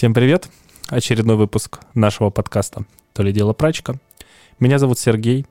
Всем 0.00 0.14
привет! 0.14 0.48
Очередной 0.88 1.36
выпуск 1.36 1.78
нашего 1.92 2.30
подкаста 2.30 2.86
«То 3.12 3.22
ли 3.22 3.34
дело 3.34 3.52
прачка». 3.52 3.96
Меня 4.58 4.78
зовут 4.78 4.98
Сергей. 4.98 5.44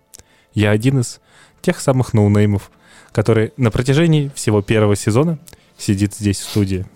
Я 0.56 0.72
один 0.72 1.02
из 1.02 1.20
тех 1.62 1.80
самых 1.80 2.16
ноунеймов, 2.16 2.72
который 3.12 3.54
на 3.58 3.70
протяжении 3.70 4.32
всего 4.34 4.64
первого 4.64 4.96
сезона 4.96 5.38
сидит 5.78 6.16
здесь 6.16 6.40
в 6.40 6.50
студии. 6.50 6.88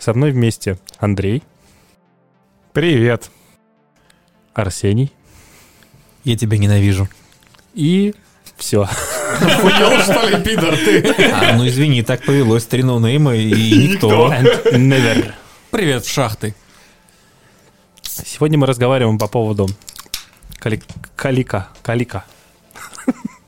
Со 0.00 0.12
мной 0.12 0.32
вместе 0.32 0.76
Андрей. 0.98 1.44
Привет. 2.72 3.30
Арсений. 4.52 5.12
Я 6.24 6.36
тебя 6.36 6.58
ненавижу. 6.58 7.08
И 7.74 8.12
все. 8.56 8.88
Охуел, 9.40 10.00
что 10.02 10.28
ли, 10.30 10.42
пидор 10.42 10.76
ты? 10.76 11.14
А, 11.30 11.54
ну 11.56 11.64
извини, 11.68 12.02
так 12.02 12.24
повелось, 12.24 12.64
три 12.64 12.82
ноунейма 12.82 13.36
и 13.36 13.88
никто. 13.88 14.32
And 14.32 14.88
never. 14.88 15.32
Привет, 15.70 16.04
шахты. 16.04 16.56
Сегодня 18.24 18.58
мы 18.58 18.66
разговариваем 18.66 19.18
по 19.18 19.28
поводу 19.28 19.68
кали- 20.58 20.82
калика. 21.16 21.68
Калика. 21.82 22.24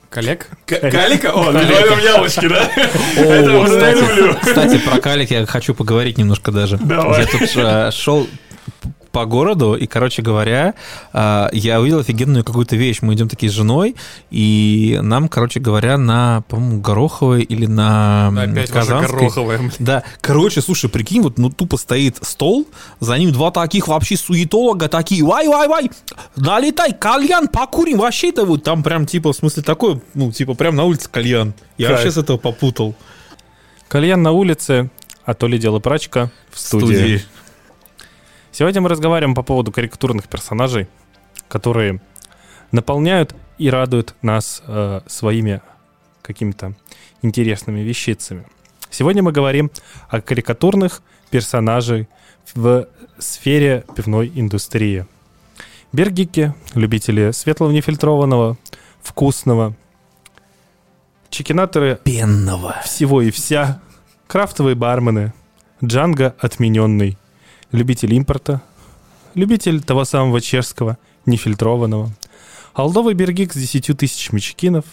Коллег? 0.09 0.48
Калика? 0.66 1.33
О, 1.33 1.52
добавим 1.52 1.98
яблочки, 2.05 2.48
да? 2.48 2.69
О, 3.16 3.64
кстати, 3.64 4.41
кстати, 4.41 4.78
про 4.78 5.01
калик 5.01 5.30
я 5.30 5.47
хочу 5.47 5.73
поговорить 5.73 6.19
немножко 6.19 6.51
даже. 6.51 6.78
Давай. 6.78 7.20
Я 7.20 7.27
тут 7.27 7.42
э, 7.55 7.91
шел 7.92 8.27
по 9.12 9.24
городу, 9.27 9.74
и, 9.74 9.87
короче 9.87 10.23
говоря, 10.23 10.74
э, 11.12 11.48
я 11.52 11.80
увидел 11.80 11.98
офигенную 11.98 12.45
какую-то 12.45 12.77
вещь. 12.77 12.98
Мы 13.02 13.14
идем 13.14 13.28
такие 13.28 13.50
с 13.50 13.55
женой, 13.55 13.96
и 14.30 14.98
нам, 15.02 15.28
короче 15.28 15.59
говоря, 15.60 15.98
на, 15.98 16.42
по-моему, 16.48 16.80
Гороховой 16.80 17.42
или 17.42 17.66
на 17.66 18.28
Опять 18.28 18.70
Казанской. 18.70 19.19
гороховая. 19.19 19.59
блин. 19.59 19.73
Да, 19.78 20.05
короче, 20.20 20.60
слушай, 20.60 20.88
прикинь, 20.88 21.23
вот 21.23 21.38
ну 21.38 21.50
тупо 21.50 21.77
стоит 21.77 22.19
стол, 22.23 22.66
за 23.00 23.19
ним 23.19 23.33
два 23.33 23.50
таких 23.50 23.88
вообще 23.88 24.16
суетолога, 24.16 24.88
такие, 24.88 25.24
вай-вай-вай, 25.24 25.91
налетай, 26.36 26.92
кальян, 26.92 27.48
покурим, 27.48 27.98
вообще-то 27.98 28.45
вот 28.45 28.62
там 28.62 28.83
прям 28.83 29.06
типа, 29.06 29.33
в 29.33 29.36
смысле 29.36 29.62
такой, 29.62 30.00
ну 30.14 30.30
типа 30.33 30.55
прям 30.55 30.77
на 30.77 30.84
улице 30.84 31.08
кальян. 31.11 31.52
Я 31.78 31.89
Кайф. 31.89 31.98
вообще 31.98 32.12
с 32.12 32.17
этого 32.19 32.36
попутал. 32.36 32.95
Кальян 33.89 34.22
на 34.22 34.30
улице, 34.33 34.91
а 35.24 35.34
то 35.34 35.47
ли 35.48 35.58
дело 35.58 35.80
прачка 35.80 36.30
в 36.50 36.58
студии. 36.61 37.22
Сегодня 38.53 38.81
мы 38.81 38.89
разговариваем 38.89 39.34
по 39.34 39.43
поводу 39.43 39.70
карикатурных 39.70 40.29
персонажей, 40.29 40.89
которые 41.48 42.01
наполняют 42.73 43.34
и 43.59 43.70
радуют 43.70 44.15
нас 44.23 44.62
э, 44.67 45.01
своими 45.07 45.61
какими-то 46.23 46.75
интересными 47.23 47.81
вещицами. 47.81 48.45
Сегодня 48.91 49.23
мы 49.23 49.31
говорим 49.33 49.70
о 50.09 50.20
карикатурных 50.20 51.03
персонажей 51.31 52.09
в 52.55 52.89
сфере 53.19 53.84
пивной 53.95 54.33
индустрии. 54.34 55.07
Бергики, 55.92 56.55
любители 56.75 57.31
светлого 57.31 57.70
нефильтрованного, 57.70 58.59
вкусного, 59.01 59.75
чекинаторы 61.31 62.01
Пенного. 62.03 62.77
всего 62.85 63.23
и 63.23 63.31
вся, 63.31 63.81
крафтовые 64.27 64.75
бармены, 64.75 65.33
Джанго 65.83 66.35
отмененный, 66.39 67.17
любитель 67.73 68.15
импорта, 68.15 68.61
любитель 69.35 69.81
того 69.83 70.05
самого 70.05 70.41
чешского, 70.41 70.99
нефильтрованного, 71.27 72.11
алдовый 72.75 73.15
бергик 73.15 73.53
с 73.53 73.57
10 73.57 73.97
тысячами 73.99 74.39
чекинов 74.41 74.85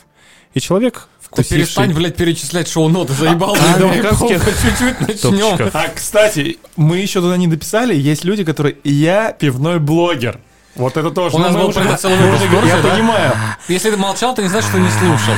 и 0.54 0.60
человек, 0.60 1.08
Ты 1.22 1.26
вкусивший... 1.44 1.58
перестань, 1.58 1.94
блядь, 1.94 2.16
перечислять 2.16 2.68
шоу-ноты, 2.68 3.14
заебал. 3.14 3.56
А, 3.60 3.74
ты, 3.74 4.04
по- 4.04 4.28
тебе- 4.28 4.40
по 4.40 4.46
чуть-чуть 4.52 5.02
начнем. 5.02 5.58
Топчиков. 5.58 5.76
А, 5.76 5.88
кстати, 5.94 6.58
мы 6.76 6.98
еще 6.98 7.22
туда 7.22 7.38
не 7.38 7.48
дописали. 7.48 7.96
Есть 7.96 8.24
люди, 8.24 8.44
которые 8.44 8.78
я 8.84 9.32
пивной 9.34 9.80
блогер. 9.80 10.40
Вот 10.78 10.96
это 10.96 11.12
тоже. 11.12 11.36
У 11.36 11.40
нас 11.40 11.52
Ну, 11.52 11.58
мы 11.58 11.64
был 11.66 11.70
уже- 11.70 11.80
это 11.82 11.98
целый 11.98 12.18
выпуск, 12.18 12.44
Я 12.68 12.82
да? 12.82 12.90
понимаю. 12.94 13.34
Если 13.68 13.92
ты 13.92 13.98
молчал, 13.98 14.36
ты 14.36 14.44
не 14.44 14.48
знаешь, 14.48 14.66
что 14.66 14.78
не 14.80 14.90
слушал. 14.90 15.34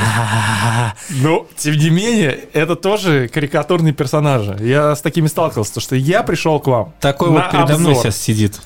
Но, 1.10 1.46
тем 1.56 1.76
не 1.76 1.90
менее, 1.90 2.38
это 2.52 2.76
тоже 2.76 3.28
карикатурные 3.28 3.92
персонажи. 3.92 4.56
Я 4.60 4.94
с 4.94 5.00
такими 5.00 5.26
сталкивался, 5.26 5.74
то 5.74 5.80
что 5.80 5.96
я 5.96 6.22
пришел 6.22 6.60
к 6.60 6.66
вам. 6.66 6.92
Такой 7.00 7.30
вот 7.30 7.50
передо 7.50 7.78
мной 7.78 7.94
сейчас 7.94 8.16
сидит. 8.16 8.60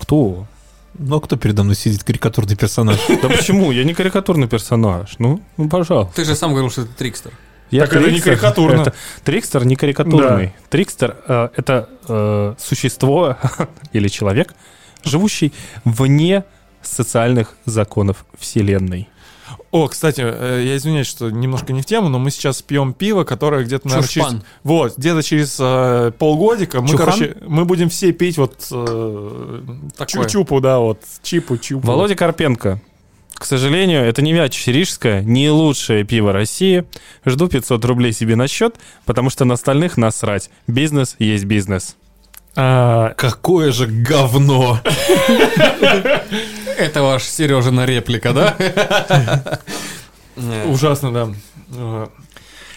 Кто? 0.00 0.46
Ну, 0.98 1.20
кто 1.20 1.36
передо 1.36 1.62
мной 1.62 1.76
сидит? 1.76 2.02
Карикатурный 2.02 2.56
персонаж. 2.56 2.98
Да 3.22 3.28
почему? 3.28 3.70
Я 3.70 3.84
не 3.84 3.94
карикатурный 3.94 4.48
персонаж. 4.48 5.14
Ну, 5.18 5.40
ну 5.56 5.68
пожалуйста. 5.68 6.14
Ты 6.16 6.24
же 6.24 6.34
сам 6.34 6.50
говорил, 6.50 6.70
что 6.70 6.82
ты 6.86 6.92
трикстер. 6.92 7.32
Я 7.70 7.82
Так 7.86 7.96
это 8.00 8.10
не 8.10 8.20
карикатурно. 8.20 8.80
это- 8.80 8.94
трикстер 9.24 9.64
не 9.66 9.76
карикатурный. 9.76 10.54
Трикстер 10.70 11.16
э, 11.28 11.48
это 11.54 11.88
э, 12.08 12.54
существо 12.58 13.36
или 13.92 14.08
человек, 14.08 14.54
живущий 15.04 15.52
вне 15.84 16.44
социальных 16.82 17.56
законов 17.64 18.24
Вселенной. 18.38 19.08
О, 19.70 19.86
кстати, 19.88 20.22
э, 20.24 20.62
я 20.64 20.76
извиняюсь, 20.76 21.06
что 21.06 21.30
немножко 21.30 21.72
не 21.72 21.82
в 21.82 21.86
тему, 21.86 22.08
но 22.08 22.18
мы 22.18 22.30
сейчас 22.30 22.62
пьем 22.62 22.94
пиво, 22.94 23.24
которое 23.24 23.64
где-то, 23.64 23.88
наверное, 23.88 24.08
через... 24.08 24.36
Вот, 24.62 24.96
где-то 24.96 25.22
через 25.22 25.56
э, 25.60 26.12
полгодика 26.18 26.80
мы, 26.80 26.88
Чухан? 26.88 27.06
короче, 27.06 27.36
мы 27.46 27.64
будем 27.66 27.90
все 27.90 28.12
пить 28.12 28.38
вот 28.38 28.66
э, 28.70 29.60
Такое. 29.96 30.24
чу-чупу, 30.24 30.60
да, 30.60 30.78
вот, 30.78 31.00
чипу-чупу. 31.22 31.86
Володя 31.86 32.14
Карпенко. 32.14 32.80
К 33.34 33.44
сожалению, 33.44 34.04
это 34.04 34.20
не 34.22 34.32
Вячеслав 34.32 34.74
Рижское, 34.74 35.22
не 35.22 35.48
лучшее 35.50 36.04
пиво 36.04 36.32
России. 36.32 36.84
Жду 37.24 37.46
500 37.46 37.84
рублей 37.84 38.12
себе 38.12 38.36
на 38.36 38.48
счет, 38.48 38.76
потому 39.04 39.30
что 39.30 39.44
на 39.44 39.54
остальных 39.54 39.96
насрать. 39.96 40.50
Бизнес 40.66 41.14
есть 41.18 41.44
бизнес. 41.44 41.96
А, 42.60 43.14
Какое 43.16 43.70
же 43.70 43.86
говно! 43.86 44.80
Это 46.76 47.02
ваш 47.02 47.22
Сережина 47.22 47.86
реплика, 47.86 48.32
да? 48.32 49.60
ужасно, 50.66 51.12
да. 51.12 52.08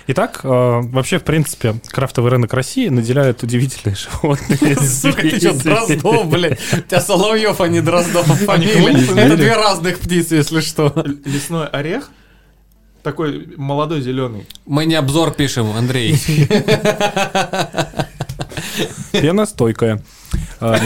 Итак, 0.06 0.42
э, 0.44 0.48
вообще, 0.48 1.18
в 1.18 1.24
принципе, 1.24 1.76
крафтовый 1.88 2.30
рынок 2.30 2.54
России 2.54 2.90
наделяет 2.90 3.42
удивительные 3.42 3.96
животные. 3.96 4.76
Сука, 4.80 5.22
ты 5.24 5.40
что, 5.40 5.54
Дроздов, 5.54 6.30
блядь? 6.30 6.60
У 6.74 6.82
тебя 6.82 7.02
Соловьев, 7.02 7.60
а 7.60 7.68
не 7.68 7.82
Дроздов 7.82 8.28
фамилия. 8.28 9.16
Это 9.20 9.36
две 9.36 9.56
разных 9.56 9.98
птицы, 10.00 10.36
если 10.36 10.60
что. 10.62 10.94
Лесной 11.26 11.66
орех. 11.66 12.12
Такой 13.02 13.48
молодой 13.58 14.02
зеленый. 14.02 14.46
Мы 14.68 14.86
не 14.86 14.94
обзор 14.94 15.32
пишем, 15.32 15.72
Андрей. 15.76 16.20
Пена 19.12 19.46
стойкая. 19.46 20.02
Э, 20.60 20.78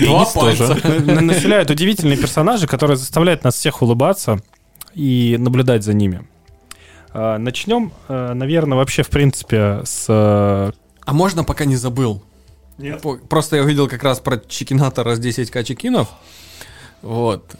Два 0.00 0.24
пальца. 0.26 0.76
на- 1.00 1.20
Населяют 1.20 1.70
удивительные 1.70 2.16
персонажи, 2.16 2.66
которые 2.66 2.96
заставляют 2.96 3.44
нас 3.44 3.54
всех 3.54 3.82
улыбаться 3.82 4.38
и 4.94 5.36
наблюдать 5.38 5.82
за 5.84 5.92
ними. 5.94 6.26
Э, 7.14 7.36
Начнем, 7.38 7.92
э, 8.08 8.32
наверное, 8.34 8.76
вообще, 8.78 9.02
в 9.02 9.08
принципе, 9.08 9.80
с 9.84 10.06
э, 10.08 10.72
А 11.04 11.12
можно, 11.12 11.44
пока 11.44 11.64
не 11.64 11.76
забыл? 11.76 12.22
Нет. 12.78 13.02
Просто 13.28 13.56
я 13.56 13.62
увидел 13.62 13.88
как 13.88 14.02
раз 14.02 14.20
про 14.20 14.38
чекинатора 14.38 15.14
с 15.14 15.20
10к 15.20 15.64
чекинов. 15.64 16.08
Вот. 17.02 17.54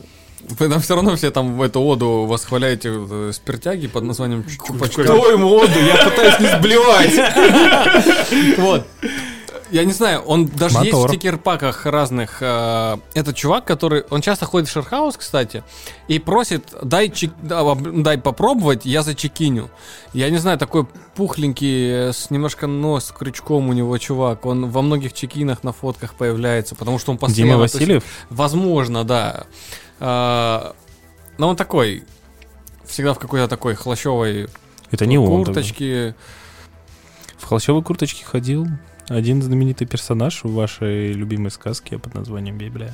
Вы 0.48 0.68
там 0.68 0.80
все 0.80 0.94
равно 0.94 1.16
все 1.16 1.30
там 1.30 1.56
в 1.56 1.62
эту 1.62 1.80
оду 1.80 2.24
восхваляете 2.26 2.90
э, 2.94 3.30
спиртяги 3.32 3.88
под 3.88 4.04
названием 4.04 4.44
чупачка. 4.44 5.02
Кто 5.02 5.30
ему 5.30 5.56
отдал? 5.56 5.80
Я 5.80 6.04
пытаюсь 6.04 6.38
не 6.38 6.46
сблевать. 6.58 7.14
Вот. 8.58 8.86
Я 9.70 9.84
не 9.84 9.92
знаю, 9.92 10.20
он 10.20 10.46
даже 10.46 10.78
есть 10.78 10.92
Мотор. 10.92 11.08
в 11.10 11.12
стикер-паках 11.12 11.86
разных. 11.86 12.38
э, 12.40 12.96
этот 13.14 13.34
чувак, 13.34 13.64
который... 13.64 14.04
Он 14.10 14.20
часто 14.20 14.44
ходит 14.46 14.68
в 14.68 14.72
шерхаус, 14.72 15.16
кстати, 15.16 15.64
и 16.06 16.20
просит, 16.20 16.72
дай, 16.82 17.08
чек- 17.10 17.34
дай 17.42 18.16
попробовать, 18.18 18.86
я 18.86 19.02
зачекиню. 19.02 19.68
Я 20.12 20.30
не 20.30 20.38
знаю, 20.38 20.56
такой 20.56 20.86
пухленький, 21.16 22.08
э, 22.10 22.12
с 22.12 22.30
немножко 22.30 22.68
нос 22.68 23.12
крючком 23.16 23.68
у 23.68 23.72
него 23.72 23.98
чувак. 23.98 24.46
Он 24.46 24.70
во 24.70 24.82
многих 24.82 25.12
чекинах 25.12 25.64
на 25.64 25.72
фотках 25.72 26.14
появляется, 26.14 26.76
потому 26.76 26.98
что 27.00 27.10
он 27.10 27.18
постоянно... 27.18 27.52
Дима 27.54 27.58
то 27.58 27.62
есть, 27.64 27.74
Васильев. 27.74 28.04
Возможно, 28.30 29.02
да. 29.02 29.46
А, 29.98 30.74
Но 31.38 31.48
он 31.48 31.56
такой, 31.56 32.04
всегда 32.84 33.14
в 33.14 33.18
какой-то 33.18 33.48
такой 33.48 33.74
хлащевой 33.74 34.48
Это 34.92 35.06
не 35.06 35.18
он. 35.18 35.44
курточке. 35.44 36.14
В 37.36 37.44
холщовой 37.46 37.82
курточке 37.82 38.24
ходил 38.24 38.66
один 39.08 39.42
знаменитый 39.42 39.86
персонаж 39.86 40.42
в 40.44 40.52
вашей 40.52 41.12
любимой 41.12 41.50
сказке 41.50 41.98
под 41.98 42.14
названием 42.14 42.58
Библия. 42.58 42.92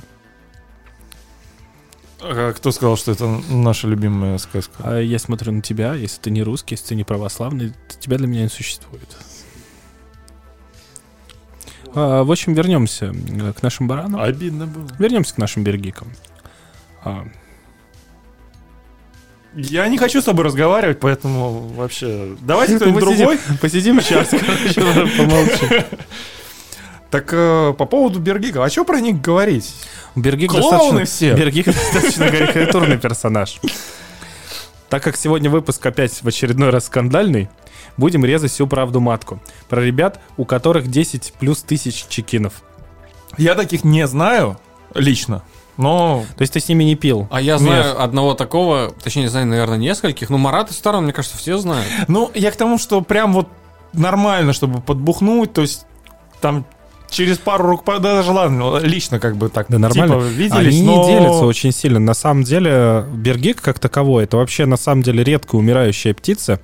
А 2.20 2.52
Кто 2.52 2.70
сказал, 2.70 2.96
что 2.96 3.12
это 3.12 3.26
наша 3.50 3.88
любимая 3.88 4.38
сказка? 4.38 4.74
А 4.78 5.00
я 5.00 5.18
смотрю 5.18 5.52
на 5.52 5.62
тебя, 5.62 5.94
если 5.94 6.20
ты 6.20 6.30
не 6.30 6.42
русский, 6.42 6.74
если 6.74 6.88
ты 6.88 6.94
не 6.94 7.04
православный, 7.04 7.72
тебя 8.00 8.16
для 8.16 8.26
меня 8.26 8.42
не 8.42 8.48
существует. 8.48 9.16
А, 11.94 12.22
в 12.22 12.30
общем, 12.30 12.54
вернемся 12.54 13.12
к 13.56 13.62
нашим 13.62 13.88
баранам. 13.88 14.20
Обидно 14.20 14.66
было. 14.66 14.88
Вернемся 14.98 15.34
к 15.34 15.38
нашим 15.38 15.64
бергикам. 15.64 16.08
А, 17.04 17.26
Я 19.54 19.86
не 19.88 19.98
хочу 19.98 20.20
с 20.20 20.24
тобой 20.24 20.44
разговаривать, 20.44 21.00
поэтому 21.00 21.68
вообще... 21.76 22.36
Давайте 22.40 22.76
кто-нибудь 22.76 23.00
другой. 23.00 23.38
посидим 23.60 24.00
сейчас, 24.00 24.30
короче, 24.30 25.06
помолчим. 25.16 25.84
Так 27.10 27.28
э, 27.32 27.74
по 27.76 27.84
поводу 27.84 28.18
Бергика, 28.20 28.64
а 28.64 28.70
что 28.70 28.86
про 28.86 28.98
них 28.98 29.20
говорить? 29.20 29.74
Бергик 30.16 30.50
Клоуны 30.50 30.70
достаточно, 30.70 31.04
все. 31.04 31.34
Бергик 31.34 31.66
достаточно 31.66 32.30
карикатурный 32.30 32.96
персонаж. 32.98 33.60
Так 34.88 35.02
как 35.02 35.16
сегодня 35.16 35.50
выпуск 35.50 35.84
опять 35.84 36.22
в 36.22 36.26
очередной 36.26 36.70
раз 36.70 36.86
скандальный, 36.86 37.50
будем 37.98 38.24
резать 38.24 38.50
всю 38.50 38.66
правду 38.66 39.00
матку. 39.00 39.42
Про 39.68 39.82
ребят, 39.82 40.20
у 40.38 40.46
которых 40.46 40.88
10 40.88 41.34
плюс 41.38 41.62
тысяч 41.62 42.06
чекинов. 42.08 42.62
Я 43.36 43.54
таких 43.54 43.84
не 43.84 44.06
знаю 44.06 44.58
лично, 44.94 45.42
но 45.76 46.24
То 46.36 46.42
есть 46.42 46.52
ты 46.52 46.60
с 46.60 46.68
ними 46.68 46.84
не 46.84 46.94
пил? 46.94 47.28
А 47.30 47.40
я 47.40 47.58
знаю 47.58 48.00
одного 48.02 48.34
такого, 48.34 48.92
точнее, 49.02 49.28
знаю, 49.28 49.46
наверное, 49.46 49.78
нескольких. 49.78 50.30
Ну, 50.30 50.38
Марата 50.38 50.74
Старого, 50.74 51.00
мне 51.00 51.12
кажется, 51.12 51.38
все 51.38 51.58
знают. 51.58 51.86
Ну, 52.08 52.30
я 52.34 52.50
к 52.50 52.56
тому, 52.56 52.78
что 52.78 53.00
прям 53.00 53.32
вот 53.32 53.48
нормально, 53.92 54.52
чтобы 54.52 54.80
подбухнуть, 54.80 55.52
то 55.52 55.62
есть 55.62 55.86
там 56.40 56.64
через 57.12 57.38
пару 57.38 57.68
рук, 57.68 57.84
да, 57.84 57.98
даже 57.98 58.32
ладно, 58.32 58.78
лично 58.78 59.20
как 59.20 59.36
бы 59.36 59.48
так, 59.48 59.66
Да 59.68 59.78
нормально. 59.78 60.14
типа, 60.14 60.24
виделись, 60.24 60.78
Они 60.78 60.82
но... 60.82 61.02
не 61.02 61.08
делятся 61.08 61.44
очень 61.44 61.72
сильно. 61.72 62.00
На 62.00 62.14
самом 62.14 62.42
деле, 62.42 63.04
бергик 63.12 63.60
как 63.60 63.78
таковой, 63.78 64.24
это 64.24 64.38
вообще 64.38 64.66
на 64.66 64.76
самом 64.76 65.02
деле 65.02 65.22
редко 65.22 65.56
умирающая 65.56 66.14
птица 66.14 66.60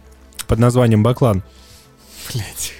под 0.47 0.59
названием 0.59 1.03
баклан. 1.03 1.43
Блять. 2.33 2.73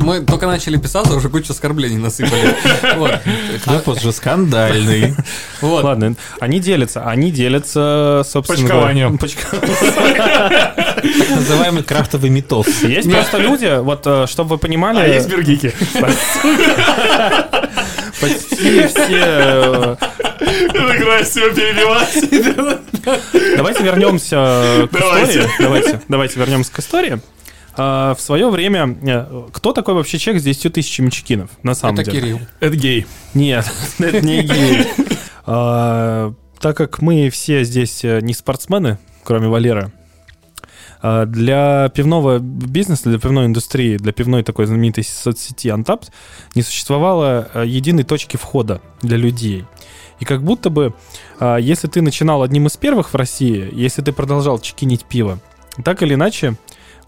Мы 0.00 0.20
только 0.20 0.46
начали 0.46 0.76
писаться, 0.76 1.14
уже 1.14 1.28
кучу 1.28 1.52
оскорблений 1.52 1.96
насыпали. 1.96 2.54
Вот. 2.96 3.20
Выпуск 3.66 4.02
же 4.02 4.12
скандальный. 4.12 5.14
Вот. 5.60 5.84
Ладно, 5.84 6.14
они 6.40 6.60
делятся. 6.60 7.08
Они 7.08 7.30
делятся, 7.30 8.22
собственно... 8.24 8.68
Почкованием. 8.68 9.18
Так 9.18 9.30
называемый 11.30 11.82
крафтовый 11.82 12.30
метод. 12.30 12.66
Есть 12.82 13.10
просто 13.10 13.38
люди, 13.38 13.80
вот, 13.80 14.02
э, 14.06 14.26
чтобы 14.28 14.50
вы 14.50 14.58
понимали... 14.58 14.98
А 14.98 15.06
есть 15.06 15.28
бергики. 15.28 15.72
Почти 18.20 18.86
все... 18.86 19.96
э, 20.00 21.02
красиво 21.02 21.50
перебивать. 21.50 22.18
Давайте 23.56 23.82
вернемся 23.82 24.88
к 24.90 24.98
Давайте. 24.98 25.40
истории. 25.40 25.50
Давайте, 25.58 26.00
давайте 26.08 26.38
вернемся 26.38 26.72
к 26.72 26.78
истории. 26.78 27.20
А, 27.76 28.14
В 28.14 28.20
свое 28.20 28.48
время, 28.50 28.96
э, 29.02 29.46
кто 29.52 29.72
такой 29.72 29.94
вообще 29.94 30.18
человек 30.18 30.42
с 30.42 30.44
10 30.44 30.72
тысячами 30.72 31.10
чекинов, 31.10 31.50
на 31.62 31.74
самом 31.74 32.00
Это 32.00 32.10
деле? 32.10 32.20
Кирилл. 32.22 32.40
Это 32.60 32.76
гей. 32.76 33.06
Нет, 33.34 33.70
это 33.98 34.20
не 34.20 34.42
гей. 34.42 34.86
А, 35.44 36.32
Так 36.60 36.76
как 36.76 37.02
мы 37.02 37.30
все 37.30 37.64
здесь 37.64 38.04
э, 38.04 38.20
не 38.20 38.32
спортсмены, 38.34 38.98
кроме 39.24 39.48
Валеры, 39.48 39.92
а, 41.02 41.26
для 41.26 41.90
пивного 41.94 42.38
бизнеса, 42.38 43.10
для 43.10 43.18
пивной 43.18 43.46
индустрии, 43.46 43.96
для 43.96 44.12
пивной 44.12 44.42
такой 44.42 44.66
знаменитой 44.66 45.04
соцсети 45.04 45.68
Untapped 45.68 46.08
не 46.54 46.62
существовало 46.62 47.48
э, 47.52 47.64
единой 47.66 48.04
точки 48.04 48.36
входа 48.36 48.80
для 49.02 49.16
людей. 49.16 49.64
И 50.18 50.24
как 50.24 50.42
будто 50.42 50.70
бы, 50.70 50.94
а, 51.38 51.58
если 51.58 51.88
ты 51.88 52.00
начинал 52.00 52.42
одним 52.42 52.66
из 52.66 52.76
первых 52.76 53.12
в 53.12 53.16
России, 53.16 53.68
если 53.72 54.02
ты 54.02 54.12
продолжал 54.12 54.58
чекинить 54.58 55.04
пиво, 55.04 55.38
так 55.84 56.02
или 56.02 56.14
иначе 56.14 56.56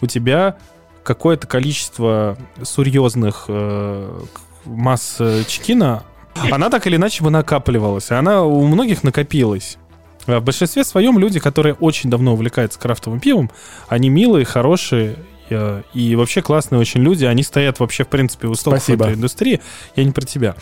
у 0.01 0.07
тебя 0.07 0.57
какое-то 1.03 1.47
количество 1.47 2.37
серьезных 2.63 3.47
э, 3.49 4.21
масс 4.65 5.17
э, 5.21 5.45
чекина, 5.47 6.05
она 6.51 6.71
так 6.71 6.87
или 6.87 6.97
иначе 6.97 7.25
бы 7.25 7.31
накапливалась. 7.31 8.11
Она 8.11 8.45
у 8.45 8.65
многих 8.67 9.03
накопилась. 9.03 9.79
А 10.27 10.41
В 10.41 10.45
большинстве 10.45 10.85
своем 10.85 11.19
люди, 11.19 11.41
которые 11.41 11.75
очень 11.75 12.11
давно 12.11 12.35
увлекаются 12.35 12.79
крафтовым 12.79 13.21
пивом, 13.21 13.51
они 13.89 14.11
милые, 14.11 14.45
хорошие 14.45 15.17
э, 15.49 15.83
и 15.95 16.17
вообще 16.17 16.43
классные 16.43 16.81
очень 16.81 17.01
люди. 17.01 17.25
Они 17.25 17.43
стоят 17.43 17.81
вообще, 17.81 18.05
в 18.05 18.09
принципе, 18.09 18.49
у 18.49 18.53
истоков 18.53 18.83
Спасибо. 18.83 19.07
этой 19.07 19.15
индустрии. 19.15 19.61
Я 19.97 20.05
не 20.05 20.13
про 20.13 20.23
тебя. 20.23 20.55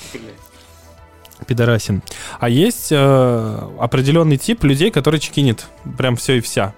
Пидорасин. 1.47 2.03
А 2.39 2.49
есть 2.49 2.89
э, 2.93 3.69
определенный 3.79 4.39
тип 4.39 4.65
людей, 4.65 4.91
который 4.91 5.21
чекинит 5.21 5.67
прям 5.99 6.17
все 6.17 6.39
и 6.39 6.41
вся. 6.41 6.75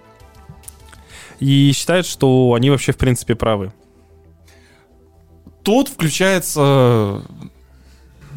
И 1.41 1.73
считают, 1.73 2.07
что 2.07 2.55
они 2.55 2.71
вообще, 2.71 2.93
в 2.93 2.97
принципе, 2.97 3.35
правы. 3.35 3.73
Тут 5.63 5.89
включается 5.89 7.23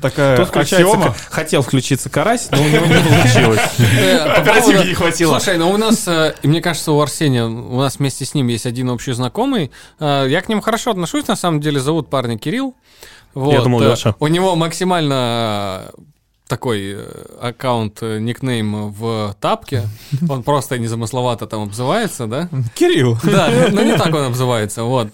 такая 0.02 0.36
Тут 0.36 0.48
включается, 0.48 0.88
аксиома. 0.92 1.16
хотел 1.30 1.62
включиться 1.62 2.10
карась, 2.10 2.50
но 2.52 2.60
у 2.62 2.68
него 2.68 2.86
не 2.88 2.94
получилось. 2.96 3.60
Э, 4.00 4.26
по 4.26 4.34
Оперативки 4.42 4.72
поводу- 4.72 4.88
не 4.90 4.94
хватило. 4.96 5.38
Слушай, 5.40 5.58
ну 5.60 5.70
у 5.70 5.78
нас, 5.78 6.08
э, 6.08 6.34
и 6.42 6.48
мне 6.48 6.60
кажется, 6.60 6.92
у 6.92 7.00
Арсения, 7.00 7.46
у 7.46 7.78
нас 7.78 8.00
вместе 8.00 8.26
с 8.26 8.34
ним 8.34 8.48
есть 8.48 8.66
один 8.66 8.90
общий 8.90 9.12
знакомый. 9.12 9.72
Э, 10.00 10.26
Я 10.28 10.42
к 10.42 10.50
ним 10.50 10.60
хорошо 10.62 10.90
отношусь, 10.92 11.28
на 11.28 11.36
самом 11.36 11.62
деле, 11.62 11.80
зовут 11.80 12.10
парня 12.10 12.38
Кирилл. 12.40 12.76
Вот, 13.36 13.64
думал, 13.64 13.82
э, 13.84 13.92
Леша. 13.92 14.16
У 14.20 14.26
него 14.28 14.56
максимально 14.56 15.92
э, 15.96 16.02
такой 16.52 16.96
э, 16.98 17.06
аккаунт, 17.40 18.00
э, 18.02 18.20
никнейм 18.20 18.92
в 18.92 19.34
тапке. 19.40 19.84
Он 20.30 20.44
просто 20.44 20.78
незамысловато 20.78 21.48
там 21.48 21.64
обзывается, 21.64 22.28
да? 22.28 22.50
Кирилл. 22.76 23.18
Да, 23.24 23.50
но 23.72 23.82
не 23.82 23.98
так 23.98 24.14
он 24.14 24.26
обзывается, 24.32 24.84
вот. 24.84 25.08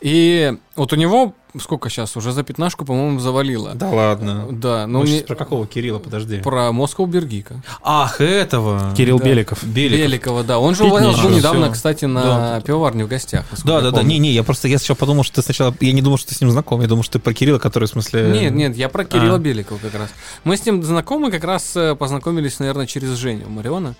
И 0.00 0.52
вот 0.74 0.92
у 0.92 0.96
него, 0.96 1.34
сколько 1.60 1.90
сейчас, 1.90 2.16
уже 2.16 2.32
за 2.32 2.42
пятнашку, 2.42 2.84
по-моему, 2.84 3.20
завалило. 3.20 3.72
Да 3.74 3.88
ладно. 3.90 4.46
Да, 4.50 4.86
ну 4.86 5.00
Мы 5.00 5.06
не- 5.06 5.16
щас 5.18 5.26
про 5.26 5.36
какого 5.36 5.66
Кирилла, 5.66 5.98
подожди. 5.98 6.38
про 6.40 6.72
Москву 6.72 7.06
Бергика. 7.06 7.62
Ах, 7.82 8.20
этого. 8.20 8.94
Кирилл 8.96 9.18
Да. 9.18 9.24
Беликов. 9.24 9.62
Беликов. 9.64 9.98
Беликова, 10.06 10.44
да. 10.44 10.58
Он 10.58 10.74
же 10.74 10.84
Пить 10.84 10.92
у 10.92 10.96
нас 10.96 11.04
был 11.04 11.12
нечего. 11.12 11.28
недавно, 11.36 11.64
Всё. 11.66 11.72
кстати, 11.74 12.04
на 12.06 12.22
Да. 12.22 12.60
пивоварне 12.62 13.04
в 13.04 13.08
гостях. 13.08 13.44
Да, 13.64 13.74
я 13.76 13.80
да, 13.80 13.90
да. 13.90 13.96
помню. 13.98 14.12
Не, 14.14 14.18
не, 14.18 14.30
я 14.32 14.42
просто 14.42 14.68
я 14.68 14.78
сначала 14.78 14.96
подумал, 14.96 15.24
что 15.24 15.36
ты 15.36 15.42
сначала. 15.42 15.74
Я 15.80 15.92
не 15.92 16.02
думал, 16.02 16.16
что 16.18 16.28
ты 16.30 16.34
с 16.34 16.40
ним 16.40 16.50
знаком. 16.50 16.80
Я 16.80 16.88
думал, 16.88 17.02
что 17.02 17.14
ты 17.14 17.18
про 17.18 17.34
Кирилла, 17.34 17.58
который 17.58 17.84
в 17.86 17.90
смысле. 17.90 18.30
Нет, 18.32 18.52
нет, 18.54 18.76
я 18.76 18.88
про 18.88 19.04
Кирилла 19.04 19.36
А. 19.36 19.38
Беликова 19.38 19.78
как 19.78 19.94
раз. 19.94 20.08
Мы 20.44 20.56
с 20.56 20.64
ним 20.64 20.82
знакомы, 20.82 21.30
как 21.30 21.44
раз 21.44 21.76
э, 21.76 21.94
познакомились, 21.94 22.58
наверное, 22.60 22.86
через 22.86 23.10
Женю 23.10 23.48
Мариона. 23.48 23.94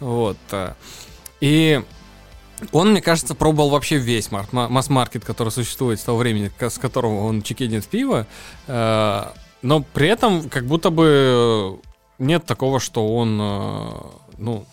Вот. 0.00 0.36
э. 0.52 0.72
И 1.40 1.80
он, 2.72 2.90
мне 2.92 3.00
кажется, 3.00 3.34
пробовал 3.34 3.70
вообще 3.70 3.96
весь 3.96 4.30
мар- 4.30 4.48
ма- 4.52 4.68
масс-маркет, 4.68 5.24
который 5.24 5.50
существует 5.50 6.00
с 6.00 6.04
того 6.04 6.18
времени, 6.18 6.50
с 6.60 6.78
которого 6.78 7.24
он 7.26 7.42
чекинит 7.42 7.86
пиво. 7.86 8.26
Э, 8.66 9.24
Но 9.62 9.82
при 9.82 10.08
этом 10.08 10.48
как 10.48 10.66
будто 10.66 10.90
бы 10.90 11.80
нет 12.18 12.44
такого, 12.46 12.78
что 12.80 13.16
он, 13.16 13.38
э, 13.40 13.90
ну, 14.38 14.64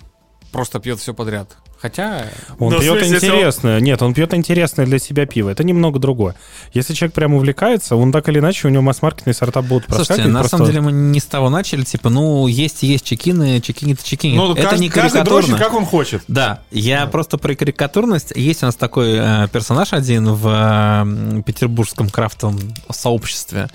просто 0.52 0.80
пьет 0.80 1.00
все 1.00 1.14
подряд. 1.14 1.58
Хотя... 1.78 2.26
Он 2.58 2.74
в 2.74 2.80
пьет 2.80 2.94
смысле, 3.00 3.10
если 3.14 3.30
он- 3.30 3.36
интересное. 3.36 3.80
Нет, 3.80 4.02
он 4.02 4.14
пьет 4.14 4.34
интересное 4.34 4.86
для 4.86 4.98
себя 4.98 5.26
пиво. 5.26 5.50
Это 5.50 5.64
немного 5.64 6.00
другое. 6.00 6.36
Если 6.74 6.94
человек 6.94 7.14
прям 7.14 7.34
увлекается, 7.34 7.96
он 7.96 8.12
так 8.12 8.28
или 8.30 8.40
иначе, 8.40 8.68
у 8.68 8.72
него 8.72 8.82
масс-маркетные 8.82 9.34
сорта 9.34 9.62
будут 9.62 9.84
Слушайте, 9.86 10.08
проскакивать. 10.08 10.34
на 10.34 10.40
просто- 10.40 10.58
самом 10.58 10.70
деле 10.72 10.82
мы 10.82 10.92
не 10.92 11.20
с 11.20 11.26
того 11.26 11.50
начали, 11.50 11.84
типа, 11.84 12.10
ну, 12.10 12.48
есть 12.48 12.84
и 12.84 12.88
есть 12.88 13.06
чекины, 13.06 13.62
чекинит 13.62 14.02
чекинит. 14.04 14.38
Ну, 14.38 14.54
это 14.54 14.62
каждый, 14.64 14.80
не 14.80 14.90
каждый 14.90 15.18
карикатурно. 15.20 15.48
дрочит, 15.48 15.64
как 15.64 15.74
он 15.74 15.86
хочет. 15.86 16.24
Да, 16.28 16.62
я 16.72 17.06
просто 17.08 17.38
про 17.38 17.54
карикатурность. 17.56 18.32
Есть 18.36 18.64
у 18.64 18.68
нас 18.68 18.76
такой 18.76 19.16
э, 19.20 19.48
персонаж 19.52 19.94
один 19.94 20.34
в 20.34 20.48
э, 20.48 21.42
петербургском 21.44 22.10
крафтовом 22.10 22.60
сообществе. 22.90 23.70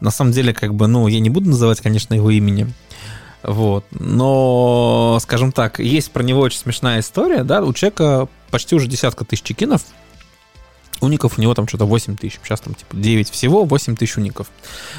На 0.00 0.10
самом 0.10 0.32
деле, 0.32 0.52
как 0.52 0.74
бы, 0.74 0.86
ну, 0.86 1.06
я 1.08 1.20
не 1.20 1.30
буду 1.30 1.48
называть, 1.50 1.80
конечно, 1.80 2.14
его 2.14 2.30
имени. 2.30 2.72
Вот. 3.44 3.84
Но, 3.90 5.18
скажем 5.20 5.52
так, 5.52 5.78
есть 5.78 6.10
про 6.10 6.22
него 6.22 6.40
очень 6.40 6.58
смешная 6.58 7.00
история, 7.00 7.44
да, 7.44 7.62
у 7.62 7.72
человека 7.72 8.28
почти 8.50 8.74
уже 8.74 8.86
десятка 8.86 9.24
тысяч 9.24 9.42
чекинов, 9.42 9.82
уников 11.00 11.38
у 11.38 11.42
него 11.42 11.54
там 11.54 11.68
что-то 11.68 11.84
8 11.84 12.16
тысяч, 12.16 12.40
сейчас 12.42 12.60
там 12.60 12.74
типа 12.74 12.96
9 12.96 13.28
всего, 13.30 13.64
8 13.64 13.96
тысяч 13.96 14.16
уников. 14.16 14.50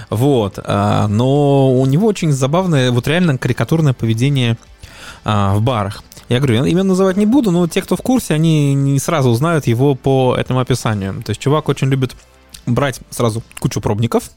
Вот. 0.09 0.59
а, 0.63 1.07
Но 1.07 1.73
у 1.73 1.85
него 1.85 2.07
очень 2.07 2.31
забавное, 2.31 2.91
вот 2.91 3.07
реально 3.07 3.37
карикатурное 3.37 3.93
поведение 3.93 4.57
а, 5.23 5.55
в 5.55 5.61
барах. 5.61 6.03
Я 6.29 6.37
говорю, 6.39 6.63
я 6.63 6.69
имя 6.69 6.83
называть 6.83 7.17
не 7.17 7.25
буду, 7.25 7.51
но 7.51 7.67
те, 7.67 7.81
кто 7.81 7.95
в 7.95 8.01
курсе, 8.01 8.33
они 8.33 8.73
не 8.73 8.99
сразу 8.99 9.29
узнают 9.29 9.67
его 9.67 9.95
по 9.95 10.35
этому 10.37 10.59
описанию. 10.59 11.21
То 11.23 11.31
есть 11.31 11.41
чувак 11.41 11.69
очень 11.69 11.87
любит 11.87 12.15
брать 12.65 12.99
сразу 13.09 13.43
кучу 13.59 13.81
пробников, 13.81 14.31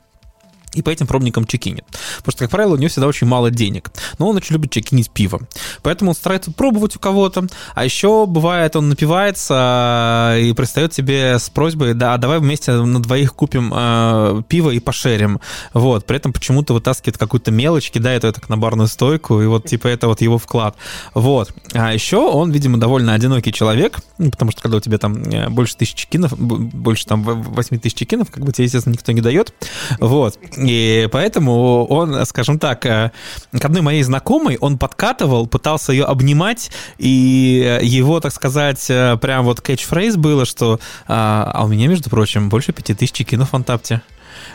и 0.79 0.83
по 0.83 0.91
этим 0.91 1.07
пробникам 1.07 1.45
чекинит. 1.45 1.85
Потому 2.19 2.33
что, 2.33 2.39
как 2.45 2.51
правило, 2.51 2.75
у 2.75 2.77
него 2.77 2.89
всегда 2.89 3.09
очень 3.09 3.27
мало 3.27 3.51
денег. 3.51 3.91
Но 4.19 4.29
он 4.29 4.37
очень 4.37 4.53
любит 4.55 4.71
чекинить 4.71 5.11
пиво. 5.11 5.41
Поэтому 5.83 6.11
он 6.11 6.15
старается 6.15 6.53
пробовать 6.53 6.95
у 6.97 6.99
кого-то. 7.01 7.47
А 7.75 7.85
еще 7.85 8.27
бывает, 8.27 8.77
он 8.77 8.89
напивается 8.89 10.35
э, 10.37 10.43
и 10.43 10.53
пристает 10.53 10.93
тебе 10.93 11.39
с 11.39 11.51
просьбой, 11.51 11.95
да, 11.95 12.17
давай 12.17 12.39
вместе 12.39 12.73
на 12.73 13.03
двоих 13.03 13.35
купим 13.35 13.73
э, 13.75 14.43
пиво 14.49 14.71
и 14.71 14.79
пошерим. 14.79 15.41
Вот. 15.73 16.07
При 16.07 16.17
этом 16.17 16.33
почему-то 16.33 16.75
вытаскивает 16.75 17.19
какую-то 17.19 17.51
мелочь, 17.51 17.91
кидает 17.91 18.25
это 18.25 18.41
на 18.49 18.57
барную 18.57 18.89
стойку, 18.89 19.41
и 19.43 19.47
вот 19.47 19.67
типа 19.67 19.89
это 19.89 20.07
вот 20.07 20.21
его 20.21 20.39
вклад. 20.39 20.77
Вот. 21.15 21.53
А 21.73 21.93
еще 21.93 22.19
он, 22.19 22.53
видимо, 22.53 22.79
довольно 22.79 23.15
одинокий 23.15 23.53
человек, 23.53 23.99
ну, 24.19 24.31
потому 24.31 24.53
что 24.53 24.63
когда 24.63 24.77
у 24.77 24.81
тебя 24.81 24.99
там 24.99 25.23
э, 25.25 25.49
больше 25.49 25.77
тысячи 25.77 25.97
чекинов, 25.97 26.39
б- 26.39 26.57
больше 26.59 27.07
там 27.07 27.23
8 27.23 27.79
тысяч 27.81 27.97
чекинов, 27.97 28.31
как 28.31 28.45
бы 28.45 28.53
тебе, 28.53 28.65
естественно, 28.65 28.93
никто 28.93 29.13
не 29.13 29.21
дает. 29.21 29.53
Вот. 29.99 30.39
И 30.69 31.09
поэтому 31.11 31.87
он, 31.87 32.27
скажем 32.27 32.59
так, 32.59 32.85
э, 32.85 33.11
к 33.59 33.65
одной 33.65 33.81
моей 33.81 34.03
знакомой 34.03 34.59
он 34.59 34.77
подкатывал, 34.77 35.47
пытался 35.47 35.93
ее 35.93 36.05
обнимать, 36.05 36.71
и 36.99 37.79
его, 37.81 38.21
так 38.21 38.35
сказать, 38.35 38.85
э, 38.91 39.17
прям 39.17 39.47
вот 39.47 39.63
кетчфрейз 39.63 40.17
было, 40.17 40.45
что 40.45 40.79
а, 41.07 41.51
а 41.55 41.65
у 41.65 41.69
меня, 41.69 41.89
между 41.89 42.11
прочим, 42.11 42.51
больше 42.51 42.75
пяти 42.75 42.93
тысяч 42.93 43.13
чекинов 43.13 43.53
в 43.53 43.55
Антапте. 43.55 44.03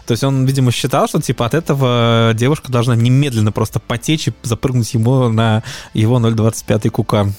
То 0.06 0.12
есть 0.12 0.24
он, 0.24 0.46
видимо, 0.46 0.72
считал, 0.72 1.08
что 1.08 1.20
типа 1.20 1.48
от 1.48 1.56
этого 1.56 2.34
девушка 2.36 2.72
должна 2.72 2.96
немедленно 2.96 3.52
просто 3.52 3.80
потечь 3.80 4.28
и 4.28 4.34
запрыгнуть 4.44 4.94
ему 4.94 5.30
на 5.30 5.64
его 5.96 6.20
0,25 6.20 6.90
кука. 6.92 7.32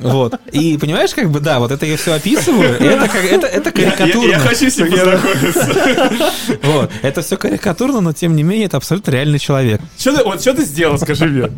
Вот. 0.00 0.40
И 0.52 0.76
понимаешь, 0.78 1.14
как 1.14 1.30
бы, 1.30 1.40
да, 1.40 1.58
вот 1.58 1.70
это 1.70 1.86
я 1.86 1.96
все 1.96 2.14
описываю. 2.14 2.70
Это, 2.80 3.08
как, 3.08 3.24
это, 3.24 3.46
это 3.46 3.70
карикатурно. 3.70 4.28
Я, 4.28 4.36
я 4.36 4.38
хочу 4.38 4.70
с 4.70 4.76
ним 4.76 4.90
познакомиться. 4.90 6.30
Вот. 6.62 6.90
Это 7.02 7.22
все 7.22 7.36
карикатурно, 7.36 8.00
но 8.00 8.12
тем 8.12 8.36
не 8.36 8.42
менее 8.42 8.66
это 8.66 8.76
абсолютно 8.76 9.10
реальный 9.10 9.38
человек. 9.38 9.80
Что 9.98 10.16
ты, 10.16 10.24
вот, 10.24 10.40
что 10.40 10.54
ты 10.54 10.64
сделал, 10.64 10.98
скажи 10.98 11.26
мне? 11.26 11.50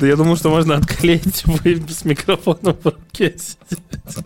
Да 0.00 0.06
я 0.06 0.16
думал, 0.16 0.36
что 0.36 0.50
можно 0.50 0.76
отклеить 0.76 1.44
вы 1.44 1.82
с 1.88 2.04
микрофоном 2.04 2.76
в 2.82 2.84
руке 2.84 3.34
сидеть. 3.38 4.24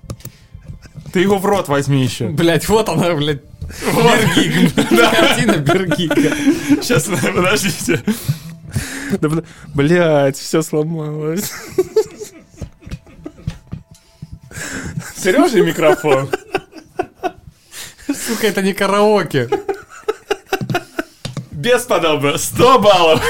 Ты 1.13 1.21
его 1.21 1.39
в 1.39 1.45
рот 1.45 1.69
возьми 1.69 2.03
еще. 2.03 2.29
Блять, 2.29 2.69
вот 2.69 2.89
она, 2.89 3.15
блядь. 3.15 3.43
Бергик. 3.85 4.75
Картина 4.89 5.57
Бергика. 5.57 6.37
Сейчас, 6.83 7.05
подождите. 7.05 8.03
Да, 9.21 9.29
бля- 9.29 9.45
блядь, 9.75 10.37
все 10.39 10.63
сломалось. 10.63 11.53
Сережа 15.17 15.61
микрофон. 15.63 16.29
Сука, 18.09 18.47
это 18.47 18.63
не 18.63 18.73
караоке. 18.73 19.49
Бесподобно. 21.51 22.39
100 22.39 22.79
баллов. 22.79 23.23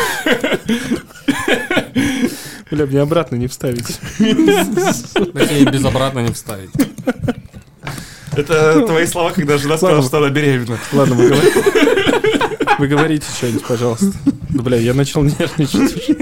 Бля, 2.70 2.87
мне 2.87 3.00
обратно 3.00 3.37
не 3.37 3.49
вставить. 3.49 3.99
Точнее, 4.18 5.64
без 5.70 5.84
обратно 5.84 6.20
не 6.20 6.32
вставить. 6.32 6.70
Это 8.37 8.87
твои 8.87 9.06
слова, 9.06 9.32
когда 9.32 9.58
жена 9.58 9.76
сказала, 9.76 10.02
что 10.02 10.18
она 10.18 10.28
беременна. 10.30 10.78
Ладно, 10.92 11.16
вы 11.16 11.28
говорите. 11.28 11.64
Вы 12.78 12.87
говорите 12.87 13.26
что-нибудь, 13.37 13.64
пожалуйста. 13.64 14.12
Бля, 14.50 14.76
я 14.78 14.94
начал 14.94 15.22
нервничать. 15.22 16.16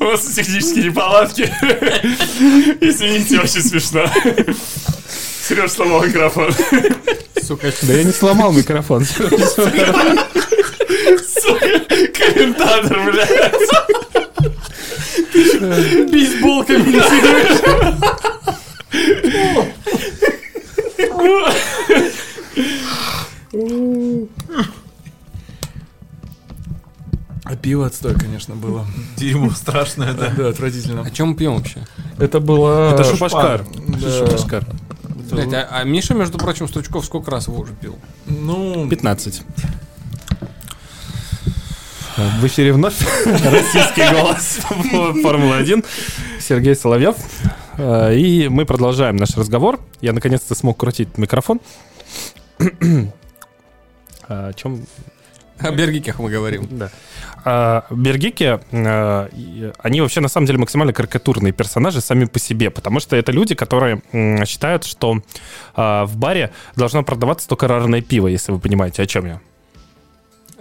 У 0.00 0.04
вас 0.04 0.26
технические 0.34 0.84
неполадки. 0.84 1.52
Извините, 2.80 3.40
очень 3.40 3.62
смешно. 3.62 4.04
Сереж 5.48 5.72
сломал 5.72 6.04
микрофон. 6.04 6.54
Сука, 7.42 7.72
Да 7.82 7.92
я 7.92 8.04
не 8.04 8.12
сломал 8.12 8.52
микрофон. 8.52 9.04
Сука, 9.04 9.40
комментатор, 12.14 13.00
блядь. 13.10 13.30
бейсбол 16.12 16.64
комментируешь. 16.64 17.58
Пиво 27.72 27.86
отстой, 27.86 28.14
конечно, 28.14 28.54
было. 28.54 28.84
Дерьмо 29.16 29.48
страшное, 29.52 30.12
да. 30.12 30.28
Да, 30.36 30.48
отвратительно. 30.48 31.00
О 31.06 31.10
чем 31.10 31.28
мы 31.30 31.36
пьем 31.36 31.56
вообще? 31.56 31.78
Это 32.18 32.38
было... 32.38 32.92
Это 32.92 33.02
Шупашкар. 33.02 33.64
Да. 33.88 34.10
Шупашкар. 34.18 34.66
Блять, 35.30 35.54
а, 35.54 35.68
а 35.70 35.84
Миша, 35.84 36.12
между 36.12 36.36
прочим, 36.36 36.68
Стручков 36.68 37.06
сколько 37.06 37.30
раз 37.30 37.48
его 37.48 37.60
уже 37.60 37.72
пил? 37.72 37.96
Ну, 38.26 38.86
15. 38.90 39.42
В 42.42 42.46
эфире 42.46 42.74
вновь 42.74 43.00
российский 43.24 44.12
голос 44.12 44.58
Формулы-1. 45.22 45.82
Сергей 46.40 46.76
Соловьев. 46.76 47.16
Э, 47.78 48.14
И 48.14 48.48
мы 48.48 48.66
продолжаем 48.66 49.16
наш 49.16 49.30
разговор. 49.34 49.80
Я 50.02 50.12
наконец-то 50.12 50.54
смог 50.54 50.76
крутить 50.76 51.16
микрофон. 51.16 51.58
А, 54.28 54.48
О 54.48 54.52
чем 54.52 54.86
О 55.62 55.70
Бергиках 55.72 56.18
мы 56.18 56.30
говорим. 56.30 56.66
Да. 56.70 56.90
А, 57.44 57.84
Бергики, 57.90 58.60
а, 58.72 59.28
они 59.78 60.00
вообще 60.00 60.20
на 60.20 60.28
самом 60.28 60.46
деле 60.46 60.58
максимально 60.58 60.92
карикатурные 60.92 61.52
персонажи 61.52 62.00
сами 62.00 62.24
по 62.24 62.38
себе, 62.38 62.70
потому 62.70 63.00
что 63.00 63.16
это 63.16 63.32
люди, 63.32 63.54
которые 63.54 64.02
м, 64.12 64.44
считают, 64.46 64.84
что 64.84 65.22
а, 65.74 66.04
в 66.06 66.16
баре 66.16 66.50
должно 66.76 67.02
продаваться 67.02 67.48
только 67.48 67.68
рарное 67.68 68.00
пиво, 68.02 68.28
если 68.28 68.52
вы 68.52 68.58
понимаете, 68.58 69.02
о 69.02 69.06
чем 69.06 69.26
я. 69.26 69.40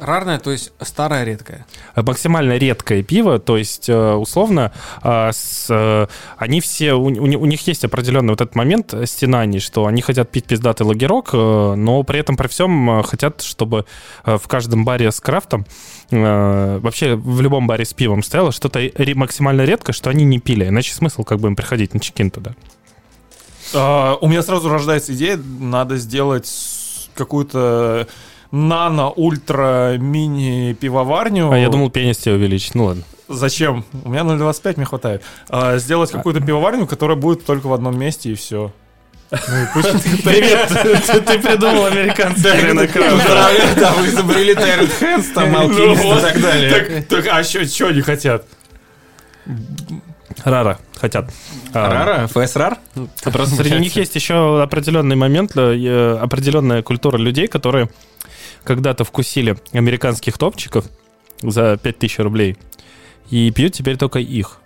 Рарное, 0.01 0.39
то 0.39 0.50
есть 0.51 0.74
старое, 0.81 1.24
редкое. 1.24 1.65
максимально 1.96 2.58
редкое 2.58 3.03
пиво, 3.03 3.38
то 3.38 3.55
есть 3.55 3.88
э, 3.88 4.13
условно 4.13 4.72
а, 5.03 5.31
с, 5.31 5.67
э, 5.70 6.08
они 6.38 6.60
все, 6.60 6.93
у, 6.93 7.03
у 7.03 7.10
ни- 7.10 7.36
у 7.36 7.46
них 7.46 7.65
есть 7.67 7.86
определенный 7.86 8.31
вот 8.31 8.41
этот 8.41 8.55
момент 8.55 8.96
стенаний, 9.05 9.60
что 9.60 9.86
они 9.86 10.01
хотят 10.01 10.31
пить 10.31 10.46
пиздатый 10.46 10.88
лагерок, 10.88 11.29
э, 11.34 11.75
но 11.75 12.01
при 12.01 12.20
этом 12.20 12.36
при 12.36 12.48
всем 12.48 13.03
хотят, 13.03 13.43
чтобы 13.43 13.86
в 14.24 14.41
каждом 14.48 14.86
баре 14.86 15.12
с 15.12 15.20
крафтом, 15.20 15.65
вообще 16.10 17.15
в 17.15 17.39
любом 17.41 17.67
баре 17.67 17.86
с 17.86 17.93
пивом 17.93 18.24
стояло 18.24 18.51
что-то 18.51 18.81
максимально 19.13 19.62
редкое, 19.65 19.93
что 19.93 20.10
они 20.10 20.25
не 20.25 20.39
пили, 20.39 20.67
иначе 20.67 20.93
смысл 20.93 21.24
как 21.24 21.39
бы 21.39 21.48
им 21.48 21.55
приходить 21.55 21.93
на 21.93 22.00
чекин 22.00 22.31
туда. 22.31 22.55
а, 23.75 24.17
у 24.20 24.27
меня 24.27 24.41
сразу 24.41 24.67
рождается 24.67 25.13
идея, 25.13 25.38
надо 25.38 25.98
сделать 25.98 26.48
с- 28.51 28.51
какую-то 28.51 28.53
нано-ультра-мини 28.55 30.74
пивоварню. 30.74 31.51
А 31.51 31.58
я 31.58 31.70
думал 31.70 31.89
пенис 31.89 32.17
тебе 32.17 32.36
увеличить, 32.36 32.75
ну 32.75 32.86
ладно. 32.86 33.03
Зачем? 33.27 33.86
У 34.03 34.10
меня 34.10 34.22
0,25 34.22 34.74
мне 34.77 34.86
хватает. 34.86 35.24
А, 35.50 35.77
сделать 35.77 36.12
какую-то 36.12 36.41
пивоварню, 36.41 36.86
которая 36.86 37.17
будет 37.17 37.46
только 37.46 37.67
в 37.67 37.74
одном 37.74 37.98
месте 37.98 38.31
и 38.31 38.36
все. 38.36 38.72
Привет, 39.31 40.70
ты 41.25 41.39
придумал 41.39 41.86
американский 41.86 42.50
рынок 42.50 42.91
Поздравляю, 42.91 43.75
да, 43.79 43.93
вы 43.93 44.08
изобрели 44.08 44.53
Tyrant 44.53 44.91
Hands, 45.00 45.34
там, 45.34 45.55
алхимист 45.55 46.03
и 46.03 46.22
так 46.22 46.41
далее. 46.41 46.72
Так, 46.72 47.08
так, 47.08 47.27
а 47.31 47.43
что 47.43 47.88
они 47.88 48.01
хотят? 48.01 48.46
Рара 50.43 50.79
хотят. 51.00 51.29
А, 51.74 51.89
Рара? 51.89 52.27
ФСРАР? 52.27 52.77
Просто 53.24 53.55
среди 53.55 53.79
них 53.79 53.96
есть 53.96 54.15
еще 54.15 54.62
определенный 54.62 55.15
момент, 55.15 55.55
э, 55.55 56.17
определенная 56.22 56.84
культура 56.84 57.17
людей, 57.17 57.48
которые 57.48 57.89
когда-то 58.63 59.03
вкусили 59.03 59.58
американских 59.74 60.38
топчиков 60.38 60.86
за 61.41 61.77
5000 61.77 62.20
рублей 62.20 62.58
и 63.30 63.51
пьют 63.51 63.74
теперь 63.74 63.98
только 63.98 64.20
их. 64.20 64.61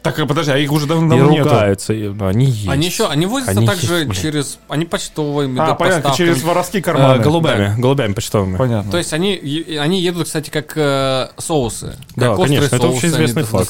Так, 0.00 0.18
а 0.20 0.26
подожди, 0.26 0.52
а 0.52 0.56
их 0.56 0.70
уже 0.70 0.86
давно 0.86 1.14
и 1.16 1.20
нету. 1.30 1.44
ругаются. 1.50 1.92
и- 1.92 2.08
ну, 2.08 2.26
они 2.28 2.46
есть. 2.46 2.68
Они 2.68 2.86
еще, 2.86 3.08
они 3.08 3.26
возятся 3.26 3.58
Они 3.58 3.66
также 3.66 3.94
есть, 3.94 4.08
блин. 4.08 4.22
через, 4.22 4.58
они 4.68 4.84
почтовыми, 4.84 5.58
А, 5.60 5.66
да, 5.68 5.74
понятно, 5.74 6.02
поставками. 6.02 6.28
через 6.28 6.42
воровские 6.44 6.80
Э, 6.80 6.84
карманы. 6.84 7.22
голубями, 7.22 7.74
голубями 7.80 8.12
почтовыми. 8.12 8.56
Понятно. 8.56 8.90
То 8.92 8.96
есть 8.98 9.12
они, 9.12 9.34
они 9.78 10.00
едут, 10.00 10.26
кстати, 10.26 10.50
как 10.50 10.72
э, 10.76 11.28
соусы. 11.38 11.96
Да, 12.16 12.28
как 12.30 12.38
острые 12.38 12.58
конечно, 12.60 12.76
это 12.76 12.84
соусы 12.86 12.96
общеизвестный 12.96 13.42
они 13.42 13.50
факт. 13.50 13.68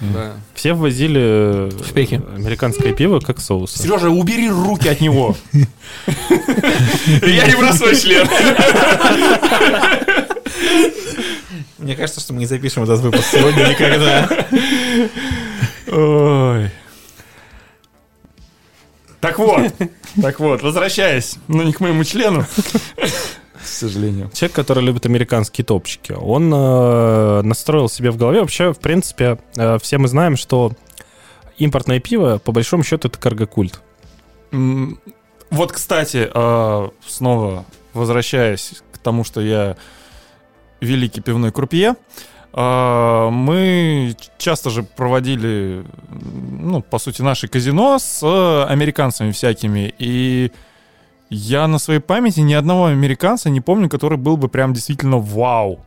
да. 0.00 0.32
Все 0.54 0.72
ввозили 0.74 1.20
э, 1.22 1.70
Шпеки. 1.88 2.20
американское 2.34 2.92
пиво 2.92 3.20
как 3.20 3.40
соус. 3.40 3.72
Сережа, 3.72 4.10
убери 4.10 4.50
руки 4.50 4.88
от 4.88 5.00
него. 5.00 5.36
Я 5.52 7.46
не 7.46 7.54
свой 7.72 7.96
член. 7.96 8.26
Мне 11.78 11.96
кажется, 11.96 12.20
что 12.20 12.32
мы 12.32 12.40
не 12.40 12.46
запишем 12.46 12.84
этот 12.84 13.00
выпуск 13.00 13.24
сегодня 13.32 13.66
никогда. 13.68 14.28
Ой. 15.92 16.70
Так 19.20 19.38
вот, 19.38 19.72
так 20.20 20.40
вот, 20.40 20.62
возвращаясь, 20.62 21.36
но 21.48 21.62
не 21.62 21.72
к 21.72 21.80
моему 21.80 22.02
члену, 22.02 22.44
к 22.96 23.66
сожалению. 23.66 24.30
Человек, 24.34 24.56
который 24.56 24.82
любит 24.82 25.06
американские 25.06 25.64
топчики, 25.64 26.12
он 26.12 26.52
э, 26.52 27.42
настроил 27.42 27.88
себе 27.88 28.10
в 28.10 28.16
голове. 28.16 28.40
Вообще, 28.40 28.72
в 28.72 28.78
принципе, 28.78 29.38
э, 29.56 29.78
все 29.80 29.98
мы 29.98 30.08
знаем, 30.08 30.36
что 30.36 30.72
импортное 31.58 32.00
пиво, 32.00 32.38
по 32.38 32.50
большому 32.52 32.82
счету, 32.82 33.08
это 33.08 33.18
каргокульт. 33.18 33.80
Вот, 34.50 35.72
кстати, 35.72 36.28
э, 36.32 36.88
снова 37.06 37.64
возвращаясь 37.92 38.82
к 38.92 38.98
тому, 38.98 39.24
что 39.24 39.40
я 39.40 39.76
великий 40.80 41.20
пивной 41.20 41.52
крупье, 41.52 41.94
мы 42.54 44.14
часто 44.36 44.70
же 44.70 44.82
проводили, 44.82 45.84
ну, 46.10 46.82
по 46.82 46.98
сути, 46.98 47.22
наши 47.22 47.48
казино 47.48 47.98
с 47.98 48.22
э, 48.22 48.64
американцами 48.70 49.30
всякими, 49.30 49.94
и 49.98 50.52
я 51.30 51.66
на 51.66 51.78
своей 51.78 52.00
памяти 52.00 52.40
ни 52.40 52.52
одного 52.52 52.86
американца 52.86 53.48
не 53.48 53.62
помню, 53.62 53.88
который 53.88 54.18
был 54.18 54.36
бы 54.36 54.48
прям 54.48 54.74
действительно 54.74 55.18
вау. 55.18 55.80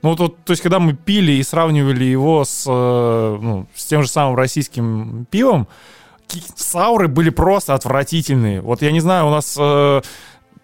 Ну, 0.00 0.14
вот, 0.14 0.44
то 0.44 0.52
есть, 0.52 0.62
когда 0.62 0.78
мы 0.78 0.94
пили 0.94 1.32
и 1.32 1.42
сравнивали 1.42 2.04
его 2.04 2.44
с, 2.44 2.64
э, 2.66 3.38
ну, 3.40 3.66
с 3.74 3.84
тем 3.84 4.02
же 4.02 4.08
самым 4.08 4.36
российским 4.36 5.26
пивом, 5.30 5.68
сауры 6.56 7.08
были 7.08 7.30
просто 7.30 7.74
отвратительные. 7.74 8.60
Вот 8.60 8.80
я 8.82 8.92
не 8.92 9.00
знаю, 9.00 9.26
у 9.26 9.30
нас 9.30 9.56
э, 9.58 10.00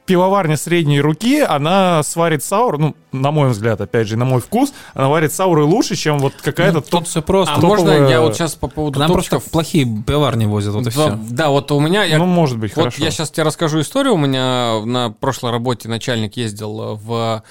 пивоварня 0.07 0.57
средней 0.57 1.01
руки, 1.01 1.41
она 1.41 2.03
сварит 2.03 2.43
саур, 2.43 2.79
ну, 2.79 2.95
на 3.13 3.31
мой 3.31 3.49
взгляд, 3.51 3.81
опять 3.81 4.07
же, 4.09 4.17
на 4.17 4.25
мой 4.25 4.41
вкус, 4.41 4.73
она 4.93 5.09
варит 5.09 5.33
сауры 5.33 5.65
лучше, 5.65 5.97
чем 5.97 6.19
вот 6.19 6.35
какая-то 6.43 6.81
топ... 6.81 6.91
Тут 6.91 7.09
все 7.09 7.23
просто. 7.23 7.55
А 7.55 7.59
можно 7.61 7.91
я 8.09 8.21
вот 8.21 8.35
сейчас 8.35 8.55
по 8.55 8.69
поводу 8.69 8.99
Нам 8.99 9.11
просто 9.13 9.31
топчиков... 9.33 9.51
плохие 9.53 9.87
пивоварни 10.07 10.47
возят, 10.47 10.75
вот 10.75 10.83
и 10.83 10.85
Да, 10.85 10.91
все. 10.91 11.19
да, 11.31 11.49
вот 11.51 11.71
у 11.73 11.81
меня... 11.81 12.05
я- 12.05 12.19
Ну, 12.19 12.27
может 12.27 12.59
быть, 12.59 12.75
вот 12.77 12.83
хорошо. 12.83 13.03
я 13.05 13.11
сейчас 13.11 13.31
тебе 13.31 13.45
расскажу 13.45 13.81
историю. 13.81 14.15
У 14.15 14.19
меня 14.19 14.81
на 14.85 15.11
прошлой 15.11 15.53
работе 15.53 15.89
начальник 15.89 16.37
ездил 16.37 16.99
в 17.03 17.43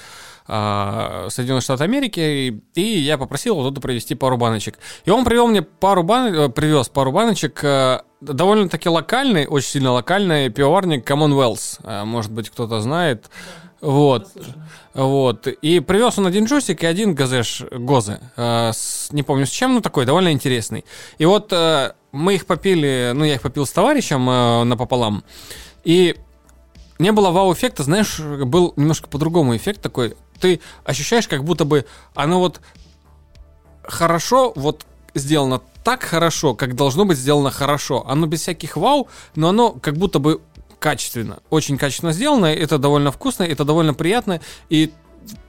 а, 0.47 1.27
Соединенные 1.29 1.61
Штаты 1.61 1.83
Америки, 1.83 2.61
и, 2.75 2.81
я 2.81 3.17
попросил 3.17 3.55
его 3.55 3.63
туда 3.69 3.81
привезти 3.81 4.15
пару 4.15 4.37
баночек. 4.37 4.77
И 5.05 5.09
он 5.09 5.23
привел 5.25 5.47
мне 5.47 5.61
пару 5.61 6.03
бан... 6.03 6.51
привез 6.51 6.89
пару 6.89 7.11
баночек 7.11 7.63
э, 7.63 8.01
довольно-таки 8.21 8.89
локальный, 8.89 9.47
очень 9.47 9.69
сильно 9.69 9.91
локальный 9.91 10.49
пивоварник 10.49 11.09
Commonwealth. 11.09 11.79
Э, 11.83 12.03
Может 12.03 12.31
быть, 12.31 12.49
кто-то 12.49 12.81
знает. 12.81 13.29
Вот. 13.81 14.27
Вот. 14.93 15.47
И 15.47 15.79
привез 15.81 16.17
он 16.17 16.27
один 16.27 16.45
джойстик 16.45 16.83
и 16.83 16.85
один 16.85 17.15
газеш 17.15 17.63
гозы. 17.71 18.19
Э, 18.37 18.71
с- 18.73 19.11
не 19.11 19.23
помню 19.23 19.45
с 19.45 19.49
чем, 19.49 19.73
но 19.75 19.81
такой 19.81 20.05
довольно 20.05 20.31
интересный. 20.31 20.85
И 21.17 21.25
вот 21.25 21.51
э, 21.51 21.91
мы 22.11 22.35
их 22.35 22.45
попили, 22.45 23.11
ну, 23.13 23.23
я 23.25 23.35
их 23.35 23.41
попил 23.41 23.65
с 23.65 23.71
товарищем 23.71 24.29
э, 24.29 24.63
напополам. 24.63 25.23
И 25.83 26.15
не 27.03 27.11
было 27.11 27.31
вау-эффекта, 27.31 27.83
знаешь, 27.83 28.19
был 28.19 28.73
немножко 28.77 29.07
по-другому 29.09 29.55
эффект 29.55 29.81
такой. 29.81 30.15
Ты 30.39 30.61
ощущаешь, 30.85 31.27
как 31.27 31.43
будто 31.43 31.65
бы 31.65 31.85
оно 32.15 32.39
вот 32.39 32.61
хорошо 33.83 34.53
вот 34.55 34.85
сделано 35.13 35.61
так 35.83 36.01
хорошо, 36.03 36.55
как 36.55 36.75
должно 36.75 37.05
быть 37.05 37.17
сделано 37.17 37.51
хорошо. 37.51 38.05
Оно 38.07 38.25
без 38.25 38.41
всяких 38.41 38.77
вау, 38.77 39.09
но 39.35 39.49
оно 39.49 39.71
как 39.71 39.97
будто 39.97 40.19
бы 40.19 40.41
качественно, 40.79 41.39
очень 41.49 41.77
качественно 41.77 42.13
сделано, 42.13 42.45
это 42.47 42.77
довольно 42.77 43.11
вкусно, 43.11 43.43
это 43.43 43.63
довольно 43.65 43.93
приятно, 43.93 44.39
и 44.69 44.91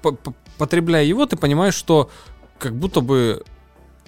по- 0.03 0.13
по- 0.13 0.35
потребляя 0.59 1.05
его, 1.05 1.27
ты 1.27 1.37
понимаешь, 1.37 1.75
что 1.75 2.11
как 2.59 2.75
будто 2.77 3.01
бы, 3.01 3.43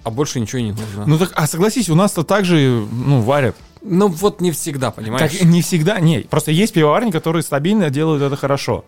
а 0.03 0.09
больше 0.09 0.39
ничего 0.39 0.61
не 0.61 0.71
нужно. 0.71 1.05
Ну 1.05 1.17
так, 1.17 1.31
а 1.35 1.47
согласись, 1.47 1.89
у 1.89 1.95
нас-то 1.95 2.23
также, 2.23 2.85
ну, 2.91 3.21
варят. 3.21 3.55
Ну 3.89 4.07
вот 4.07 4.41
не 4.41 4.51
всегда, 4.51 4.91
понимаешь? 4.91 5.31
Как, 5.31 5.41
не 5.41 5.61
всегда, 5.61 5.99
не, 5.99 6.19
просто 6.19 6.51
есть 6.51 6.73
пивоварни, 6.73 7.11
которые 7.11 7.43
стабильно 7.43 7.89
делают 7.89 8.21
это 8.23 8.35
хорошо. 8.35 8.83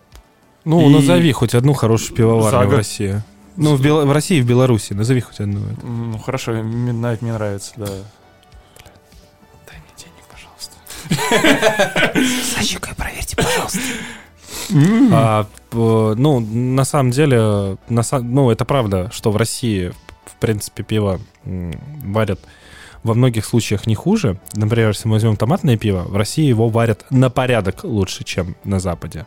Ну, 0.64 0.88
И- 0.88 0.92
назови 0.92 1.32
хоть 1.32 1.54
одну 1.54 1.72
хорошую 1.72 2.16
пивоварню 2.16 2.50
За 2.50 2.60
в 2.66 2.68
год. 2.68 2.76
России. 2.78 3.22
Ну, 3.56 3.74
в, 3.76 3.80
Бел- 3.84 4.04
в 4.06 4.12
России 4.12 4.38
и 4.38 4.42
в 4.42 4.46
Беларуси. 4.46 4.92
Назови 4.92 5.20
хоть 5.20 5.40
одну. 5.40 5.60
Ну, 5.82 6.18
хорошо, 6.18 6.52
Midnight 6.52 7.18
мне 7.22 7.32
нравится, 7.32 7.72
да. 7.76 7.86
Дай 9.66 9.78
мне 9.78 9.92
денег, 9.96 10.24
пожалуйста. 10.30 10.76
А, 15.12 15.44
п- 15.70 16.14
ну, 16.16 16.40
на 16.40 16.84
самом 16.84 17.10
деле, 17.10 17.76
на 17.88 18.02
ну, 18.22 18.50
это 18.50 18.64
правда, 18.64 19.10
что 19.12 19.30
в 19.30 19.36
России, 19.36 19.92
в 20.26 20.34
принципе, 20.40 20.82
пиво 20.82 21.20
варят 21.44 22.40
во 23.02 23.14
многих 23.14 23.44
случаях 23.44 23.86
не 23.86 23.94
хуже. 23.94 24.38
Например, 24.54 24.88
если 24.88 25.08
мы 25.08 25.14
возьмем 25.14 25.36
томатное 25.36 25.76
пиво, 25.76 26.02
в 26.02 26.16
России 26.16 26.44
его 26.44 26.68
варят 26.68 27.04
на 27.10 27.30
порядок 27.30 27.84
лучше, 27.84 28.24
чем 28.24 28.56
на 28.64 28.80
Западе. 28.80 29.26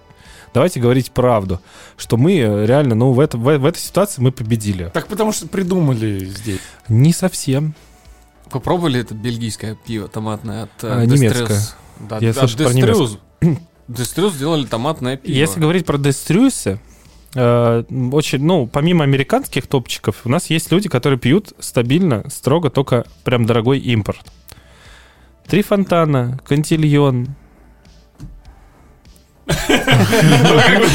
Давайте 0.53 0.80
говорить 0.80 1.12
правду, 1.12 1.60
что 1.98 2.15
мы 2.15 2.38
э, 2.38 2.65
реально, 2.68 2.94
ну, 2.94 3.12
в, 3.12 3.20
это, 3.20 3.38
в, 3.38 3.58
в 3.58 3.65
этой 3.65 3.80
ситуации 3.80 4.22
мы 4.22 4.32
победили. 4.32 4.92
Так 4.94 5.08
потому 5.08 5.32
что 5.32 5.48
придумали 5.48 6.25
здесь. 6.25 6.60
Не 6.88 7.12
совсем. 7.12 7.74
Вы 8.51 8.60
пробовали 8.60 9.00
это 9.00 9.15
бельгийское 9.15 9.75
пиво 9.75 10.08
томатное 10.08 10.63
от 10.63 10.84
э, 10.84 11.01
А, 11.01 11.06
немецкое. 11.06 11.60
Да, 12.08 12.20
Я 12.20 12.30
от 12.30 12.36
слышал 12.38 12.58
про 12.60 12.70
Destrus. 12.70 13.18
Destrus 13.88 14.34
сделали 14.34 14.65
томатное 14.65 15.18
пиво. 15.18 15.36
Если 15.36 15.60
говорить 15.60 15.88
про 15.88 15.98
Дестрюсы, 15.98 16.80
очень, 17.36 18.44
ну, 18.44 18.68
помимо 18.68 19.04
американских 19.04 19.68
топчиков, 19.68 20.22
у 20.25 20.30
нас 20.30 20.50
есть 20.50 20.72
люди, 20.72 20.88
которые 20.90 21.18
пьют 21.18 21.54
стабильно, 21.60 22.30
строго 22.30 22.70
только 22.70 23.06
прям 23.24 23.46
дорогой 23.46 23.80
импорт. 23.80 24.22
Три 25.48 25.62
фонтана, 25.62 26.40
Кантильон. 26.48 27.30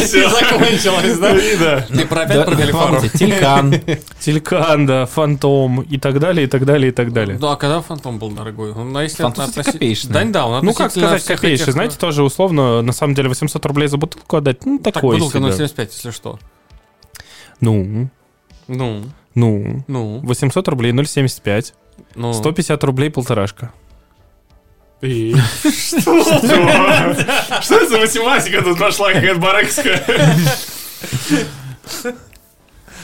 Закончилось, 0.09 1.19
да? 1.19 1.80
Ты 1.82 2.06
про 2.06 2.23
опять 2.23 2.45
про 2.47 2.54
Галифару. 2.54 2.97
помните, 2.97 3.19
Тилькан. 3.19 3.75
Тельканда, 4.21 5.06
Фантом 5.06 5.82
и 5.82 5.99
так 5.99 6.19
далее, 6.19 6.47
и 6.47 6.49
так 6.49 6.65
далее, 6.65 6.89
и 6.91 6.93
так 6.93 7.13
далее. 7.13 7.39
Ну, 7.41 7.49
а 7.49 7.56
когда 7.56 7.82
Фантом 7.82 8.19
был 8.19 8.30
дорогой? 8.30 8.73
Он, 8.73 8.97
а 8.97 9.02
если 9.02 9.23
Фантом, 9.23 9.49
кстати, 9.49 9.73
копеечный. 9.73 10.13
Да, 10.13 10.25
да, 10.25 10.47
он 10.47 10.65
Ну, 10.65 10.73
как 10.73 10.91
сказать, 10.91 11.25
копеечный. 11.25 11.73
Знаете, 11.73 11.97
э, 11.97 12.00
тоже 12.00 12.23
условно, 12.23 12.80
на 12.82 12.93
самом 12.93 13.15
деле, 13.15 13.28
800 13.28 13.65
рублей 13.67 13.89
за 13.89 13.99
бутылку 13.99 14.37
отдать, 14.37 14.65
ну, 14.65 14.78
Так, 14.78 14.95
такое 14.95 15.19
бутылка 15.19 15.52
себе. 15.52 15.67
0,75, 15.67 15.91
если 15.93 16.11
что. 16.11 16.39
Ну, 17.61 18.08
Ну, 18.67 19.04
ну, 19.34 19.84
ну, 19.87 20.21
800 20.23 20.69
рублей 20.69 20.93
0,75, 20.93 21.75
ну. 22.15 22.32
150 22.32 22.82
рублей 22.84 23.11
полторашка. 23.11 23.73
И? 25.00 25.34
Что? 25.63 26.23
Что 27.63 27.75
это 27.76 27.89
за 27.89 27.99
математика 27.99 28.63
тут 28.63 28.78
пошла 28.78 29.13
какая-то 29.13 29.39
баракская? 29.41 30.04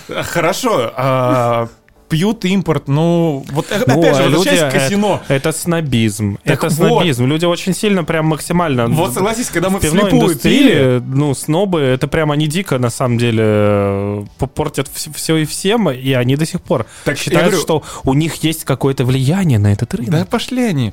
Хорошо. 0.08 0.92
а, 0.96 1.68
Пьют 2.08 2.44
импорт, 2.44 2.86
ну, 2.86 3.44
вот 3.50 3.66
э- 3.70 3.82
Ну, 3.86 3.98
опять 3.98 4.16
же, 4.16 4.22
а 4.24 4.28
возвращаясь 4.28 4.60
люди, 4.60 4.70
к 4.70 4.80
казино. 4.80 5.22
Это 5.26 5.52
снобизм. 5.52 6.38
Так 6.44 6.58
это 6.62 6.74
вот. 6.74 6.88
снобизм. 6.98 7.26
Люди 7.26 7.44
очень 7.46 7.74
сильно, 7.74 8.04
прям 8.04 8.26
максимально. 8.26 8.86
Вот 8.88 9.14
согласись, 9.14 9.48
когда 9.48 9.70
мы 9.70 9.78
в 9.78 9.82
пивной 9.82 10.10
индустрии, 10.10 10.58
пили, 10.68 11.02
ну, 11.06 11.34
снобы, 11.34 11.80
это 11.80 12.06
прям 12.06 12.30
они 12.30 12.46
дико, 12.46 12.78
на 12.78 12.90
самом 12.90 13.16
деле, 13.18 13.42
э, 13.44 14.24
портят 14.54 14.88
все 14.92 15.36
и 15.38 15.44
всем, 15.46 15.90
и 15.90 16.12
они 16.12 16.36
до 16.36 16.44
сих 16.44 16.60
пор 16.60 16.86
Так, 17.04 17.16
считают, 17.16 17.46
говорю- 17.48 17.60
что 17.62 17.82
у 18.04 18.14
них 18.14 18.34
есть 18.44 18.64
какое-то 18.64 19.04
влияние 19.04 19.58
на 19.58 19.72
этот 19.72 19.94
рынок. 19.94 20.10
Да 20.10 20.24
пошли 20.26 20.62
они. 20.64 20.92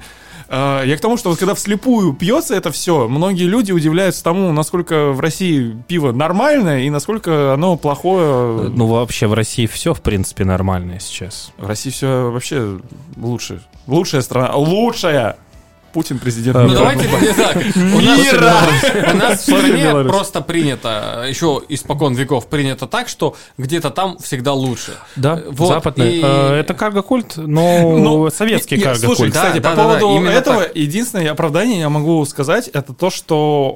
А, 0.54 0.84
Я 0.84 0.98
к 0.98 1.00
тому, 1.00 1.16
что 1.16 1.30
вот 1.30 1.40
когда 1.40 1.56
вслепую 1.56 2.12
пьется 2.14 2.56
это 2.56 2.72
все, 2.74 3.08
многие 3.08 3.46
люди 3.46 3.72
удивляются 3.72 4.22
тому, 4.22 4.52
насколько 4.52 5.12
в 5.12 5.22
России 5.22 5.78
пиво 5.88 6.12
нормальное 6.12 6.82
и 6.82 6.90
насколько 6.90 7.54
оно 7.54 7.78
плохое. 7.78 8.70
Ну, 8.70 8.86
вообще, 8.88 9.28
в 9.28 9.34
России 9.34 9.66
все, 9.66 9.94
в 9.94 10.02
принципе, 10.02 10.44
нормально 10.44 11.00
сейчас. 11.00 11.54
В 11.58 11.66
России 11.66 11.90
все 11.90 12.30
вообще 12.30 12.80
лучше. 13.16 13.62
Лучшая 13.88 14.22
страна. 14.22 14.54
Лучшая! 14.56 15.38
Путин 15.94 16.20
президент. 16.20 16.58
Ну, 16.58 16.68
Ну 16.68 16.74
давайте 16.74 17.08
не 17.08 17.34
так. 17.34 17.56
У 17.76 18.00
нас, 18.02 18.20
Мира! 18.20 18.54
у 19.14 19.18
нас 19.18 19.40
в 19.40 19.44
стране 19.44 19.92
просто 20.10 20.42
принято, 20.42 21.26
еще 21.28 21.62
испокон 21.70 22.14
веков 22.14 22.48
принято 22.48 22.88
так, 22.88 23.08
что 23.10 23.36
где-то 23.58 23.90
там 23.90 24.18
всегда 24.20 24.54
лучше. 24.54 24.94
Да, 25.16 25.40
Вот, 25.50 25.68
западный. 25.68 26.22
Э, 26.24 26.60
Это 26.60 26.74
карго-культ, 26.74 27.34
но 27.38 27.98
Ну, 27.98 28.30
советский 28.30 28.78
карго-культ. 28.78 29.18
Слушай, 29.18 29.32
кстати, 29.32 29.60
по 29.60 29.72
поводу 29.72 30.10
именно 30.16 30.30
этого, 30.30 30.64
единственное 30.74 31.32
оправдание 31.32 31.80
я 31.80 31.90
могу 31.90 32.24
сказать, 32.26 32.68
это 32.68 32.94
то, 32.94 33.10
что 33.10 33.76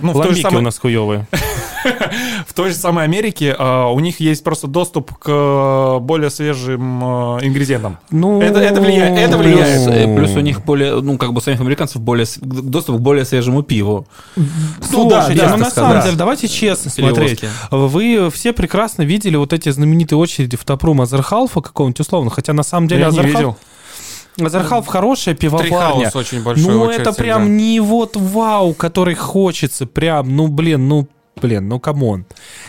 э, 0.00 0.04
ну, 0.06 0.12
в, 0.12 0.14
той 0.14 0.22
же 0.22 0.28
Ламбики 0.28 0.42
самой, 0.42 0.58
у 0.58 0.64
нас 0.64 0.78
хуевые. 0.78 1.26
в 2.46 2.52
той 2.54 2.70
же 2.70 2.76
самой 2.76 3.04
Америке 3.04 3.54
э, 3.58 3.84
у 3.84 3.98
них 4.00 4.20
есть 4.20 4.44
просто 4.44 4.66
доступ 4.66 5.12
к 5.18 5.28
э, 5.28 5.98
более 6.00 6.30
свежим 6.30 7.02
э, 7.02 7.46
ингредиентам. 7.46 7.98
Ну, 8.10 8.40
Это- 8.40 8.60
это 8.60 8.80
влияет- 8.80 9.18
это 9.18 9.38
Плюс, 9.38 9.46
влияет. 9.54 9.88
э, 10.08 10.16
плюс 10.16 10.30
у 10.36 10.40
них 10.40 10.64
более, 10.64 11.00
ну, 11.00 11.16
как 11.18 11.32
бы 11.32 11.40
самих 11.46 11.60
американцев 11.60 12.02
более, 12.02 12.26
доступ 12.40 12.96
к 12.96 13.00
более 13.00 13.24
свежему 13.24 13.62
пиву. 13.62 14.06
Слушайте, 14.80 15.42
да, 15.42 15.50
ну 15.50 15.52
да, 15.52 15.56
на 15.56 15.70
сказать. 15.70 15.74
самом 15.74 16.02
деле, 16.02 16.16
давайте 16.16 16.48
честно 16.48 16.90
смотреть. 16.90 17.44
Вы 17.70 18.30
все 18.30 18.52
прекрасно 18.52 19.02
видели 19.02 19.36
вот 19.36 19.52
эти 19.52 19.70
знаменитые 19.70 20.18
очереди 20.18 20.56
в 20.56 20.64
taproom 20.64 21.00
Other 21.00 21.30
Half 21.30 21.54
а 21.54 21.60
какого-нибудь 21.60 22.00
условно, 22.00 22.30
хотя 22.30 22.52
на 22.52 22.62
самом 22.62 22.88
деле 22.88 23.02
Я 23.02 23.10
не 23.10 23.18
Other 23.18 23.37
Half, 23.37 23.56
видел. 24.36 24.46
Other 24.46 24.68
Half 24.68 24.86
хорошая 24.86 25.34
пивоварня. 25.34 26.10
Очень 26.12 26.42
большой. 26.42 26.72
Ну 26.72 26.82
очередь 26.82 27.00
это 27.00 27.12
прям 27.12 27.56
не 27.56 27.80
вот 27.80 28.16
вау, 28.16 28.74
который 28.74 29.14
хочется, 29.14 29.86
прям, 29.86 30.36
ну 30.36 30.48
блин, 30.48 30.88
ну 30.88 31.08
блин, 31.40 31.68
ну 31.68 31.78
come 31.78 32.05
on. 32.05 32.26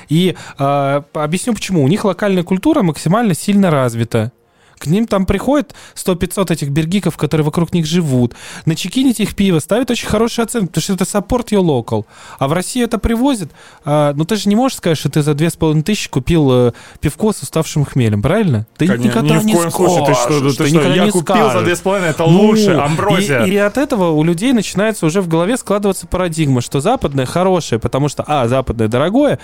И 0.10 0.36
а, 0.58 1.04
объясню 1.14 1.54
почему. 1.54 1.84
У 1.84 1.88
них 1.88 2.06
локальная 2.06 2.44
культура 2.44 2.84
максимально 2.84 3.34
сильно 3.34 3.72
развита. 3.72 4.32
К 4.78 4.88
ним 4.88 5.08
там 5.08 5.26
приходит 5.26 5.74
100-500 5.96 6.54
этих 6.54 6.70
бир-гиков, 6.70 7.18
которые 7.18 7.46
вокруг 7.46 7.74
них 7.74 7.86
живут. 7.86 8.34
Начекинить 8.66 9.20
их 9.20 9.36
пиво, 9.36 9.60
ставят 9.60 9.90
очень 9.92 10.08
хорошие 10.08 10.44
оценки, 10.44 10.68
потому 10.68 10.82
что 10.82 10.94
это 10.94 11.04
support 11.04 11.48
your 11.50 11.64
local. 11.64 12.06
А 12.40 12.48
в 12.48 12.54
России 12.54 12.84
это 12.84 12.98
привозят. 12.98 13.52
А, 13.86 14.14
ну 14.14 14.26
ты 14.26 14.36
же 14.36 14.50
не 14.50 14.56
можешь 14.56 14.78
сказать, 14.78 14.98
что 14.98 15.10
ты 15.10 15.22
за 15.22 15.34
2500 15.34 16.08
купил 16.10 16.52
э, 16.52 16.72
пивко 17.00 17.34
с 17.34 17.42
уставшим 17.42 17.86
хмелем, 17.86 18.22
правильно? 18.22 18.68
Ты 18.78 18.88
Конечно, 18.88 19.08
никогда 19.08 19.36
ни 19.36 19.40
в 19.40 19.46
не 19.46 19.54
коем 19.54 19.72
случае. 19.72 20.06
Ты 20.06 20.14
что, 20.14 20.24
скажешь, 20.24 20.42
ты 20.56 20.64
ты 20.64 20.70
что, 20.70 20.78
никогда 20.78 20.96
я 20.96 21.06
не 21.06 21.12
купил 21.12 21.36
скажешь. 21.36 21.54
за 21.54 21.66
две 21.66 21.76
с 21.76 21.80
половиной, 21.80 22.10
это 22.10 22.26
Ну, 22.26 22.42
лучше, 22.42 22.72
амброзия. 22.72 23.46
И, 23.46 23.52
и 23.52 23.58
от 23.58 23.78
этого 23.78 24.12
у 24.12 24.24
людей 24.24 24.54
начинается 24.54 25.06
уже 25.06 25.22
в 25.22 25.28
голове 25.28 25.58
складываться 25.58 26.08
парадигма, 26.08 26.62
что 26.62 26.80
западное 26.80 27.26
хорошее, 27.26 27.80
потому 27.80 28.10
что, 28.10 28.24
а, 28.28 28.48
западное 28.48 28.88
дорогое, 28.88 29.40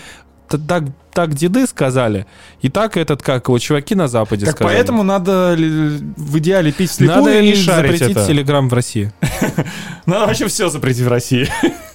так, 0.47 0.83
так 1.11 1.33
деды 1.33 1.65
сказали, 1.67 2.25
и 2.61 2.69
так 2.69 2.97
этот, 2.97 3.21
как 3.21 3.47
его, 3.47 3.57
чуваки 3.59 3.95
на 3.95 4.07
Западе 4.07 4.45
Так 4.45 4.55
сказали. 4.55 4.75
поэтому 4.75 5.03
надо 5.03 5.55
в 5.57 6.37
идеале 6.39 6.71
пить 6.71 6.89
вслепую 6.91 7.17
Надо 7.17 7.39
и 7.39 7.45
не 7.49 7.55
шарить 7.55 7.91
запретить 7.99 8.17
это. 8.17 8.27
телеграм 8.27 8.69
в 8.69 8.73
России. 8.73 9.11
Надо 10.05 10.27
вообще 10.27 10.47
все 10.47 10.69
запретить 10.69 11.03
в 11.03 11.07
России. 11.07 11.47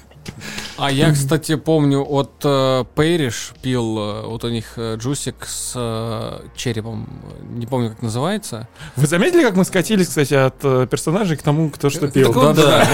А 0.78 0.92
я, 0.92 1.12
кстати, 1.12 1.56
помню, 1.56 2.04
от 2.08 2.30
э, 2.44 2.84
Пэриш 2.94 3.52
пил, 3.62 3.98
э, 3.98 4.22
вот 4.26 4.44
у 4.44 4.48
них 4.48 4.74
э, 4.76 4.96
джусик 4.96 5.44
с 5.44 5.72
э, 5.74 6.40
черепом, 6.56 7.08
не 7.50 7.66
помню, 7.66 7.90
как 7.90 8.02
называется. 8.02 8.68
Вы 8.94 9.08
заметили, 9.08 9.42
как 9.42 9.56
мы 9.56 9.64
скатились, 9.64 10.06
кстати, 10.06 10.34
от 10.34 10.54
э, 10.62 10.86
персонажей 10.88 11.36
к 11.36 11.42
тому, 11.42 11.70
кто 11.70 11.90
что 11.90 12.06
пил? 12.06 12.32
Да, 12.32 12.52
да. 12.52 12.86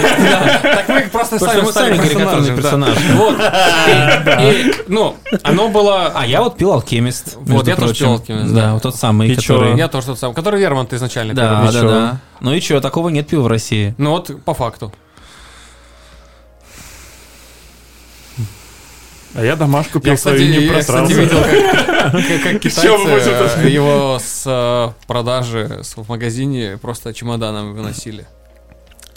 Так 0.63 0.89
мы 0.89 1.01
просто 1.11 1.37
сами 1.37 1.65
стали 1.69 1.97
да. 1.97 2.55
персонажи. 2.55 2.99
Вот. 3.13 3.35
Ну, 4.87 5.15
оно 5.43 5.69
было... 5.69 6.11
А 6.15 6.25
я 6.25 6.41
вот 6.41 6.57
пил 6.57 6.71
алхимист. 6.71 7.37
Вот, 7.37 7.67
я 7.67 7.75
тоже 7.75 7.93
пил 7.95 8.13
«Алхимист», 8.13 8.53
Да, 8.53 8.73
вот 8.73 8.83
тот 8.83 8.95
самый, 8.95 9.35
который... 9.35 9.77
Я 9.77 9.87
тоже 9.87 10.07
тот 10.07 10.19
самый, 10.19 10.33
который 10.33 10.59
Вермонт 10.59 10.93
изначально 10.93 11.33
пил. 11.33 11.41
Да, 11.41 11.71
да, 11.71 11.81
да. 11.81 12.19
Ну 12.39 12.53
и 12.53 12.59
что, 12.59 12.81
такого 12.81 13.09
нет 13.09 13.27
пива 13.27 13.41
в 13.41 13.47
России. 13.47 13.95
Ну 13.97 14.11
вот, 14.11 14.31
по 14.43 14.53
факту. 14.53 14.91
А 19.35 19.43
я 19.43 19.55
домашку 19.55 19.99
пил 19.99 20.11
Я, 20.11 20.15
кстати, 20.17 20.37
свою 20.37 20.51
не 20.61 20.65
я, 20.65 20.79
кстати, 20.79 21.13
видел, 21.13 21.37
как, 21.41 22.11
как- 22.11 22.43
как 22.43 22.59
китайцы 22.61 23.67
его 23.67 24.17
с 24.21 24.43
э, 24.45 24.93
продажи 25.07 25.79
с- 25.83 25.97
в 25.97 26.07
магазине 26.09 26.77
просто 26.81 27.13
чемоданом 27.13 27.73
выносили. 27.73 28.25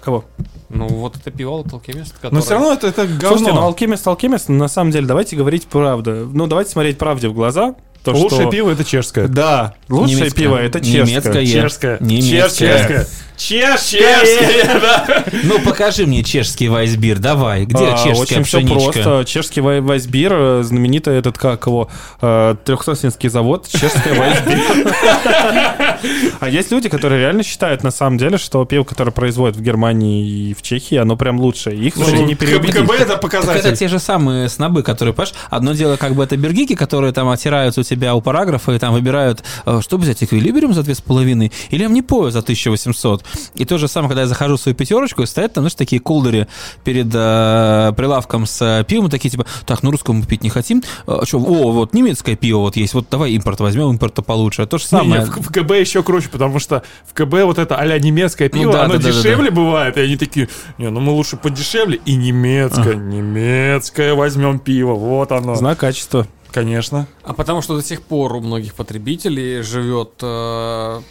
Кого? 0.01 0.25
Ну, 0.69 0.87
вот 0.89 1.17
это 1.17 1.31
пиво 1.31 1.61
от 1.61 1.73
алхимист, 1.73 2.15
Но 2.31 2.41
все 2.41 2.55
равно 2.55 2.73
это, 2.73 2.87
это 2.89 3.07
говно. 3.07 3.29
Слушайте, 3.37 3.53
ну 3.53 3.63
алхимист, 4.07 4.49
но 4.49 4.55
на 4.57 4.69
самом 4.69 4.91
деле 4.91 5.07
давайте 5.07 5.37
говорить 5.37 5.67
правду. 5.67 6.29
Ну, 6.33 6.47
давайте 6.47 6.71
смотреть 6.71 6.99
правде 6.99 7.29
в 7.29 7.35
глаза. 7.35 7.75
То, 8.05 8.13
Лучшее 8.13 8.43
что... 8.43 8.51
пиво 8.51 8.71
это 8.71 8.85
чешское. 8.85 9.29
Да, 9.29 9.75
лучшее 9.89 10.17
Немецкое. 10.21 10.43
пиво 10.45 10.57
это 10.57 10.81
чешское. 10.81 11.05
Немецкое. 11.05 11.47
Чешское. 11.47 11.97
Немецкое. 12.01 12.79
Чешское. 12.79 13.07
Чешское. 13.37 15.25
Ну, 15.45 15.59
покажи 15.61 16.07
мне 16.07 16.25
чешский 16.25 16.69
вайсбир, 16.69 17.19
давай. 17.19 17.65
Где 17.67 17.85
А, 17.85 17.97
чешская 17.97 18.15
Очень 18.41 18.45
все 18.45 18.61
просто. 18.67 19.25
Чешский 19.27 19.61
вай- 19.61 19.81
вайсбир, 19.81 20.33
э, 20.35 20.63
знаменитый 20.65 21.17
этот, 21.17 21.39
как 21.39 21.67
его, 21.67 21.89
э, 22.21 22.57
трехсоснинский 22.65 23.29
завод, 23.29 23.69
чешская 23.69 24.15
вайсбир. 24.15 24.59
А 26.41 26.49
есть 26.49 26.71
люди, 26.71 26.89
которые 26.89 27.21
реально 27.21 27.43
считают, 27.43 27.83
на 27.83 27.91
самом 27.91 28.19
деле, 28.19 28.39
что 28.39 28.65
пиво, 28.65 28.85
которое 28.85 29.11
производят 29.11 29.57
в 29.57 29.61
Германии 29.63 30.51
и 30.51 30.55
в 30.55 30.63
Чехии, 30.63 30.97
оно 30.97 31.17
прям 31.17 31.41
лучше. 31.41 31.71
Их, 31.75 31.97
Ну, 31.97 32.25
не 32.25 32.35
переубедить. 32.37 32.77
КБ 32.77 32.91
это 32.93 32.99
Так 32.99 33.09
это 33.09 33.17
показатель. 33.19 33.77
те 33.77 33.89
же 33.89 33.99
самые 33.99 34.49
снобы, 34.49 34.83
которые, 34.85 35.13
понимаешь, 35.13 35.35
одно 35.51 35.73
дело 35.73 35.97
как 35.97 36.15
бы 36.15 36.23
это 36.23 36.37
бергики, 36.37 36.75
которые 36.77 37.13
там 37.13 37.29
оттираются 37.29 37.81
у 37.81 37.85
тебя 37.89 38.15
у 38.15 38.21
параграфа 38.21 38.73
и 38.73 38.79
там 38.79 38.93
выбирают, 38.93 39.43
э, 39.67 39.81
что 39.83 39.99
взять, 39.99 40.23
эквилибриум 40.23 40.75
за 40.75 40.83
2,5 40.83 41.53
или 41.71 41.85
амнипою 41.85 42.31
за 42.31 42.41
1800. 42.41 43.25
И 43.55 43.65
то 43.65 43.79
же 43.79 43.89
самое, 43.89 44.09
когда 44.11 44.23
я 44.23 44.27
захожу 44.29 44.57
в 44.57 44.61
свою 44.61 44.77
пятерочку, 44.77 45.23
и 45.23 45.27
стоят 45.27 45.55
там, 45.55 45.63
знаешь, 45.63 45.75
такие 45.75 46.01
кулдери 46.01 46.47
перед 46.85 47.09
э, 47.13 47.93
прилавком 47.97 48.47
с 48.47 48.61
э, 48.63 48.85
пивом, 48.85 49.11
такие 49.11 49.31
типа, 49.31 49.47
так, 49.67 49.83
ну 49.83 49.91
русского 49.91 50.15
мы 50.15 50.25
пить 50.25 50.43
не 50.43 50.51
хотим. 50.51 50.83
А, 51.07 51.25
что, 51.25 51.39
о, 51.39 51.73
вот 51.73 51.95
немецкое 51.95 52.37
пиво 52.37 52.59
вот 52.59 52.77
есть, 52.77 52.95
вот 52.95 53.07
давай 53.11 53.33
импорт 53.33 53.61
возьмем, 53.61 53.91
импорта 53.91 54.23
получше. 54.23 54.67
То 54.67 54.79
же 54.79 54.85
Не, 54.85 54.89
самое. 54.89 55.25
в, 55.25 55.37
в 55.37 55.53
КБ 55.53 55.73
еще 55.73 56.03
круче, 56.03 56.29
потому 56.29 56.59
что 56.59 56.83
в 57.07 57.15
КБ 57.15 57.45
вот 57.45 57.59
это 57.59 57.77
а-ля 57.77 57.99
немецкое 57.99 58.51
Ну 58.53 58.59
пиво, 58.61 58.73
да, 58.73 58.85
оно 58.85 58.95
да, 58.95 58.99
да, 58.99 59.05
да, 59.05 59.13
дешевле 59.13 59.51
бывает, 59.51 59.97
и 59.97 60.01
они 60.01 60.17
такие, 60.17 60.49
не, 60.79 60.91
ну 60.91 61.01
мы 61.01 61.13
лучше 61.13 61.37
подешевле, 61.37 62.01
и 62.05 62.15
немецкое, 62.15 62.95
немецкое 62.95 64.15
возьмем 64.15 64.59
пиво, 64.59 64.95
вот 64.95 65.33
оно. 65.33 65.55
Знак 65.55 65.79
качества. 65.79 66.27
Конечно. 66.52 67.08
А 67.24 67.34
потому 67.34 67.62
что 67.62 67.76
до 67.76 67.82
сих 67.84 68.02
пор 68.02 68.36
у 68.36 68.42
многих 68.42 68.74
потребителей 68.76 69.62
живет, 69.64 70.10
э, 70.22 71.02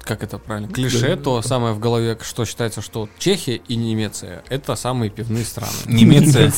как 0.00 0.22
это 0.22 0.38
правильно, 0.38 0.68
клише, 0.68 1.16
то 1.16 1.42
самое 1.42 1.74
в 1.74 1.80
голове, 1.80 2.16
что 2.22 2.44
считается, 2.44 2.80
что 2.80 3.08
Чехия 3.18 3.60
и 3.68 3.76
Немеция – 3.76 4.50
это 4.50 4.76
самые 4.76 5.10
пивные 5.10 5.44
страны. 5.44 5.86
Німеція. 5.86 6.52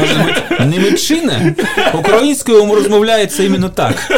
Може 0.00 0.14
бути, 0.14 0.64
Німеччина? 0.66 1.54
Українською 1.94 2.74
розмовляється 2.74 3.42
іменно 3.42 3.68
так. 3.68 4.10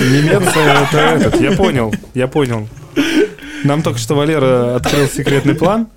Немеция 0.00 0.88
это 0.92 1.18
этот, 1.18 1.42
я 1.42 1.52
понял, 1.52 1.94
я 2.14 2.28
понял. 2.28 2.68
Нам 3.65 3.81
только 3.81 3.99
что 3.99 4.15
Валера 4.15 4.75
открыл 4.75 5.07
секретный 5.07 5.55
план 5.55 5.87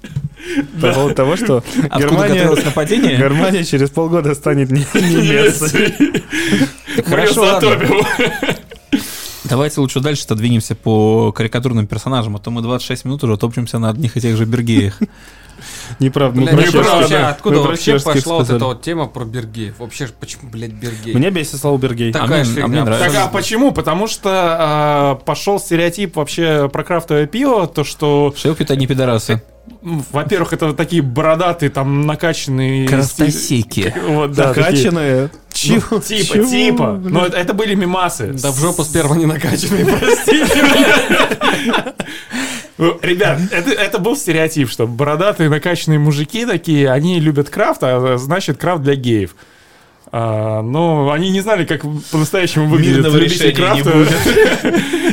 по 0.80 0.92
поводу 0.92 1.14
того, 1.14 1.36
что 1.36 1.62
Германия, 1.98 2.34
готовилось 2.34 2.64
нападение? 2.64 3.16
Германия 3.16 3.64
через 3.64 3.90
полгода 3.90 4.34
станет 4.34 4.70
не 4.70 4.86
Немецией. 4.94 6.24
Хорошо, 7.04 7.46
затопим. 7.46 8.06
Давайте 9.44 9.80
лучше 9.80 10.00
дальше 10.00 10.26
двинемся 10.34 10.74
по 10.74 11.32
карикатурным 11.32 11.86
персонажам, 11.86 12.36
а 12.36 12.38
то 12.38 12.50
мы 12.50 12.62
26 12.62 13.04
минут 13.04 13.24
уже 13.24 13.36
топчемся 13.36 13.78
на 13.78 13.90
одних 13.90 14.16
и 14.16 14.20
тех 14.20 14.36
же 14.36 14.44
бергеях. 14.44 14.98
Неправда. 16.00 16.40
мы 16.40 16.46
Бля, 16.46 16.54
про 16.56 16.62
откуда 16.62 16.78
чешских- 16.82 16.92
вообще, 17.00 17.18
мы 17.18 17.24
откуда 17.24 17.60
про 17.60 17.68
вообще 17.68 17.98
пошла 18.00 18.36
вот 18.38 18.50
эта 18.50 18.64
вот 18.64 18.82
тема 18.82 19.06
про 19.06 19.24
Бергеев? 19.24 19.78
Вообще, 19.78 20.06
почему, 20.20 20.48
блядь, 20.50 20.72
Бергей? 20.72 21.12
Меня 21.14 21.30
бесит 21.30 21.58
слово 21.60 21.76
Бергей. 21.78 22.12
Так. 22.12 22.22
Такая 22.22 22.42
а 22.42 22.44
мне- 22.44 22.52
а 22.52 22.54
фигня. 22.54 22.68
мне 22.68 22.84
нравится. 22.84 23.10
Так, 23.10 23.26
а 23.26 23.28
почему? 23.28 23.72
Потому 23.72 24.06
что 24.06 24.30
а, 24.32 25.14
пошел 25.16 25.58
стереотип 25.58 26.14
вообще 26.16 26.68
про 26.72 26.84
крафтовое 26.84 27.26
пиво, 27.26 27.66
то 27.66 27.82
что, 27.84 28.32
Шелпит 28.36 28.70
одни 28.70 28.86
пидорасы. 28.86 29.42
ну, 29.82 30.02
во-первых, 30.12 30.52
это 30.52 30.72
такие 30.72 31.02
бородатые, 31.02 31.70
там 31.70 32.06
накачанные... 32.06 32.86
Крастосеки. 32.88 33.92
Вот, 34.08 34.32
да. 34.32 34.48
Накачанные. 34.48 35.30
Чего? 35.52 35.98
Типа, 35.98 36.34
Чего, 36.34 36.48
типа. 36.48 36.92
блин? 36.92 37.12
Но 37.12 37.26
это, 37.26 37.36
это 37.36 37.52
были 37.54 37.74
мимасы. 37.74 38.32
Да 38.40 38.52
в 38.52 38.58
жопу 38.60 38.84
сперва 38.84 39.16
не 39.16 39.26
накачанные, 39.26 39.84
простите. 39.98 40.64
Ну, 42.78 42.98
Ребят, 43.02 43.40
это, 43.50 43.70
это 43.72 43.98
был 43.98 44.16
стереотип, 44.16 44.70
что 44.70 44.86
бородатые 44.86 45.50
накачанные 45.50 45.98
мужики 45.98 46.46
такие, 46.46 46.90
они 46.90 47.18
любят 47.18 47.50
крафт, 47.50 47.80
а 47.82 48.16
значит 48.18 48.58
крафт 48.58 48.82
для 48.82 48.94
геев. 48.94 49.34
А, 50.10 50.62
но 50.62 51.10
они 51.10 51.30
не 51.30 51.40
знали, 51.40 51.64
как 51.64 51.82
по-настоящему 52.10 52.68
выглядит 52.68 52.98
Мирного 52.98 53.16
любитель 53.16 53.54
крафта. 53.54 53.92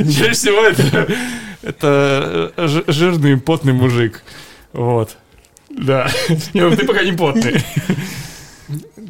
Чаще 0.05 0.31
всего 0.31 0.63
это, 0.63 1.07
это 1.63 2.53
э, 2.55 2.67
ж- 2.67 2.83
жирный 2.87 3.37
потный 3.37 3.73
мужик. 3.73 4.23
Вот. 4.71 5.17
Да. 5.69 6.09
Не, 6.53 6.61
ну 6.61 6.75
ты 6.75 6.85
пока 6.85 7.03
не 7.03 7.11
потный. 7.11 7.61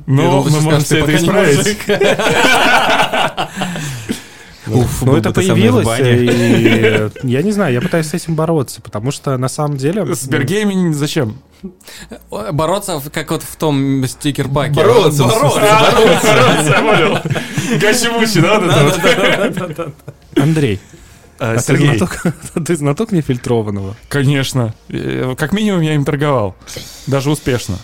Но 0.08 0.44
мы 0.44 0.62
можем 0.62 0.82
все 0.82 1.00
это 1.00 1.16
исправить. 1.16 1.78
Уф, 4.68 5.02
Ну, 5.04 5.16
это 5.16 5.30
ты 5.30 5.36
появилось, 5.42 5.88
и 6.00 7.10
я 7.28 7.42
не 7.42 7.52
знаю, 7.52 7.74
я 7.74 7.82
пытаюсь 7.82 8.08
с 8.08 8.14
этим 8.14 8.36
бороться, 8.36 8.82
потому 8.82 9.12
что 9.12 9.38
на 9.38 9.48
самом 9.50 9.78
деле... 9.78 10.16
С 10.16 10.26
Бергейми 10.28 10.92
зачем? 10.94 11.38
Бороться, 12.30 13.02
как 13.12 13.32
вот 13.32 13.44
в 13.44 13.56
том 13.56 14.06
стикер-паке. 14.08 14.74
Бороться, 14.74 15.24
Бороться. 15.24 15.60
Бороться, 15.60 16.70
я 16.70 16.82
понял. 16.82 17.80
Гачи-мучи, 17.80 18.42
да? 18.42 19.84
Андрей, 20.42 20.80
А, 21.40 21.54
а 21.54 21.56
ты 21.58 21.64
Сергей, 21.64 21.98
знаток, 21.98 22.24
ты 22.66 22.76
знаток 22.76 23.12
нефильтрованного? 23.12 23.96
конечно. 24.10 24.74
Э, 24.90 25.36
Как 25.38 25.52
минимум 25.54 25.82
я 25.82 25.96
им 25.96 26.06
торговал. 26.06 26.56
Даже 27.08 27.30
успешно. 27.32 27.78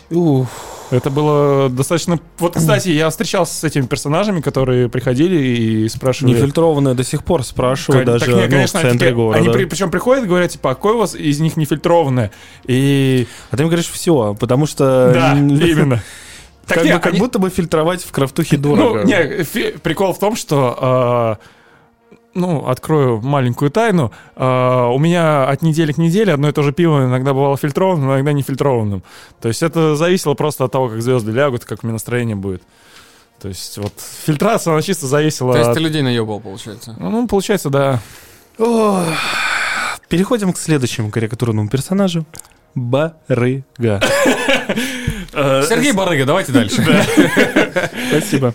Это 0.91 1.09
было 1.09 1.69
достаточно... 1.69 2.19
Вот, 2.37 2.55
кстати, 2.55 2.89
я 2.89 3.09
встречался 3.09 3.53
с 3.55 3.63
этими 3.63 3.85
персонажами, 3.85 4.41
которые 4.41 4.89
приходили 4.89 5.37
и 5.37 5.89
спрашивали... 5.89 6.33
Нефильтрованное 6.33 6.93
до 6.93 7.03
сих 7.03 7.23
пор 7.23 7.43
спрашиваю, 7.43 8.05
Ка- 8.05 8.11
даже 8.13 8.25
так 8.25 8.35
не, 8.35 8.41
ну, 8.43 8.49
конечно, 8.49 8.79
в 8.79 8.83
центре 8.83 8.99
такие- 8.99 9.15
города. 9.15 9.39
Они 9.39 9.49
при- 9.49 9.65
причем 9.65 9.89
приходят, 9.89 10.27
говорят, 10.27 10.51
типа, 10.51 10.71
а 10.71 10.75
какой 10.75 10.93
у 10.93 10.97
вас 10.99 11.15
из 11.15 11.39
них 11.39 11.55
нефильтрованное? 11.57 12.31
И... 12.65 13.27
А 13.51 13.57
ты 13.57 13.63
им 13.63 13.69
говоришь 13.69 13.89
все, 13.89 14.35
потому 14.39 14.65
что... 14.65 15.11
Да, 15.13 15.33
именно. 15.37 16.03
Так 16.67 16.77
Как, 16.77 16.85
не, 16.85 16.93
бы, 16.93 16.99
как 16.99 17.07
они- 17.13 17.19
будто 17.19 17.39
бы 17.39 17.49
фильтровать 17.49 18.03
в 18.03 18.11
крафтухе 18.11 18.57
Ну, 18.57 18.75
дорого. 18.75 19.03
не, 19.03 19.43
фи- 19.43 19.73
прикол 19.81 20.13
в 20.13 20.19
том, 20.19 20.35
что, 20.35 21.37
э, 21.41 21.45
ну, 22.33 22.67
открою 22.67 23.21
маленькую 23.21 23.71
тайну, 23.71 24.11
э, 24.35 24.45
у 24.45 24.97
меня 24.99 25.45
от 25.45 25.61
недели 25.61 25.91
к 25.91 25.97
неделе 25.97 26.33
одно 26.33 26.49
и 26.49 26.51
то 26.51 26.63
же 26.63 26.71
пиво 26.71 27.05
иногда 27.05 27.33
бывало 27.33 27.57
фильтрованным, 27.57 28.09
иногда 28.09 28.31
не 28.33 28.41
фильтрованным. 28.41 29.03
То 29.41 29.47
есть 29.47 29.63
это 29.63 29.95
зависело 29.95 30.33
просто 30.33 30.65
от 30.65 30.71
того, 30.71 30.89
как 30.89 31.01
звезды 31.01 31.31
лягут, 31.31 31.65
как 31.65 31.83
у 31.83 31.87
меня 31.87 31.93
настроение 31.93 32.35
будет. 32.35 32.63
То 33.41 33.47
есть 33.47 33.77
вот 33.77 33.93
фильтрация, 34.25 34.73
она 34.73 34.81
чисто 34.81 35.07
зависела 35.07 35.53
То 35.53 35.59
есть 35.59 35.69
от... 35.69 35.75
ты 35.75 35.81
людей 35.81 36.01
наебал, 36.03 36.39
получается. 36.39 36.95
Ну, 36.99 37.27
получается, 37.27 37.69
да. 37.69 37.99
Переходим 40.07 40.53
к 40.53 40.57
следующему 40.57 41.09
карикатурному 41.09 41.67
персонажу. 41.67 42.25
Барыга. 42.75 43.99
Сергей 45.33 45.91
Барыга, 45.91 46.25
давайте 46.25 46.51
дальше. 46.51 46.81
Спасибо. 48.09 48.53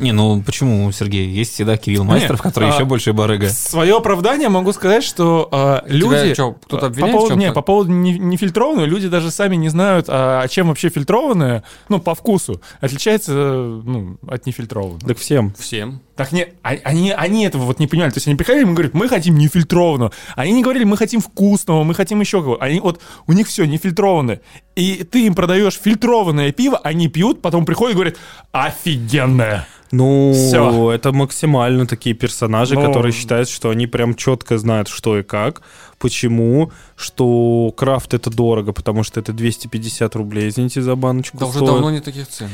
Не, 0.00 0.12
ну 0.12 0.42
почему, 0.42 0.90
Сергей? 0.92 1.28
Есть 1.28 1.52
всегда 1.52 1.76
Кирилл 1.76 2.04
Майстров, 2.04 2.42
который 2.42 2.70
а- 2.70 2.74
еще 2.74 2.84
больше 2.84 3.12
барыга. 3.12 3.48
Свое 3.48 3.96
оправдание 3.96 4.48
могу 4.48 4.72
сказать, 4.72 5.04
что 5.04 5.48
э, 5.52 5.80
люди... 5.86 6.34
чё, 6.34 6.52
кто-то 6.52 6.82
по 6.82 6.86
обвиняет 6.86 7.14
в 7.14 7.18
поводу, 7.18 7.36
не, 7.36 7.52
по 7.52 7.62
поводу 7.62 7.90
не- 7.90 8.18
нефильтрованного, 8.18 8.86
люди 8.86 9.08
даже 9.08 9.30
сами 9.30 9.56
не 9.56 9.68
знают, 9.68 10.06
а, 10.08 10.46
чем 10.48 10.68
вообще 10.68 10.88
фильтрованное, 10.88 11.62
ну, 11.88 12.00
по 12.00 12.14
вкусу, 12.14 12.60
отличается 12.80 13.32
э, 13.34 13.82
ну, 13.84 14.16
от 14.26 14.46
нефильтрованного. 14.46 15.00
Так 15.00 15.18
всем. 15.18 15.54
Всем. 15.58 16.00
Так 16.20 16.32
не, 16.32 16.48
а- 16.62 16.76
они, 16.84 17.12
они 17.12 17.46
этого 17.46 17.62
вот 17.62 17.78
не 17.78 17.86
понимали. 17.86 18.10
То 18.10 18.18
есть 18.18 18.26
они 18.26 18.36
приходили 18.36 18.66
и 18.66 18.70
говорят, 18.70 18.92
мы 18.92 19.08
хотим 19.08 19.38
нефильтрованного. 19.38 20.12
Они 20.36 20.52
не 20.52 20.62
говорили, 20.62 20.84
мы 20.84 20.98
хотим 20.98 21.22
вкусного, 21.22 21.82
мы 21.82 21.94
хотим 21.94 22.20
еще 22.20 22.42
кого 22.42 22.62
Они 22.62 22.78
вот, 22.78 23.00
у 23.26 23.32
них 23.32 23.48
все 23.48 23.64
нефильтрованное. 23.64 24.42
И 24.76 25.02
ты 25.10 25.24
им 25.24 25.34
продаешь 25.34 25.80
фильтрованное 25.82 26.52
пиво, 26.52 26.78
они 26.84 27.08
пьют, 27.08 27.40
потом 27.40 27.64
приходят 27.64 27.92
и 27.92 27.94
говорят, 27.94 28.16
офигенное. 28.52 29.66
Ну, 29.92 30.34
Всё. 30.34 30.90
это 30.92 31.10
максимально 31.12 31.86
такие 31.86 32.14
персонажи, 32.14 32.74
Ну, 32.74 32.86
которые 32.86 33.12
считают, 33.12 33.48
что 33.48 33.70
они 33.70 33.86
прям 33.86 34.14
четко 34.14 34.58
знают, 34.58 34.88
что 34.88 35.18
и 35.18 35.22
как, 35.22 35.62
почему, 36.00 36.72
что 36.96 37.72
крафт 37.76 38.14
это 38.14 38.30
дорого, 38.30 38.72
потому 38.72 39.04
что 39.04 39.20
это 39.20 39.32
250 39.32 40.16
рублей, 40.16 40.48
извините, 40.48 40.80
за 40.82 40.96
баночку 40.96 41.38
Да 41.38 41.46
уже 41.46 41.58
стоит. 41.58 41.70
давно 41.70 41.90
не 41.90 42.00
таких 42.00 42.26
цен. 42.26 42.48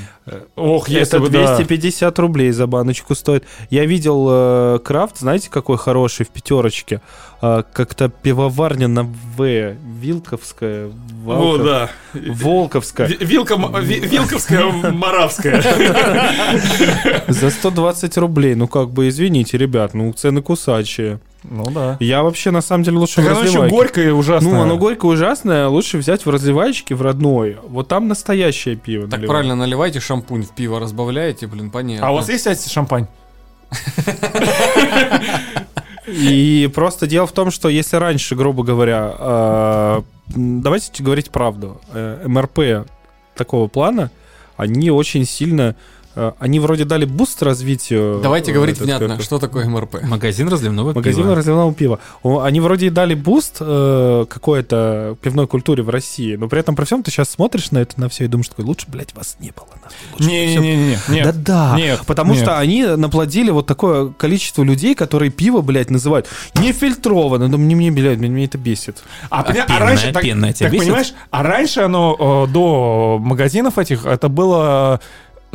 Ох, 0.56 0.88
если 0.88 1.16
Это 1.18 1.20
бы, 1.20 1.30
да. 1.30 1.46
250 1.56 2.18
рублей 2.18 2.50
за 2.50 2.66
баночку 2.66 3.14
стоит. 3.14 3.44
Я 3.70 3.87
видел 3.87 4.26
э, 4.28 4.78
крафт, 4.85 5.18
знаете, 5.18 5.48
какой 5.48 5.78
хороший 5.78 6.26
в 6.26 6.30
пятерочке? 6.30 7.00
Э, 7.40 7.62
как-то 7.72 8.09
пивоварня 8.09 8.88
на 8.88 9.04
В. 9.04 9.74
Вилковская. 10.00 10.87
О, 10.88 10.90
Валка- 11.24 11.64
да. 11.64 11.90
Волковская. 12.14 13.06
Ви- 13.06 13.18
Вилка, 13.20 13.54
Вилковская, 13.56 14.64
Моравская. 14.92 15.62
За 17.28 17.50
120 17.50 18.16
рублей. 18.18 18.54
Ну, 18.54 18.66
как 18.68 18.90
бы, 18.90 19.09
извините, 19.09 19.56
ребят, 19.59 19.94
ну, 19.94 20.12
цены 20.12 20.42
кусачие. 20.42 21.20
Ну 21.50 21.70
да. 21.70 21.96
Я 22.00 22.22
вообще, 22.22 22.50
на 22.50 22.61
самом 22.61 22.85
деле, 22.85 22.98
лучше 22.98 23.16
Так 23.16 23.24
в 23.24 23.28
оно 23.38 23.42
еще 23.42 23.68
горькое 23.68 24.09
и 24.09 24.11
ужасное. 24.11 24.52
Ну, 24.52 24.61
оно 24.61 24.76
горькое 24.76 25.12
ужасное, 25.12 25.68
лучше 25.68 25.98
взять 25.98 26.26
в 26.26 26.30
разливаечке 26.30 26.94
в 26.94 27.02
родной. 27.02 27.59
Вот 27.68 27.88
там 27.88 28.09
настоящее 28.09 28.76
пиво. 28.76 29.04
Так 29.04 29.20
наливают. 29.20 29.30
правильно, 29.30 29.56
наливайте 29.56 30.00
шампунь 30.00 30.42
в 30.42 30.50
пиво, 30.50 30.80
разбавляете, 30.80 31.46
блин, 31.46 31.70
понятно. 31.70 32.06
А 32.06 32.11
у 32.11 32.16
вас 32.16 32.28
есть, 32.28 32.40
кстати, 32.40 32.68
шампань? 32.68 33.06
И 36.06 36.70
просто 36.72 37.06
дело 37.06 37.26
в 37.26 37.32
том, 37.32 37.50
что 37.50 37.68
если 37.68 37.96
раньше, 37.96 38.37
грубо 38.37 38.62
говоря, 38.62 39.12
э, 39.18 40.02
давайте 40.28 41.02
говорить 41.02 41.30
правду, 41.30 41.80
э, 41.92 42.22
МРП 42.26 42.88
такого 43.35 43.66
плана, 43.66 44.11
они 44.56 44.90
очень 44.90 45.24
сильно, 45.24 45.74
они 46.38 46.61
вроде 46.61 46.85
дали 46.85 47.05
буст 47.05 47.42
развитию. 47.42 48.20
Давайте 48.22 48.50
э, 48.50 48.55
говорить 48.55 48.76
этот, 48.76 48.87
внятно, 48.87 49.09
как- 49.16 49.22
что 49.22 49.38
такое 49.38 49.66
МРП. 49.66 50.02
Магазин 50.02 50.48
разливного 50.48 50.92
Магазин 50.94 51.24
пива. 51.24 51.35
разливного 51.35 51.74
пива. 51.74 51.98
Они 52.42 52.61
вроде 52.61 52.87
и 52.87 52.90
дали 52.90 53.14
буст 53.14 53.57
э, 53.61 54.24
какой-то 54.29 55.16
пивной 55.20 55.46
культуре 55.46 55.83
в 55.83 55.90
России, 55.90 56.37
но 56.37 56.48
при 56.48 56.61
этом 56.61 56.74
при 56.76 56.85
всем 56.85 57.02
ты 57.02 57.11
сейчас 57.11 57.29
смотришь 57.31 57.70
на 57.70 57.79
это 57.79 58.00
на 58.00 58.09
все 58.09 58.24
и 58.24 58.29
думаешь, 58.29 58.48
такой, 58.48 58.64
лучше, 58.64 58.87
блядь, 58.88 59.14
вас 59.14 59.37
не 59.40 59.50
было. 59.50 59.66
нахуй, 59.74 59.96
лучше 60.14 60.24
бы 60.24 60.46
всё 60.46 60.61
Не-не-не. 60.61 60.98
Нет. 61.09 62.00
Потому 62.07 62.33
нет. 62.35 62.42
что 62.42 62.59
они 62.59 62.85
наплодили 62.85 63.50
вот 63.50 63.66
такое 63.66 64.09
количество 64.09 64.62
людей, 64.62 64.94
которые 64.94 65.31
пиво, 65.31 65.61
блядь, 65.61 65.90
называют 65.90 66.26
нефильтрованным. 66.55 67.50
Да 67.50 67.57
мне, 67.59 67.74
мне, 67.74 67.90
блядь, 67.90 68.18
меня 68.18 68.44
это 68.44 68.59
бесит. 68.59 69.02
А, 69.31 69.42
поня- 69.42 69.62
а 69.64 69.66
пенное- 69.66 69.79
раньше, 69.81 70.12
так, 70.12 70.22
пенное 70.22 70.52
тебя 70.52 70.66
так 70.68 70.72
бесит? 70.72 70.87
понимаешь, 70.87 71.14
а 71.31 71.42
раньше 71.42 71.81
оно 71.81 72.46
э, 72.48 72.52
до 72.52 73.18
магазинов 73.20 73.79
этих, 73.79 74.05
это 74.07 74.29
было, 74.29 75.00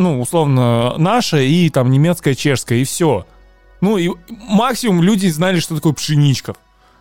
ну, 0.01 0.21
условно, 0.21 0.97
наше 0.97 1.45
и 1.47 1.69
там 1.69 1.89
немецкое, 1.89 2.35
чешское, 2.35 2.79
и 2.79 2.83
все. 2.83 3.25
Ну, 3.81 3.97
и 3.97 4.09
максимум 4.49 5.01
люди 5.01 5.27
знали, 5.27 5.59
что 5.59 5.75
такое 5.75 5.93
пшеничка. 5.93 6.53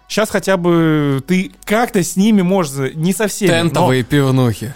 Сейчас 0.08 0.30
хотя 0.30 0.56
бы 0.56 1.22
ты 1.26 1.52
как-то 1.64 2.02
с 2.02 2.16
ними 2.16 2.42
можешь, 2.42 2.94
не 2.94 3.12
со 3.12 3.28
всеми. 3.28 3.50
но- 3.50 3.56
Тентовые 3.62 4.02
пивнухи. 4.02 4.74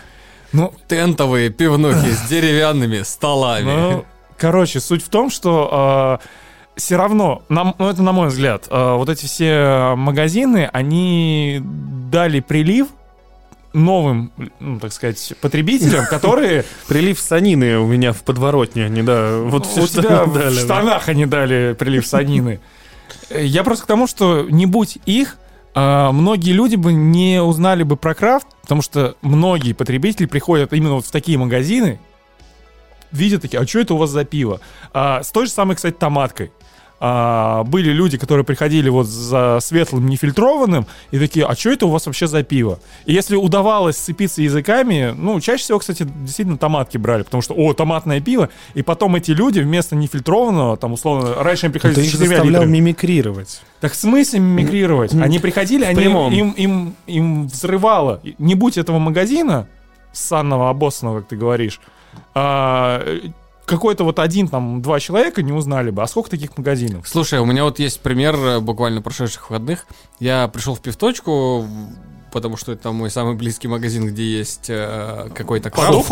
Ну, 0.52 0.72
Тентовые 0.86 1.50
пивнухи 1.50 2.10
с 2.12 2.28
деревянными 2.28 3.02
столами. 3.02 3.70
Ну, 3.70 4.04
короче, 4.38 4.80
суть 4.80 5.02
в 5.04 5.08
том, 5.08 5.30
что 5.30 6.20
все 6.76 6.96
равно, 6.96 7.42
нам, 7.48 7.74
ну 7.78 7.88
это 7.88 8.02
на 8.02 8.12
мой 8.12 8.28
взгляд, 8.28 8.66
э, 8.68 8.94
вот 8.96 9.08
эти 9.08 9.26
все 9.26 9.94
магазины, 9.96 10.68
они 10.72 11.60
дали 11.62 12.40
прилив 12.40 12.88
новым, 13.74 14.32
ну, 14.60 14.78
так 14.78 14.92
сказать, 14.92 15.34
потребителям, 15.40 16.06
которые 16.06 16.64
Прилив 16.88 17.18
санины 17.18 17.78
у 17.78 17.86
меня 17.86 18.12
в 18.12 18.22
подворотне, 18.22 18.86
они, 18.86 19.02
да, 19.02 19.38
вот 19.38 19.66
у 19.66 19.68
всё, 19.68 19.86
тебя 19.86 20.02
что 20.02 20.24
в 20.24 20.34
дали, 20.34 20.54
да. 20.54 20.60
штанах 20.60 21.08
они 21.08 21.26
дали 21.26 21.74
прилив 21.78 22.06
санины. 22.06 22.60
Я 23.30 23.64
просто 23.64 23.84
к 23.84 23.86
тому, 23.86 24.06
что 24.06 24.46
не 24.48 24.66
будь 24.66 24.98
их, 25.06 25.36
а, 25.74 26.12
многие 26.12 26.52
люди 26.52 26.76
бы 26.76 26.92
не 26.92 27.42
узнали 27.42 27.82
бы 27.82 27.96
про 27.96 28.14
крафт, 28.14 28.46
потому 28.62 28.80
что 28.80 29.16
многие 29.22 29.72
потребители 29.72 30.26
приходят 30.26 30.72
именно 30.72 30.94
вот 30.94 31.06
в 31.06 31.10
такие 31.10 31.36
магазины, 31.36 32.00
видят 33.10 33.42
такие, 33.42 33.60
а 33.60 33.66
что 33.66 33.80
это 33.80 33.94
у 33.94 33.96
вас 33.96 34.10
за 34.10 34.24
пиво? 34.24 34.60
А, 34.92 35.22
с 35.22 35.30
той 35.30 35.46
же 35.46 35.52
самой, 35.52 35.76
кстати, 35.76 35.94
томаткой. 35.94 36.52
А, 37.06 37.64
были 37.64 37.90
люди, 37.90 38.16
которые 38.16 38.46
приходили 38.46 38.88
вот 38.88 39.06
за 39.06 39.58
светлым 39.60 40.06
нефильтрованным 40.06 40.86
и 41.10 41.18
такие, 41.18 41.44
а 41.44 41.54
что 41.54 41.68
это 41.68 41.84
у 41.84 41.90
вас 41.90 42.06
вообще 42.06 42.26
за 42.26 42.42
пиво? 42.42 42.78
И 43.04 43.12
если 43.12 43.36
удавалось 43.36 43.98
сцепиться 43.98 44.40
языками, 44.40 45.14
ну, 45.14 45.38
чаще 45.38 45.64
всего, 45.64 45.80
кстати, 45.80 46.04
действительно 46.22 46.56
томатки 46.56 46.96
брали, 46.96 47.22
потому 47.22 47.42
что, 47.42 47.52
о, 47.52 47.74
томатное 47.74 48.22
пиво, 48.22 48.48
и 48.72 48.80
потом 48.80 49.16
эти 49.16 49.32
люди 49.32 49.60
вместо 49.60 49.94
нефильтрованного, 49.96 50.78
там, 50.78 50.94
условно, 50.94 51.34
раньше 51.44 51.66
им 51.66 51.72
Ты 51.72 51.78
приходили 51.78 52.04
с 52.04 52.06
их 52.06 52.12
4 52.12 52.26
заставлял 52.26 52.62
литрами. 52.62 52.78
мимикрировать. 52.78 53.60
Так 53.82 53.92
в 53.92 53.96
смысле 53.96 54.40
мимикрировать? 54.40 55.12
Они 55.12 55.38
приходили, 55.38 55.84
они, 55.84 56.00
прямом. 56.00 56.32
им, 56.32 56.52
им, 56.52 56.94
им 57.06 57.48
взрывало. 57.48 58.22
Не 58.38 58.54
будь 58.54 58.78
этого 58.78 58.98
магазина, 58.98 59.68
санного, 60.12 60.70
обоссанного, 60.70 61.20
как 61.20 61.28
ты 61.28 61.36
говоришь, 61.36 61.80
а, 62.34 63.04
какой-то 63.64 64.04
вот 64.04 64.18
один, 64.18 64.48
там, 64.48 64.82
два 64.82 65.00
человека 65.00 65.42
не 65.42 65.52
узнали 65.52 65.90
бы. 65.90 66.02
А 66.02 66.06
сколько 66.06 66.30
таких 66.30 66.56
магазинов? 66.56 67.08
Слушай, 67.08 67.40
у 67.40 67.46
меня 67.46 67.64
вот 67.64 67.78
есть 67.78 68.00
пример 68.00 68.34
э, 68.36 68.60
буквально 68.60 69.02
прошедших 69.02 69.50
выходных. 69.50 69.86
Я 70.20 70.48
пришел 70.48 70.74
в 70.74 70.80
пивточку, 70.80 71.66
потому 72.32 72.56
что 72.56 72.72
это 72.72 72.92
мой 72.92 73.10
самый 73.10 73.34
близкий 73.34 73.68
магазин, 73.68 74.06
где 74.06 74.38
есть 74.38 74.66
э, 74.68 75.28
какой-то 75.34 75.70
крафт. 75.70 76.10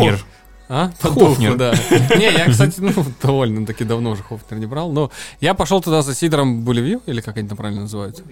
А? 0.75 0.91
Хофнер. 0.99 1.55
Да. 1.55 1.71
Не, 2.17 2.31
я, 2.31 2.49
кстати, 2.49 2.79
ну, 2.79 2.91
довольно-таки 3.21 3.83
давно 3.83 4.09
уже 4.09 4.23
Хофнер 4.23 4.59
не 4.59 4.65
брал, 4.65 4.91
но 4.91 5.11
я 5.39 5.53
пошел 5.53 5.81
туда 5.81 6.01
за 6.01 6.15
сидором 6.15 6.63
Булеви, 6.63 6.97
или 7.05 7.21
как 7.21 7.37
они 7.37 7.47
там 7.47 7.57
правильно 7.57 7.81
называются? 7.81 8.23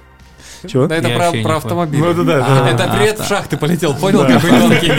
Чего? 0.68 0.87
Да 0.87 0.96
это 0.96 1.09
Я 1.09 1.16
про, 1.18 1.42
про 1.42 1.57
автомобиль. 1.57 2.01
Ну, 2.01 2.11
это 2.11 2.25
да, 2.25 2.38
да, 2.38 2.46
А, 2.46 2.64
да. 2.64 2.70
это 2.70 2.94
привет 2.96 3.18
в 3.20 3.27
шахты 3.27 3.57
полетел, 3.57 3.94
понял, 3.94 4.27
какой 4.27 4.51
тонкий? 4.51 4.92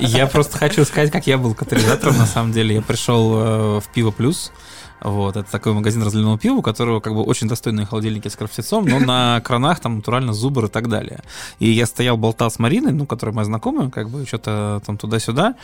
Я 0.00 0.26
просто 0.26 0.58
хочу 0.58 0.84
сказать, 0.84 1.10
как 1.10 1.26
я 1.26 1.38
был 1.38 1.54
катализатором, 1.54 2.18
на 2.18 2.26
самом 2.26 2.52
деле. 2.52 2.76
Я 2.76 2.82
пришел 2.82 3.32
э, 3.34 3.80
в 3.80 3.84
Пиво 3.92 4.10
Плюс. 4.10 4.52
Вот, 5.00 5.36
это 5.36 5.50
такой 5.50 5.72
магазин 5.72 6.02
разливного 6.02 6.38
пива, 6.38 6.56
у 6.56 6.62
которого 6.62 7.00
как 7.00 7.14
бы 7.14 7.22
очень 7.22 7.48
достойные 7.48 7.86
холодильники 7.86 8.28
с 8.28 8.36
крафтецом, 8.36 8.86
но 8.86 8.98
на 8.98 9.40
кранах 9.44 9.80
там 9.80 9.96
натурально 9.96 10.32
зубр 10.32 10.66
и 10.66 10.68
так 10.68 10.88
далее. 10.88 11.20
И 11.58 11.70
я 11.70 11.86
стоял, 11.86 12.16
болтал 12.16 12.50
с 12.50 12.58
Мариной, 12.58 12.92
ну, 12.92 13.06
которая 13.06 13.34
моя 13.34 13.44
знакомая, 13.44 13.90
как 13.90 14.08
бы 14.08 14.26
что-то 14.26 14.82
там 14.86 14.96
туда-сюда. 14.96 15.54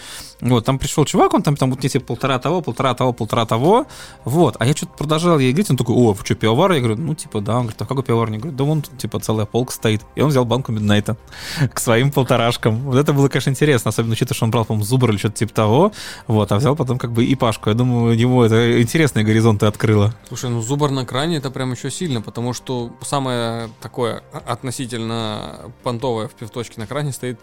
Вот, 0.41 0.65
там 0.65 0.79
пришел 0.79 1.05
чувак, 1.05 1.35
он 1.35 1.43
там, 1.43 1.57
там 1.57 1.71
вот 1.71 1.85
эти 1.85 1.99
полтора 1.99 2.39
того, 2.39 2.61
полтора 2.61 2.95
того, 2.95 3.13
полтора 3.13 3.47
того. 3.47 3.87
Вот, 4.25 4.57
а 4.59 4.67
я 4.67 4.75
что-то 4.75 4.93
продолжал 4.93 5.39
ей 5.39 5.53
говорить, 5.53 5.71
он 5.71 5.77
такой, 5.77 5.95
о, 5.95 6.15
что, 6.23 6.35
пивовар? 6.35 6.73
Я 6.73 6.81
говорю, 6.81 6.97
ну, 6.97 7.15
типа, 7.15 7.41
да. 7.41 7.57
Он 7.57 7.63
говорит, 7.63 7.81
а 7.81 7.87
какой 7.87 8.05
пивовар? 8.05 8.31
Я 8.31 8.39
говорю, 8.39 8.57
да 8.57 8.65
вон 8.65 8.83
тут, 8.83 8.97
типа, 8.99 9.21
целая 9.21 9.47
полка 9.47 9.73
стоит. 9.73 10.03
И 10.15 10.21
он 10.21 10.29
взял 10.29 10.45
банку 10.45 10.73
Миднайта 10.73 11.17
к 11.73 11.81
своим 11.81 12.13
полторашкам. 12.13 12.83
Вот 12.83 12.97
это 12.97 13.13
было, 13.13 13.29
конечно, 13.29 13.51
интересно, 13.51 13.89
особенно 13.89 14.13
учитывая, 14.13 14.37
что 14.37 14.45
он 14.45 14.51
брал, 14.51 14.65
по-моему, 14.65 14.85
зубр 14.85 15.11
или 15.11 15.19
что-то 15.19 15.37
типа 15.37 15.55
того. 15.55 15.93
Вот, 16.27 16.53
а 16.53 16.57
взял 16.57 16.77
потом 16.77 16.99
как 16.99 17.13
бы 17.13 17.25
и 17.25 17.35
Пашку. 17.35 17.71
Я 17.71 17.75
думаю, 17.75 18.17
ему 18.17 18.43
это 18.43 18.81
интересные 19.23 19.25
горизонты 19.25 19.67
открыло. 19.67 20.15
Слушай, 20.29 20.51
ну 20.51 20.61
зубр 20.61 20.91
на 20.91 21.05
кране 21.07 21.37
это 21.37 21.51
прям 21.51 21.73
еще 21.73 21.91
сильно, 21.91 22.21
потому 22.21 22.53
что 22.53 22.93
самое 23.03 23.69
такое 23.81 24.23
относительно 24.47 25.61
понтовое 25.83 26.29
в 26.29 26.33
пивточке 26.33 26.81
на 26.81 26.87
кране 26.87 27.13
стоит 27.13 27.39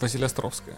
Василия 0.00 0.26
Островская. 0.26 0.76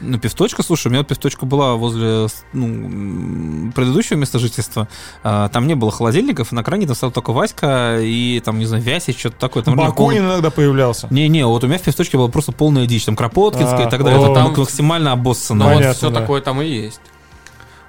Ну, 0.00 0.18
пивточка, 0.18 0.64
слушай, 0.64 0.88
у 0.88 0.90
меня 0.90 1.04
пивточка 1.04 1.46
была 1.46 1.74
возле 1.74 2.26
ну, 2.52 3.70
предыдущего 3.72 4.16
места 4.16 4.40
жительства. 4.40 4.88
А, 5.22 5.48
Там 5.48 5.68
не 5.68 5.74
было 5.76 5.92
холодильников, 5.92 6.50
и 6.52 6.54
на 6.56 6.64
кране 6.64 6.86
там 6.86 6.96
стоял 6.96 7.12
только 7.12 7.32
Васька 7.32 7.98
и 8.00 8.40
там, 8.44 8.58
не 8.58 8.66
знаю, 8.66 8.82
Вяси, 8.82 9.12
что-то 9.12 9.36
такое. 9.38 9.62
Там 9.62 9.76
Бакунин 9.76 9.94
полный- 9.94 10.18
иногда 10.18 10.50
появлялся. 10.50 11.06
Не-не, 11.10 11.46
вот 11.46 11.62
у 11.62 11.68
меня 11.68 11.78
в 11.78 11.82
пивточке 11.82 12.16
была 12.16 12.28
просто 12.28 12.50
полная 12.50 12.86
дичь. 12.86 13.04
Там 13.04 13.14
Кропоткинская 13.14 13.84
А, 13.84 13.86
и 13.86 13.90
так 13.90 14.02
далее. 14.02 14.18
о. 14.20 14.24
Это 14.24 14.34
там 14.34 14.54
максимально 14.58 15.12
обоссано. 15.12 15.66
Ну, 15.68 15.74
вот 15.74 15.96
все 15.96 16.10
да. 16.10 16.20
такое 16.20 16.40
там 16.40 16.60
и 16.60 16.66
есть. 16.66 17.00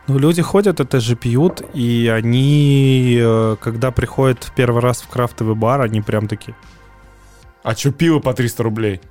Ну, 0.07 0.19
люди 0.19 0.41
ходят, 0.41 0.79
это 0.79 0.99
же 0.99 1.15
пьют, 1.15 1.61
и 1.73 2.11
они, 2.13 3.17
э, 3.19 3.55
когда 3.59 3.91
приходят 3.91 4.43
в 4.43 4.53
первый 4.53 4.81
раз 4.81 5.01
в 5.01 5.07
крафтовый 5.07 5.55
бар, 5.55 5.81
они 5.81 6.01
прям 6.01 6.27
такие. 6.27 6.55
А 7.63 7.75
что, 7.75 7.91
пиво 7.91 8.19
по 8.19 8.33
300 8.33 8.63
рублей? 8.63 9.01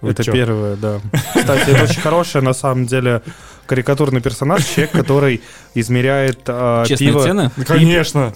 Вы 0.00 0.10
это 0.10 0.24
чё? 0.24 0.32
первое, 0.32 0.74
да. 0.74 1.00
Кстати, 1.36 1.70
это 1.70 1.84
очень 1.84 2.00
хороший, 2.00 2.42
на 2.42 2.54
самом 2.54 2.86
деле, 2.86 3.22
карикатурный 3.66 4.20
персонаж, 4.20 4.64
человек, 4.64 4.90
который 4.90 5.42
измеряет 5.74 6.40
э, 6.48 6.84
Честные 6.88 7.10
пиво. 7.12 7.22
цены? 7.22 7.50
Да, 7.56 7.64
Конечно. 7.64 8.34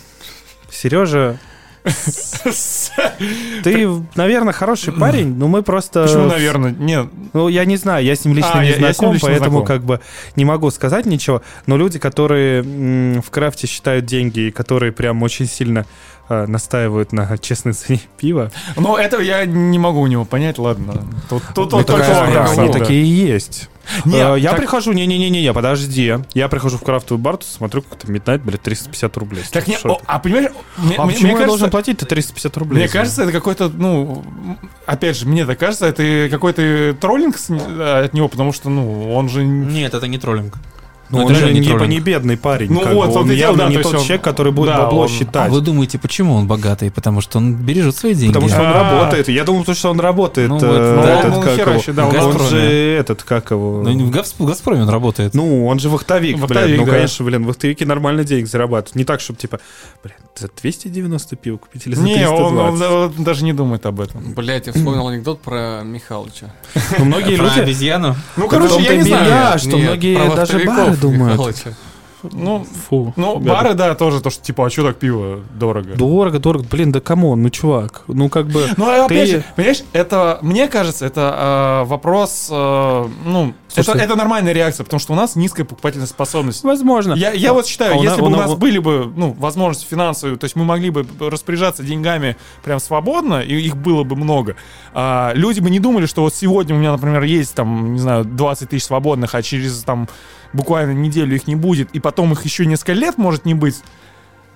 Сережа, 0.71 1.39
ты, 3.63 3.89
наверное, 4.15 4.53
хороший 4.53 4.93
парень, 4.93 5.35
но 5.37 5.49
мы 5.49 5.63
просто... 5.63 6.05
Почему, 6.05 6.27
наверное? 6.27 6.71
Нет. 6.73 7.07
Ну, 7.33 7.49
я 7.49 7.65
не 7.65 7.77
знаю, 7.77 8.05
я 8.05 8.15
с 8.15 8.25
ним 8.25 8.35
лично 8.35 8.53
А, 8.61 8.63
не 8.63 8.71
я- 8.71 8.77
я 8.77 8.93
знаком, 8.93 9.15
лично 9.15 9.29
поэтому 9.29 9.51
знаком. 9.59 9.67
как 9.67 9.85
бы 9.85 10.01
не 10.37 10.45
могу 10.45 10.71
сказать 10.71 11.07
ничего. 11.07 11.43
Но 11.67 11.77
люди, 11.77 11.99
которые 11.99 12.63
в 12.63 13.31
крафте 13.31 13.67
считают 13.67 14.05
деньги 14.07 14.41
и 14.41 14.51
которые 14.51 14.93
прям 14.93 15.23
очень 15.23 15.47
сильно 15.47 15.87
э, 16.29 16.47
настаивают 16.47 17.13
на 17.13 17.39
честной 17.39 17.73
цене 17.73 18.01
пива, 18.19 18.51
Ну, 18.77 18.97
этого 18.97 19.21
я 19.21 19.45
не 19.45 19.79
могу 19.79 20.01
у 20.01 20.07
него 20.07 20.25
понять, 20.25 20.59
ладно. 20.59 21.05
Тут, 21.29 21.43
тут 21.55 21.73
ну, 21.73 21.79
он 21.79 21.85
только 21.85 22.03
такая- 22.05 22.49
он 22.51 22.59
они 22.61 22.73
да. 22.73 22.79
такие 22.79 23.03
и 23.03 23.07
есть. 23.07 23.69
Не, 24.05 24.17
Э, 24.35 24.37
я 24.39 24.51
так- 24.51 24.59
прихожу, 24.59 24.93
не-не-не-не, 24.93 25.53
подожди. 25.53 26.15
Я 26.35 26.49
прихожу 26.49 26.77
в 26.77 26.83
крафтовый 26.83 27.23
бар, 27.23 27.39
смотрю, 27.41 27.83
как-то 27.83 28.09
Midnight, 28.13 28.39
блядь, 28.39 28.61
350 28.63 29.17
рублей. 29.17 29.45
Так 29.53 29.69
не, 29.69 29.77
о, 29.85 30.01
а 30.07 30.19
понимаешь, 30.19 30.51
мне, 30.77 30.97
а 30.97 31.05
мне- 31.05 31.15
почему 31.15 31.33
мне 31.33 31.41
я 31.41 31.47
должен 31.47 31.67
кажется, 31.67 31.71
платить-то 31.71 32.07
350 32.07 32.57
рублей? 32.57 32.79
мне 32.81 32.89
кажется, 32.89 33.23
это 33.23 33.31
какой-то, 33.31 33.69
ну, 33.69 34.25
опять 34.87 35.17
же, 35.17 35.27
мне 35.29 35.47
так 35.47 35.59
кажется, 35.61 35.87
это 35.87 36.29
какой-то 36.31 36.97
троллинг 37.01 37.39
с- 37.39 37.49
от 37.51 38.13
него, 38.13 38.29
потому 38.29 38.53
что, 38.53 38.71
ну, 38.71 39.13
он 39.15 39.29
же... 39.29 39.45
Нет, 39.45 39.95
это 39.95 40.09
не 40.09 40.19
троллинг. 40.19 40.55
Ну, 41.09 41.19
Ну, 41.21 41.27
он 41.27 41.35
же 41.37 41.53
не 41.53 41.61
не, 41.61 41.67
троллинг. 41.69 41.89
не 41.89 42.01
бедный 42.01 42.37
парень. 42.37 42.73
Ну 42.73 42.81
как 42.81 42.95
вот, 42.95 43.07
бы. 43.07 43.13
вот 43.13 43.21
он 43.23 43.29
дело, 43.29 43.37
явно 43.39 43.59
да, 43.65 43.69
не 43.69 43.75
то 43.75 43.79
есть 43.81 43.91
тот 43.91 44.01
он- 44.01 44.05
человек, 44.07 44.23
который 44.25 44.53
будет 44.53 44.69
да, 44.71 44.79
бабло 44.83 45.03
он- 45.03 45.09
считать. 45.09 45.49
А 45.49 45.53
вы 45.53 45.61
думаете, 45.61 45.99
почему 45.99 46.35
он 46.35 46.49
богатый? 46.49 46.91
Потому 46.91 47.21
что 47.21 47.39
он 47.39 47.55
бережет 47.55 47.97
свои 47.97 48.15
деньги. 48.15 48.33
Потому 48.33 48.49
что 48.49 48.61
он 48.61 48.67
А. 48.67 48.93
работает. 48.99 49.29
Я 49.29 49.45
думал, 49.45 49.65
что 49.73 49.91
он 49.91 50.01
работает. 50.01 50.49
Ну 50.49 50.57
э, 50.57 50.61
вот, 50.61 50.97
Ну, 50.97 51.03
да. 51.03 51.21
этот, 51.21 51.35
он 51.37 51.43
как 51.45 51.59
его. 51.59 51.93
да, 51.95 52.07
он 52.09 52.17
он 52.37 52.49
же 52.49 52.59
этот, 52.61 53.23
как 53.23 53.51
его. 53.53 53.83
Ну, 53.85 54.07
в, 54.07 54.11
Газп- 54.11 54.35
в 54.39 54.47
Газпроме 54.47 54.83
он 54.83 54.89
работает. 54.89 55.35
Ну, 55.35 55.67
он 55.67 55.79
же 55.79 55.89
вахтовик, 55.89 56.39
Вахтовик, 56.39 56.65
блин. 56.67 56.81
Ну, 56.81 56.87
да. 56.87 56.93
конечно, 56.93 57.25
блин, 57.25 57.45
вахтовики 57.45 57.85
нормально 57.85 58.25
денег 58.25 58.49
зарабатывают. 58.49 58.97
Не 58.97 59.05
так, 59.05 59.21
чтобы, 59.21 59.39
типа, 59.39 59.61
блин, 60.03 60.17
за 60.39 60.49
290 60.49 61.37
пиво 61.37 61.57
купить 61.57 61.87
или 61.87 61.95
за 61.95 62.03
Не, 62.03 62.15
320. 62.15 62.41
он, 62.41 62.59
он, 62.59 62.83
он 63.19 63.25
даже 63.25 63.45
не 63.45 63.53
думает 63.53 63.87
об 63.87 64.01
этом. 64.01 64.35
Блять, 64.35 64.67
я 64.67 64.73
вспомнил 64.73 65.09
анекдот 65.09 65.41
про 65.41 65.83
Михалыча. 65.85 66.53
Ну, 66.99 67.05
многие 67.05 67.37
люди... 67.37 67.61
обезьяну. 67.61 68.17
Ну, 68.37 68.49
короче, 68.49 68.83
я 68.83 68.97
не 68.97 69.03
знаю. 69.03 69.59
что 69.59 69.77
многие 69.77 70.35
даже 70.35 70.65
бары 70.65 70.97
думают. 70.97 71.67
Ну, 72.33 72.67
Фу. 72.89 73.13
ну, 73.17 73.41
ребята. 73.41 73.49
бары, 73.63 73.75
да, 73.75 73.95
тоже 73.95 74.21
то, 74.21 74.31
что, 74.31 74.43
типа, 74.43 74.67
а 74.67 74.71
что 74.71 74.83
так 74.85 74.97
пиво 74.99 75.41
дорого? 75.55 75.95
Дорого, 75.97 76.39
дорого. 76.39 76.65
Блин, 76.71 76.93
да 76.93 77.01
come 77.01 77.25
on, 77.25 77.43
ну, 77.43 77.51
чувак. 77.51 78.03
Ну, 78.09 78.29
как 78.29 78.47
бы... 78.49 78.67
Ну, 78.77 78.87
а 78.89 79.05
опять 79.07 79.29
Ты- 79.31 79.37
же, 79.37 79.45
понимаешь, 79.57 79.83
это, 79.93 80.39
мне 80.43 80.69
кажется, 80.69 81.07
это 81.07 81.83
э, 81.85 81.89
вопрос, 81.89 82.49
э, 82.51 83.09
ну, 83.27 83.55
это, 83.75 83.83
Слушай. 83.85 84.03
это 84.03 84.17
нормальная 84.17 84.53
реакция, 84.53 84.85
потому 84.85 85.01
что 85.01 85.13
у 85.13 85.17
нас 85.17 85.37
низкая 85.37 85.67
покупательная 85.67 86.07
способность. 86.07 86.65
Возможно. 86.65 87.13
Я, 87.15 87.33
я 87.33 87.53
вот 87.53 87.67
считаю, 87.67 87.95
А 87.95 87.99
у 87.99 88.03
если 88.03 88.21
бы 88.21 88.27
у 88.27 88.31
у 88.31 88.31
на- 88.31 88.39
нас 88.39 88.55
были 88.55 88.79
бы, 88.79 89.13
ну, 89.15 89.33
возможности 89.39 89.87
финансовые, 89.89 90.39
то 90.39 90.45
есть 90.45 90.57
мы 90.57 90.65
могли 90.65 90.91
бы 90.91 91.07
распоряжаться 91.21 91.83
деньгами 91.83 92.37
прям 92.65 92.81
свободно, 92.81 93.41
и 93.41 93.55
их 93.61 93.77
было 93.77 94.03
бы 94.05 94.17
много, 94.17 94.57
а, 94.95 95.33
люди 95.35 95.61
бы 95.61 95.69
не 95.71 95.79
думали, 95.81 96.07
что 96.07 96.23
вот 96.23 96.35
сегодня 96.35 96.75
у 96.75 96.79
меня, 96.79 96.93
например, 96.93 97.23
есть 97.25 97.55
там, 97.55 97.93
не 97.93 97.99
знаю, 97.99 98.25
20 98.25 98.71
тысяч 98.71 98.85
свободных, 98.85 99.35
а 99.35 99.43
через 99.43 99.83
там 99.83 100.09
буквально 100.53 100.93
неделю 100.93 101.35
их 101.37 101.47
не 101.47 101.57
будет, 101.57 101.91
и 101.93 102.01
потом 102.01 102.33
их 102.33 102.45
еще 102.45 102.67
несколько 102.67 102.93
лет 102.93 103.19
может 103.19 103.45
не 103.45 103.55
быть. 103.55 103.83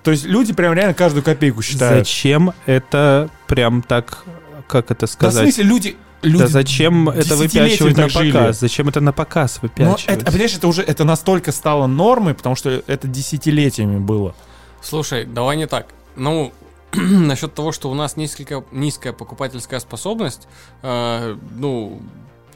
То 0.03 0.11
есть 0.11 0.25
люди 0.25 0.53
прям 0.53 0.73
реально 0.73 0.95
каждую 0.95 1.23
копейку 1.23 1.63
считают. 1.63 2.07
Зачем 2.07 2.53
это 2.67 3.29
прям 3.47 3.83
так, 3.83 4.25
как 4.67 4.91
это 4.91 5.01
Да, 5.01 5.07
в 5.07 5.11
сказать? 5.11 5.43
смысле, 5.43 5.65
люди... 5.65 5.97
люди 6.23 6.43
Да 6.45 6.49
зачем 6.49 7.09
это 7.11 7.37
выпячивать 7.37 7.97
на 7.97 8.09
жили. 8.09 8.33
показ? 8.33 8.61
Зачем 8.61 8.89
это 8.89 9.01
на 9.01 9.13
показ 9.13 9.59
Ну, 9.63 9.69
выпячивать? 9.69 10.05
это, 10.07 10.25
понимаешь, 10.33 10.57
это 10.57 10.69
уже 10.69 10.83
это 10.83 11.05
настолько 11.05 11.53
стало 11.53 11.87
нормой, 11.87 12.33
потому 12.35 12.57
что 12.57 12.83
это 12.87 13.09
десятилетиями 13.09 13.99
было. 13.99 14.35
Слушай, 14.81 15.27
давай 15.27 15.59
не 15.59 15.67
так. 15.67 15.89
Ну, 16.17 16.53
насчет 16.95 17.55
того, 17.55 17.71
что 17.73 17.91
у 17.91 17.95
нас 17.95 18.17
несколько, 18.17 18.65
низкая 18.73 19.13
покупательская 19.13 19.81
способность, 19.81 20.49
э, 20.83 21.37
ну, 21.57 22.01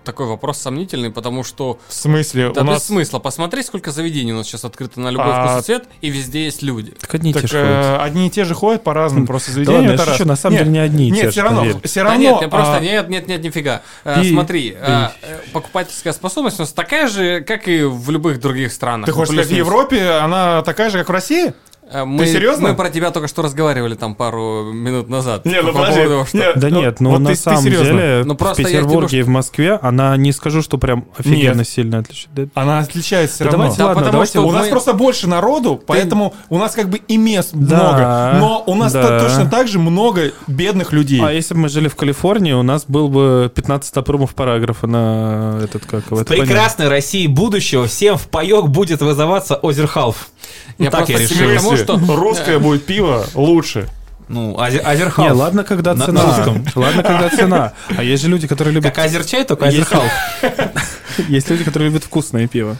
такой 0.05 0.27
вопрос 0.27 0.59
сомнительный, 0.59 1.11
потому 1.11 1.43
что 1.45 1.79
В 1.89 1.93
смысле, 1.95 2.51
да 2.55 2.61
у 2.61 2.65
без 2.65 2.73
нас... 2.75 2.85
смысла. 2.87 3.19
Посмотри, 3.19 3.63
сколько 3.63 3.91
заведений 3.91 4.33
у 4.33 4.37
нас 4.37 4.47
сейчас 4.47 4.65
открыто 4.65 5.01
на 5.01 5.09
любой 5.11 5.27
А- 5.33 5.49
вкус 5.49 5.63
и 5.63 5.67
цвет, 5.67 5.85
и 6.01 6.11
везде 6.11 6.45
есть 6.45 6.63
люди. 6.63 6.93
Так 7.01 7.15
одни 7.15 7.31
и 7.31 7.35
те 7.35 7.41
же 7.47 7.47
ходят. 7.49 7.67
э, 7.85 7.97
одни 7.99 8.27
и 8.27 8.31
те 8.31 8.45
же 8.45 8.55
ходят 8.55 8.85
по-разному, 8.85 9.27
просто 9.27 9.51
Да 9.51 9.55
заведения. 9.55 9.79
ладно, 9.79 9.89
я 9.91 9.95
это 9.95 10.05
шучу, 10.05 10.19
раз. 10.21 10.29
на 10.29 10.37
самом 10.37 10.55
Нет, 10.57 10.65
деле 10.65 10.73
не 10.73 10.79
одни 10.79 11.09
и 11.09 11.11
те 11.11 11.17
Нет, 11.17 11.25
же, 11.27 11.31
все 11.33 11.43
равно, 11.43 11.65
все 11.85 12.03
Да 12.05 12.11
равно. 12.11 12.41
нет, 12.41 12.51
просто, 12.51 12.77
а, 12.77 12.81
нет, 12.81 13.09
нет, 13.09 13.27
нет, 13.29 13.43
нифига. 13.43 13.83
Ты- 14.05 14.31
смотри, 14.31 14.77
э, 14.79 15.09
э, 15.23 15.39
покупательская 15.53 16.13
способность 16.13 16.59
у 16.59 16.63
нас 16.63 16.73
такая 16.73 17.09
же, 17.09 17.41
как 17.41 17.67
и 17.69 17.83
в 17.83 18.11
любых 18.11 18.41
других 18.41 18.73
странах. 18.73 19.07
Ты 19.07 19.13
Ну, 19.13 19.17
хочешь 19.19 19.35
сказать, 19.35 19.51
в. 19.53 19.57
Европе 19.57 20.11
она 20.11 20.63
такая 20.63 20.91
же, 20.91 20.99
как 20.99 21.09
в 21.09 21.13
России? 21.13 21.55
Э, 21.93 22.05
Мы, 22.05 22.27
серьезно? 22.27 22.69
Мы 22.71 22.75
про 22.75 22.89
тебя 22.91 23.11
только 23.11 23.29
что 23.29 23.43
разговаривали 23.43 23.95
там 23.95 24.15
пару 24.15 24.73
минут 24.73 25.09
назад. 25.09 25.45
Не, 25.45 25.61
ну 25.61 25.73
По 25.73 25.81
подожди. 25.81 26.03
поводу 26.03 26.27
что- 26.27 26.37
Нет, 26.39 26.53
Да 26.59 26.69
ну, 26.71 26.81
нет, 26.81 27.01
ну 27.01 27.11
вот 27.11 27.19
на 27.21 27.29
ты- 27.31 27.35
ты 27.37 27.41
самом 27.43 27.63
серьезно? 27.63 27.85
деле 27.87 28.23
Ну, 28.25 28.35
в 28.35 28.37
просто 28.39 28.65
Петербурге 28.65 29.09
тебе 29.09 29.21
и 29.21 29.23
в 29.23 29.29
Москве 29.29 29.79
она 29.83 30.17
не 30.17 30.33
скажу, 30.33 30.63
что 30.63 30.79
прям 30.79 31.05
офигенно 31.17 31.59
Нет. 31.59 31.69
сильно 31.69 31.99
отличается. 31.99 32.49
Она 32.55 32.79
отличается 32.79 33.35
все 33.37 33.45
Да 33.45 33.51
равно. 33.51 33.59
давайте, 33.65 33.79
Да, 33.79 33.87
ладно, 33.87 34.01
потому 34.01 34.13
давайте. 34.13 34.33
что 34.33 34.47
У 34.47 34.53
нас 34.53 34.65
мы- 34.65 34.71
просто 34.71 34.93
больше 34.95 35.29
народу, 35.29 35.81
поэтому 35.87 36.35
у 36.49 36.59
нас 36.59 36.73
как 36.73 36.89
бы 36.89 36.99
и 37.07 37.17
мест 37.19 37.51
Да, 37.53 37.77
много. 37.77 38.39
Но 38.41 38.65
у 38.67 38.75
нас 38.75 38.93
да. 38.93 39.03
то- 39.21 39.27
точно 39.29 39.51
так 39.51 39.69
же 39.69 39.79
много 39.79 40.33
бедных 40.47 40.93
людей. 40.93 41.21
А 41.23 41.31
если 41.33 41.55
бы 41.55 41.61
мы 41.61 41.69
жили 41.69 41.89
в 41.89 41.97
Калифорнии, 41.97 42.53
у 42.55 42.63
нас 42.63 42.87
был 42.89 43.09
бы 43.09 43.53
15 43.55 43.97
опрумов 43.99 44.35
параграфа 44.35 44.87
на 44.87 45.61
этот 45.63 45.85
как 45.85 46.11
В 46.11 46.15
это 46.15 46.25
понятно. 46.25 46.47
прекрасной 46.47 46.89
России 46.89 47.27
будущего 47.27 47.87
всем 47.87 48.17
в 48.17 48.27
паёк 48.29 48.69
будет 48.71 49.03
вызываться 49.03 49.55
Озерхалф. 49.57 50.29
Я 50.79 50.91
так 50.91 51.09
я 51.09 51.19
решил. 51.19 51.55
тому, 51.57 51.77
что 51.77 52.01
русское 52.17 52.59
будет 52.59 52.85
пиво 52.85 53.27
лучше. 53.35 53.89
Ну, 54.29 54.57
Азер- 54.59 54.81
Азерхалф. 54.81 55.29
Не, 55.29 55.35
ладно, 55.35 55.65
когда 55.65 55.95
На- 55.95 56.07
цена. 56.07 56.23
на 56.23 56.37
русском. 56.37 56.67
Ладно, 56.75 57.03
когда 57.03 57.29
цена. 57.29 57.73
А 57.95 58.03
есть 58.03 58.23
же 58.23 58.31
люди, 58.31 58.47
которые 58.49 58.75
любят... 58.75 58.95
Как 58.95 59.05
азерчай, 59.05 59.45
только 59.45 59.67
Азерхалф. 59.67 60.11
Есть 61.29 61.51
люди, 61.51 61.63
которые 61.65 61.91
любят 61.91 62.05
вкусное 62.05 62.47
пиво. 62.49 62.77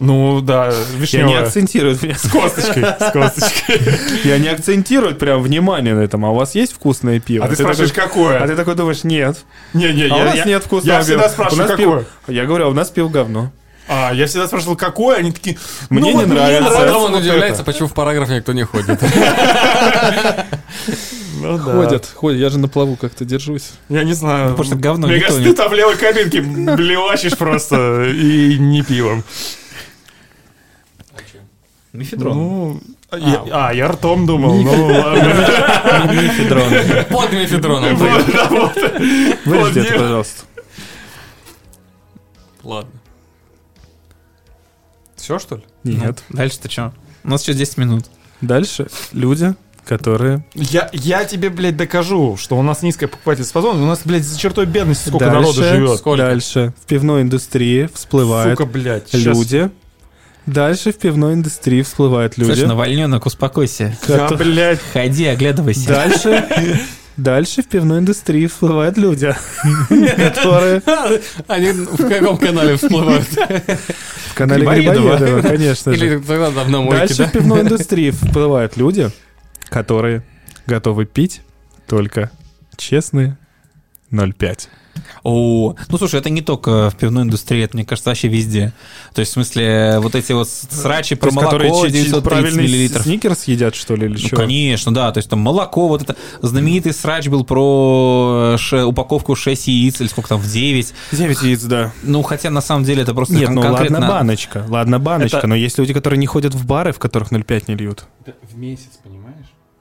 Ну 0.00 0.40
да, 0.40 0.66
Я 0.66 0.72
не 0.94 1.00
вишневое. 1.00 1.42
акцентирую. 1.42 1.94
С 2.16 2.30
косточкой, 2.30 2.84
с 2.84 3.10
косточкой. 3.12 3.80
Я 4.24 4.38
не 4.38 4.48
акцентирую 4.48 5.16
прям 5.16 5.42
внимание 5.42 5.94
на 5.94 6.00
этом. 6.00 6.24
А 6.24 6.30
у 6.30 6.34
вас 6.36 6.54
есть 6.54 6.72
вкусное 6.72 7.18
пиво? 7.18 7.44
А 7.44 7.48
ты 7.48 7.56
такой- 7.56 7.74
спрашиваешь, 7.74 7.92
какое? 7.92 8.38
А 8.42 8.46
ты 8.46 8.54
такой 8.54 8.74
думаешь, 8.76 9.02
нет. 9.04 9.38
Не-не, 9.74 10.04
А 10.08 10.14
у 10.14 10.18
я, 10.18 10.24
нас 10.26 10.34
я- 10.36 10.44
нет 10.44 10.64
вкусного 10.64 10.98
я 10.98 11.04
пива. 11.04 11.18
всегда 11.22 11.28
спрашиваю, 11.28 11.64
у 11.64 11.68
нас 11.68 11.76
какое. 11.76 11.86
пиво- 12.00 12.04
Я 12.28 12.46
говорю, 12.46 12.66
а 12.66 12.68
у 12.68 12.74
нас 12.74 12.90
пиво 12.90 13.08
говно. 13.08 13.50
А, 13.88 14.12
я 14.12 14.26
всегда 14.26 14.46
спрашивал, 14.46 14.76
какое, 14.76 15.16
они 15.16 15.32
такие, 15.32 15.58
Мне 15.88 16.00
ну 16.00 16.06
не 16.08 16.12
вот 16.14 16.26
нравится. 16.26 16.68
А 16.70 16.84
потом 16.84 17.04
он 17.04 17.14
удивляется, 17.14 17.64
почему 17.64 17.88
в 17.88 17.94
параграф 17.94 18.28
никто 18.28 18.52
не 18.52 18.64
ходит. 18.64 19.00
Ну 21.40 21.56
да. 21.56 22.00
ходят. 22.14 22.40
Я 22.40 22.50
же 22.50 22.58
на 22.58 22.66
плаву 22.66 22.96
как-то 22.96 23.24
держусь. 23.24 23.70
Я 23.88 24.02
не 24.02 24.12
знаю. 24.12 24.50
Потому 24.50 24.64
что 24.64 24.74
говно 24.74 25.06
Мне 25.06 25.20
кажется, 25.20 25.40
ты 25.42 25.52
там 25.52 25.70
в 25.70 25.72
левой 25.72 25.96
кабинке 25.96 26.40
блевачишь 26.40 27.38
просто 27.38 28.06
и 28.06 28.58
не 28.58 28.82
пивом. 28.82 29.22
Мефедрон. 31.92 32.36
Ну, 32.36 32.80
я- 33.12 33.44
а, 33.50 33.72
я 33.72 33.88
ртом 33.88 34.26
думал. 34.26 34.54
Ну 34.62 34.86
ладно. 34.86 36.12
Мифедрон. 36.12 36.70
Под 37.08 37.32
мефедроном. 37.32 37.96
Вот, 37.96 38.32
да, 38.32 38.46
вот. 38.50 38.76
Выжди 39.46 39.78
это, 39.78 39.90
нет. 39.90 39.98
пожалуйста. 39.98 40.44
Ладно. 42.62 42.97
Все, 45.28 45.38
что 45.38 45.56
ли? 45.56 45.62
Нет. 45.84 46.22
Ну, 46.30 46.36
Дальше-то 46.38 46.70
что? 46.70 46.94
У 47.22 47.28
нас 47.28 47.42
еще 47.42 47.52
10 47.52 47.76
минут. 47.76 48.06
Дальше 48.40 48.86
люди, 49.12 49.54
которые... 49.84 50.42
Я, 50.54 50.88
я 50.94 51.26
тебе, 51.26 51.50
блядь, 51.50 51.76
докажу, 51.76 52.38
что 52.38 52.56
у 52.56 52.62
нас 52.62 52.80
низкая 52.80 53.10
покупательская 53.10 53.50
способность. 53.50 53.84
У 53.84 53.86
нас, 53.86 54.00
блядь, 54.06 54.24
за 54.24 54.38
чертой 54.38 54.64
бедности 54.64 55.10
сколько 55.10 55.26
Дальше- 55.26 55.40
народу 55.40 55.62
живет. 55.62 55.98
Сколько? 55.98 56.22
Дальше 56.22 56.72
в 56.82 56.86
пивной 56.86 57.20
индустрии 57.20 57.90
всплывают 57.92 58.58
Сука, 58.58 58.64
блядь. 58.70 59.12
люди. 59.12 59.70
Дальше 60.46 60.92
в 60.92 60.96
пивной 60.96 61.34
индустрии 61.34 61.82
всплывают 61.82 62.38
люди. 62.38 62.52
Слушай, 62.52 62.66
Навальненок, 62.68 63.26
успокойся. 63.26 63.98
Да, 64.08 64.30
блядь. 64.30 64.80
Ходи, 64.94 65.26
оглядывайся. 65.26 65.88
Дальше, 65.88 66.48
Дальше 67.18 67.62
в 67.62 67.66
пивной 67.66 67.98
индустрии 67.98 68.46
всплывают 68.46 68.96
люди, 68.96 69.34
которые 69.88 70.80
Они 71.48 71.72
в 71.72 72.08
каком 72.08 72.38
канале 72.38 72.76
всплывают? 72.76 73.26
в 73.26 74.34
канале 74.34 74.64
Грибоедова. 74.64 75.42
Конечно 75.42 75.94
же. 75.94 76.06
Или 76.06 76.18
тогда 76.18 76.52
там 76.52 76.70
на 76.70 76.80
мойке, 76.80 76.98
Дальше 77.00 77.16
да? 77.16 77.26
в 77.26 77.32
пивной 77.32 77.62
индустрии 77.62 78.10
всплывают 78.12 78.76
люди, 78.76 79.10
которые 79.68 80.22
готовы 80.66 81.06
пить 81.06 81.42
только 81.88 82.30
честные 82.76 83.36
0,5. 84.12 84.68
О, 85.22 85.74
ну 85.88 85.98
слушай, 85.98 86.18
это 86.20 86.30
не 86.30 86.42
только 86.42 86.90
в 86.90 86.96
пивной 86.96 87.22
индустрии, 87.24 87.62
это, 87.64 87.76
мне 87.76 87.84
кажется, 87.84 88.10
вообще 88.10 88.28
везде. 88.28 88.72
То 89.14 89.20
есть, 89.20 89.30
в 89.32 89.34
смысле, 89.34 89.98
вот 90.00 90.14
эти 90.14 90.32
вот 90.32 90.48
срачи 90.48 91.14
про 91.14 91.30
которые 91.30 91.70
молоко 91.70 91.86
чи- 91.86 91.92
930 91.92 92.24
правильный 92.24 92.62
миллилитров. 92.64 93.02
сникерс 93.02 93.44
едят, 93.44 93.74
что 93.74 93.94
ли, 93.96 94.06
или 94.06 94.12
Ну, 94.12 94.18
что? 94.18 94.36
конечно, 94.36 94.92
да. 94.94 95.10
То 95.12 95.18
есть 95.18 95.28
там 95.28 95.40
молоко, 95.40 95.88
вот 95.88 96.02
это 96.02 96.16
знаменитый 96.42 96.92
срач 96.92 97.28
был 97.28 97.44
про 97.44 98.56
ше- 98.58 98.84
упаковку 98.84 99.34
6 99.34 99.68
яиц 99.68 100.00
или 100.00 100.08
сколько 100.08 100.28
там, 100.28 100.40
в 100.40 100.50
9. 100.50 100.94
9 101.12 101.42
яиц, 101.42 101.62
да. 101.62 101.92
Ну, 102.02 102.22
хотя 102.22 102.50
на 102.50 102.60
самом 102.60 102.84
деле 102.84 103.02
это 103.02 103.14
просто 103.14 103.34
Нет, 103.34 103.46
кон- 103.46 103.54
ну 103.56 103.62
конкретно... 103.62 103.98
ладно 104.00 104.14
баночка, 104.14 104.64
ладно 104.68 104.98
баночка, 104.98 105.38
Это- 105.38 105.46
но 105.46 105.54
есть 105.54 105.78
люди, 105.78 105.92
которые 105.92 106.18
не 106.18 106.26
ходят 106.26 106.54
в 106.54 106.66
бары, 106.66 106.92
в 106.92 106.98
которых 106.98 107.30
0,5 107.32 107.64
не 107.68 107.74
льют. 107.74 108.04
В 108.50 108.56
месяц, 108.56 108.90
понимаешь? 109.02 109.27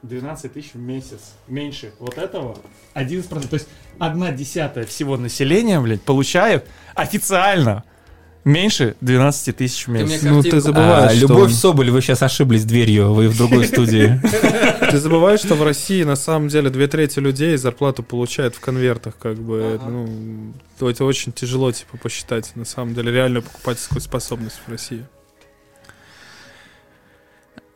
12 0.07 0.53
тысяч 0.53 0.73
в 0.73 0.79
месяц. 0.79 1.33
Меньше 1.47 1.91
вот 1.99 2.17
этого 2.17 2.57
11%. 2.95 3.47
То 3.47 3.53
есть 3.55 3.67
одна 3.99 4.31
десятая 4.31 4.85
всего 4.85 5.17
населения, 5.17 5.79
блядь, 5.79 6.01
получает 6.01 6.65
официально 6.95 7.83
меньше 8.43 8.95
12 9.01 9.57
тысяч 9.57 9.85
в 9.87 9.89
мне 9.89 10.03
месяц. 10.03 10.23
Ну, 10.23 10.41
ты 10.41 10.51
картинку- 10.51 10.59
забываешь, 10.61 11.11
А, 11.11 11.15
что... 11.15 11.27
Любовь 11.27 11.51
Соболь, 11.53 11.91
вы 11.91 12.01
сейчас 12.01 12.21
ошиблись 12.23 12.63
дверью, 12.63 13.13
вы 13.13 13.27
в 13.27 13.37
другой 13.37 13.65
студии. 13.67 14.21
Ты 14.89 14.99
забываешь, 14.99 15.41
что 15.41 15.55
в 15.55 15.63
России 15.63 16.03
на 16.03 16.15
самом 16.15 16.47
деле 16.47 16.69
две 16.69 16.87
трети 16.87 17.19
людей 17.19 17.57
зарплату 17.57 18.03
получают 18.03 18.55
в 18.55 18.61
конвертах, 18.61 19.17
как 19.17 19.37
бы, 19.37 19.79
ну, 19.85 20.53
то 20.79 20.89
это 20.89 21.03
очень 21.03 21.33
тяжело, 21.33 21.71
типа, 21.73 21.97
посчитать, 21.97 22.51
на 22.55 22.63
самом 22.63 22.93
деле, 22.93 23.11
реальную 23.11 23.43
покупательскую 23.43 23.99
способность 23.99 24.61
в 24.65 24.71
России. 24.71 25.03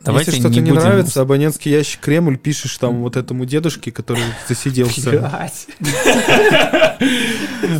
Давайте 0.04 0.30
Если 0.32 0.40
что-то 0.42 0.60
не, 0.60 0.70
будем- 0.70 0.82
нравится, 0.82 1.20
абонентский 1.22 1.70
ящик 1.72 2.00
Кремль 2.00 2.36
пишешь 2.36 2.76
там 2.78 3.02
вот 3.02 3.16
этому 3.16 3.44
дедушке, 3.44 3.90
который 3.92 4.22
засиделся. 4.48 5.40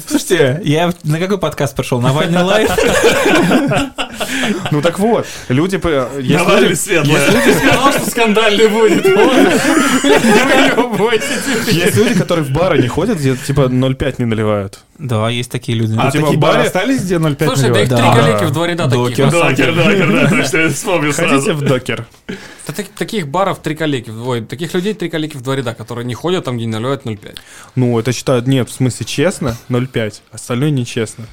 Слушайте, 0.07 0.61
я 0.65 0.93
на 1.05 1.19
какой 1.19 1.39
подкаст 1.39 1.75
пришел? 1.77 2.01
Навальный 2.01 2.39
Live? 2.39 2.71
Ну 4.71 4.81
так 4.83 4.99
вот, 4.99 5.27
люди... 5.49 5.77
по- 5.79 6.09
есть 6.19 6.39
Навальный 6.39 6.69
люди- 6.71 6.79
светлое. 6.79 7.21
Ты 7.45 7.55
сказал, 7.55 7.93
что 7.93 8.11
скандальный 8.11 8.69
будет. 8.69 9.05
Есть 11.73 11.97
люди, 11.97 12.15
которые 12.15 12.45
в 12.45 12.51
бары 12.51 12.79
не 12.81 12.89
ходят, 12.89 13.19
где 13.19 13.37
типа 13.37 13.63
0,5 13.63 14.15
не 14.19 14.25
наливают. 14.25 14.81
Да, 15.03 15.29
есть 15.29 15.51
такие 15.51 15.77
люди. 15.77 15.95
А 15.99 16.11
типа 16.13 16.27
такие 16.27 16.39
бары 16.39 16.63
остались, 16.63 17.03
где 17.03 17.17
0,5 17.17 17.45
Слушай, 17.47 17.71
да 17.73 17.83
их 17.83 17.91
наливают? 17.91 17.91
три 17.91 17.99
Да. 17.99 18.15
коллеги 18.15 18.45
в 18.45 18.53
два 18.53 18.67
ряда 18.69 18.85
таких. 18.85 19.01
Докер. 19.17 19.31
Докер, 19.33 19.75
докер, 19.75 20.13
да, 20.13 20.29
точно, 20.29 20.57
я 20.59 20.69
вспомнил 20.69 21.13
сразу. 21.13 21.55
в 21.55 21.61
докер? 21.63 22.07
Да 22.29 22.73
так- 22.73 22.87
Таких 22.97 23.27
баров 23.29 23.59
три 23.59 23.75
коллеги, 23.75 24.11
ой, 24.11 24.43
таких 24.43 24.73
людей 24.75 24.95
три 24.95 25.11
коллеги 25.11 25.37
в 25.37 25.43
два 25.43 25.57
ряда, 25.57 25.75
которые 25.75 26.05
не 26.05 26.15
ходят 26.15 26.45
там, 26.45 26.57
где 26.57 26.67
наливают 26.69 27.05
0,5. 27.05 27.37
Ну, 27.75 27.99
это 27.99 28.13
считают, 28.13 28.47
нет, 28.47 28.71
в 28.71 28.73
смысле 28.73 29.05
честно, 29.05 29.57
0,5, 29.69 30.23
остальное 30.31 30.71
нечестно. 30.71 31.25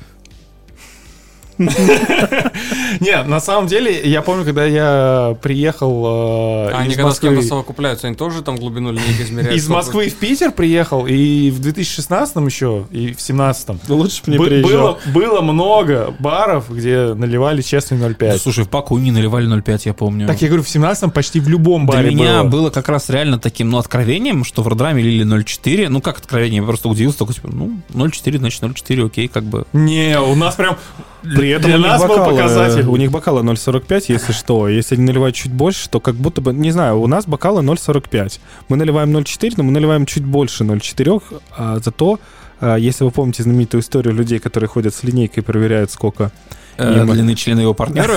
Не, 2.99 3.23
на 3.23 3.41
самом 3.41 3.67
деле, 3.67 4.01
я 4.09 4.21
помню, 4.21 4.45
когда 4.45 4.65
я 4.65 5.37
приехал 5.41 6.05
э, 6.05 6.71
А 6.71 6.77
они 6.79 6.91
из 6.91 6.97
когда 6.97 7.11
с 7.11 7.19
кем-то 7.19 7.35
Москвы... 7.35 7.49
совокупляются, 7.49 8.07
они 8.07 8.15
тоже 8.15 8.41
там 8.41 8.55
глубину 8.55 8.91
линейки 8.91 9.23
измеряют? 9.23 9.55
Из 9.55 9.67
Москвы 9.67 10.09
в 10.09 10.15
Питер 10.15 10.51
приехал, 10.51 11.05
и 11.05 11.51
в 11.51 11.59
2016 11.59 12.35
еще, 12.45 12.85
и 12.91 13.13
в 13.13 13.21
17 13.21 13.69
Ну, 13.87 13.97
лучше 13.97 14.23
бы 14.25 14.31
не 14.31 14.37
приезжал. 14.37 14.99
было, 15.13 15.41
много 15.41 16.15
баров, 16.19 16.69
где 16.69 17.13
наливали 17.13 17.61
честный 17.61 17.97
0,5. 17.97 18.15
Да, 18.19 18.37
слушай, 18.37 18.63
в 18.63 18.69
Паку 18.69 18.97
не 18.97 19.11
наливали 19.11 19.47
0,5, 19.47 19.81
я 19.85 19.93
помню. 19.93 20.27
Так 20.27 20.41
я 20.41 20.47
говорю, 20.47 20.63
в 20.63 20.69
17 20.69 21.13
почти 21.13 21.41
в 21.41 21.49
любом 21.49 21.85
Для 21.85 21.97
баре 21.97 22.15
меня 22.15 22.43
было. 22.45 22.69
как 22.69 22.87
раз 22.87 23.09
реально 23.09 23.37
таким, 23.37 23.69
ну, 23.69 23.79
откровением, 23.79 24.45
что 24.45 24.63
в 24.63 24.67
Родраме 24.67 25.03
лили 25.03 25.25
0,4. 25.25 25.89
Ну, 25.89 26.01
как 26.01 26.19
откровение? 26.19 26.61
Я 26.61 26.67
просто 26.67 26.87
удивился, 26.87 27.19
такой, 27.19 27.35
типа, 27.35 27.49
ну, 27.51 27.79
0,4, 27.89 28.37
значит, 28.37 28.63
0,4, 28.63 29.05
окей, 29.05 29.27
как 29.27 29.43
бы. 29.43 29.65
Не, 29.73 30.19
у 30.19 30.35
нас 30.35 30.55
прям... 30.55 30.77
При 31.21 31.49
этом 31.49 31.69
для 31.71 31.75
у 31.75 31.79
них 31.79 31.87
нас 31.87 32.01
был 32.01 32.09
бокалы, 32.09 32.31
показатель. 32.37 32.85
У 32.87 32.95
них 32.95 33.11
бокалы 33.11 33.41
0,45, 33.41 34.05
если 34.07 34.31
что. 34.31 34.67
Если 34.67 34.95
они 34.95 35.03
наливают 35.05 35.35
чуть 35.35 35.51
больше, 35.51 35.89
то 35.89 35.99
как 35.99 36.15
будто 36.15 36.41
бы, 36.41 36.53
не 36.53 36.71
знаю, 36.71 36.99
у 37.01 37.07
нас 37.07 37.25
бокалы 37.25 37.61
0,45. 37.61 38.39
Мы 38.69 38.77
наливаем 38.77 39.15
0,4, 39.15 39.53
но 39.57 39.63
мы 39.63 39.71
наливаем 39.71 40.05
чуть 40.05 40.23
больше 40.23 40.63
0,4, 40.63 41.21
а 41.57 41.79
зато, 41.79 42.19
а, 42.61 42.75
если 42.77 43.03
вы 43.03 43.11
помните 43.11 43.43
знаменитую 43.43 43.81
историю 43.81 44.13
людей, 44.13 44.39
которые 44.39 44.67
ходят 44.69 44.93
с 44.93 45.03
линейкой 45.03 45.43
и 45.43 45.45
проверяют, 45.45 45.91
сколько... 45.91 46.31
Э, 46.77 47.01
Им- 47.01 47.11
длины 47.11 47.35
члена 47.35 47.59
его 47.59 47.73
партнера. 47.73 48.15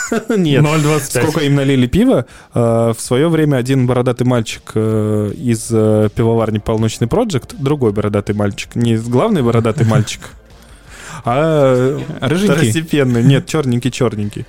Нет, 0.28 0.64
0,25. 0.64 1.00
сколько 1.22 1.40
им 1.40 1.54
налили 1.54 1.86
пива. 1.86 2.26
э, 2.52 2.92
В 2.96 3.00
свое 3.00 3.28
время 3.28 3.56
один 3.56 3.86
бородатый 3.86 4.24
мальчик 4.24 4.72
э, 4.74 5.30
из 5.36 5.68
э, 5.70 6.08
пивоварни 6.12 6.58
Полночный 6.58 7.06
Проджект, 7.06 7.54
другой 7.56 7.92
бородатый 7.92 8.34
мальчик, 8.34 8.74
не 8.74 8.96
главный 8.96 9.42
бородатый 9.42 9.86
мальчик, 9.86 10.22
а 11.24 11.98
Рыженький. 12.20 12.54
второстепенный, 12.54 13.22
нет, 13.22 13.46
черненький-черненький. 13.46 14.46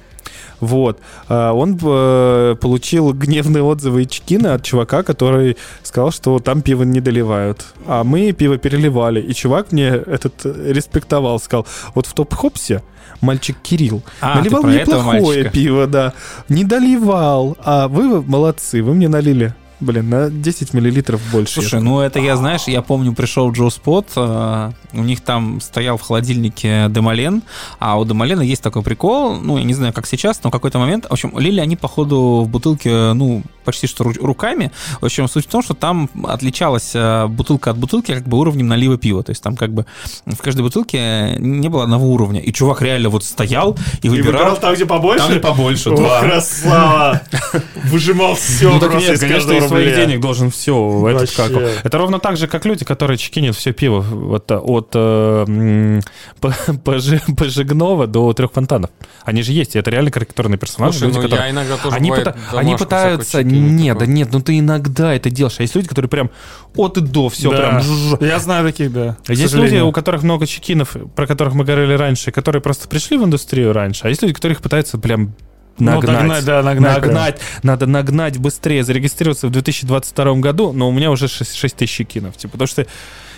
Вот. 0.60 1.00
А, 1.28 1.54
Он 1.54 1.78
э, 1.82 2.56
получил 2.62 3.14
гневные 3.14 3.64
отзывы 3.64 4.04
и 4.04 4.08
чекины 4.08 4.48
от 4.48 4.64
чувака, 4.64 5.02
который 5.04 5.58
сказал, 5.82 6.12
что 6.12 6.38
там 6.40 6.62
пиво 6.62 6.84
не 6.84 7.02
доливают. 7.02 7.66
А 7.88 8.04
мы 8.04 8.32
пиво 8.32 8.58
переливали. 8.58 9.20
И 9.22 9.34
чувак 9.34 9.72
мне 9.72 9.88
этот 9.88 10.46
респектовал, 10.46 11.40
сказал, 11.40 11.66
вот 11.96 12.06
в 12.06 12.14
топ-хопсе 12.14 12.84
мальчик 13.22 13.58
Кирилл 13.62 14.04
А, 14.22 14.38
наливал 14.38 14.64
неплохое 14.66 15.50
пиво, 15.50 15.88
да. 15.88 16.14
Не 16.48 16.64
доливал. 16.64 17.58
А 17.64 17.88
вы 17.88 18.22
молодцы, 18.22 18.84
вы 18.84 18.94
мне 18.94 19.10
налили, 19.10 19.56
блин, 19.82 20.10
на 20.10 20.30
10 20.30 20.74
миллилитров 20.74 21.22
больше. 21.32 21.56
Слушай, 21.56 21.82
ну 21.82 22.00
это 22.00 22.20
я, 22.20 22.38
знаешь, 22.38 22.64
я 22.68 22.82
помню, 22.82 23.14
пришел 23.14 23.50
в 23.50 23.54
Джо 23.54 23.70
Спот, 23.70 24.08
э, 24.16 24.72
у 24.94 25.02
них 25.02 25.22
там 25.22 25.60
стоял 25.62 25.98
в 25.98 26.02
холодильнике 26.02 26.88
Демален, 26.90 27.44
а 27.80 28.00
у 28.00 28.06
Демалена 28.06 28.42
есть 28.42 28.62
такой 28.62 28.84
прикол, 28.84 29.36
ну, 29.36 29.58
я 29.58 29.64
не 29.64 29.74
знаю, 29.74 29.94
как 29.94 30.08
сейчас, 30.08 30.40
но 30.44 30.50
в 30.50 30.54
какой-то 30.54 30.80
момент, 30.80 31.06
в 31.06 31.12
общем, 31.12 31.38
лили 31.38 31.60
они, 31.60 31.76
походу, 31.76 32.44
в 32.46 32.50
бутылке, 32.50 33.14
ну, 33.14 33.44
почти 33.66 33.88
что 33.88 34.04
ру- 34.04 34.24
руками. 34.26 34.72
В 35.02 35.06
общем, 35.06 35.28
суть 35.28 35.46
в 35.46 35.50
том, 35.50 35.62
что 35.62 35.74
там 35.74 36.10
отличалась 36.24 36.92
э, 36.94 37.28
бутылка 37.28 37.72
от 37.72 37.78
бутылки 37.78 38.14
как 38.14 38.28
бы 38.28 38.38
уровнем 38.38 38.68
налива 38.68 38.98
пива, 38.98 39.24
то 39.24 39.32
есть 39.32 39.42
там 39.44 39.56
как 39.56 39.74
бы 39.74 39.86
в 40.26 40.38
каждой 40.38 40.62
бутылке 40.62 41.36
не 41.40 41.70
было 41.70 41.84
одного 41.84 42.08
уровня, 42.12 42.40
и 42.40 42.52
чувак 42.54 42.82
реально 42.82 43.10
вот 43.10 43.24
стоял 43.24 43.78
и 44.02 44.08
И 44.08 44.10
выбирал... 44.10 44.32
выбирал 44.34 44.58
там, 44.58 44.74
где 44.74 44.86
побольше? 44.86 45.20
Там, 45.24 45.32
где 45.32 45.40
побольше, 45.40 45.90
О, 45.92 45.98
да. 45.98 46.20
красава! 46.22 47.22
Выжимал 47.86 48.36
все 48.36 48.72
Ну 48.72 48.80
просто 48.80 49.00
нет, 49.00 49.14
из 49.16 49.20
конечно, 49.20 49.52
из 49.54 49.71
своих 49.72 49.96
денег 49.96 50.20
должен 50.22 50.50
все. 50.52 51.08
Этот 51.08 51.32
как, 51.36 51.52
это 51.52 51.98
ровно 51.98 52.20
так 52.20 52.38
же, 52.38 52.48
как 52.48 52.66
люди, 52.66 52.86
которые 52.86 53.18
чекинят 53.18 53.56
все 53.56 53.72
пиво 53.74 54.02
вот, 54.02 54.50
э, 54.52 54.56
от 54.56 54.90
э, 54.94 56.02
Пожигнова 56.84 58.08
до 58.08 58.34
трех 58.34 58.52
фонтанов. 58.52 58.90
Они 59.24 59.44
же 59.44 59.52
есть, 59.52 59.76
и 59.76 59.80
это 59.80 59.92
реально 59.92 60.12
карикатурные 60.12 60.58
персонажи. 60.58 61.00
Слушай, 61.00 61.08
люди, 61.08 61.18
ну 61.18 61.24
которые... 61.24 61.46
я 61.48 61.52
иногда 61.52 61.78
тоже 61.78 61.96
Они, 61.96 62.12
пыта- 62.12 62.36
они 62.54 62.76
пытаются... 62.76 63.44
Нет, 63.44 63.98
да 63.98 64.06
нет, 64.06 64.30
ну 64.32 64.42
ты 64.42 64.60
иногда 64.60 65.14
это 65.14 65.30
делаешь. 65.30 65.56
А 65.60 65.64
есть 65.64 65.76
люди, 65.76 65.88
которые 65.88 66.10
прям 66.10 66.30
от 66.76 66.98
и 66.98 67.02
до, 67.02 67.30
все 67.30 67.52
Да. 67.52 67.58
прям... 67.58 68.18
Я 68.22 68.40
знаю 68.40 68.66
таких, 68.66 68.92
да. 68.92 69.18
Есть 69.28 69.54
люди, 69.54 69.78
у 69.78 69.92
которых 69.92 70.24
много 70.24 70.48
чекинов, 70.48 70.96
про 71.16 71.28
которых 71.28 71.54
мы 71.54 71.64
говорили 71.66 71.94
раньше, 71.94 72.32
которые 72.32 72.62
просто 72.62 72.88
пришли 72.88 73.18
в 73.18 73.24
индустрию 73.24 73.74
раньше, 73.74 74.06
а 74.06 74.10
есть 74.10 74.22
люди, 74.22 74.34
которых 74.34 74.62
пытаются 74.62 74.98
прям 74.98 75.36
Ну, 75.80 75.92
нагнать. 75.92 76.46
да, 76.46 76.62
нагнать 76.62 77.00
прям. 77.00 77.14
Нагнать. 77.14 77.42
Надо 77.64 77.88
нагнать 77.88 78.38
быстрее, 78.38 78.84
зарегистрироваться 78.84 79.48
в 79.48 79.52
2022 79.52 80.36
году, 80.36 80.74
но 80.74 80.88
у 80.88 80.92
меня 80.92 81.12
уже 81.12 81.28
6, 81.28 81.76
тысяч 81.76 81.92
чекинов. 81.92 82.38
Типа, 82.38 82.54
потому 82.54 82.68
что 82.68 82.86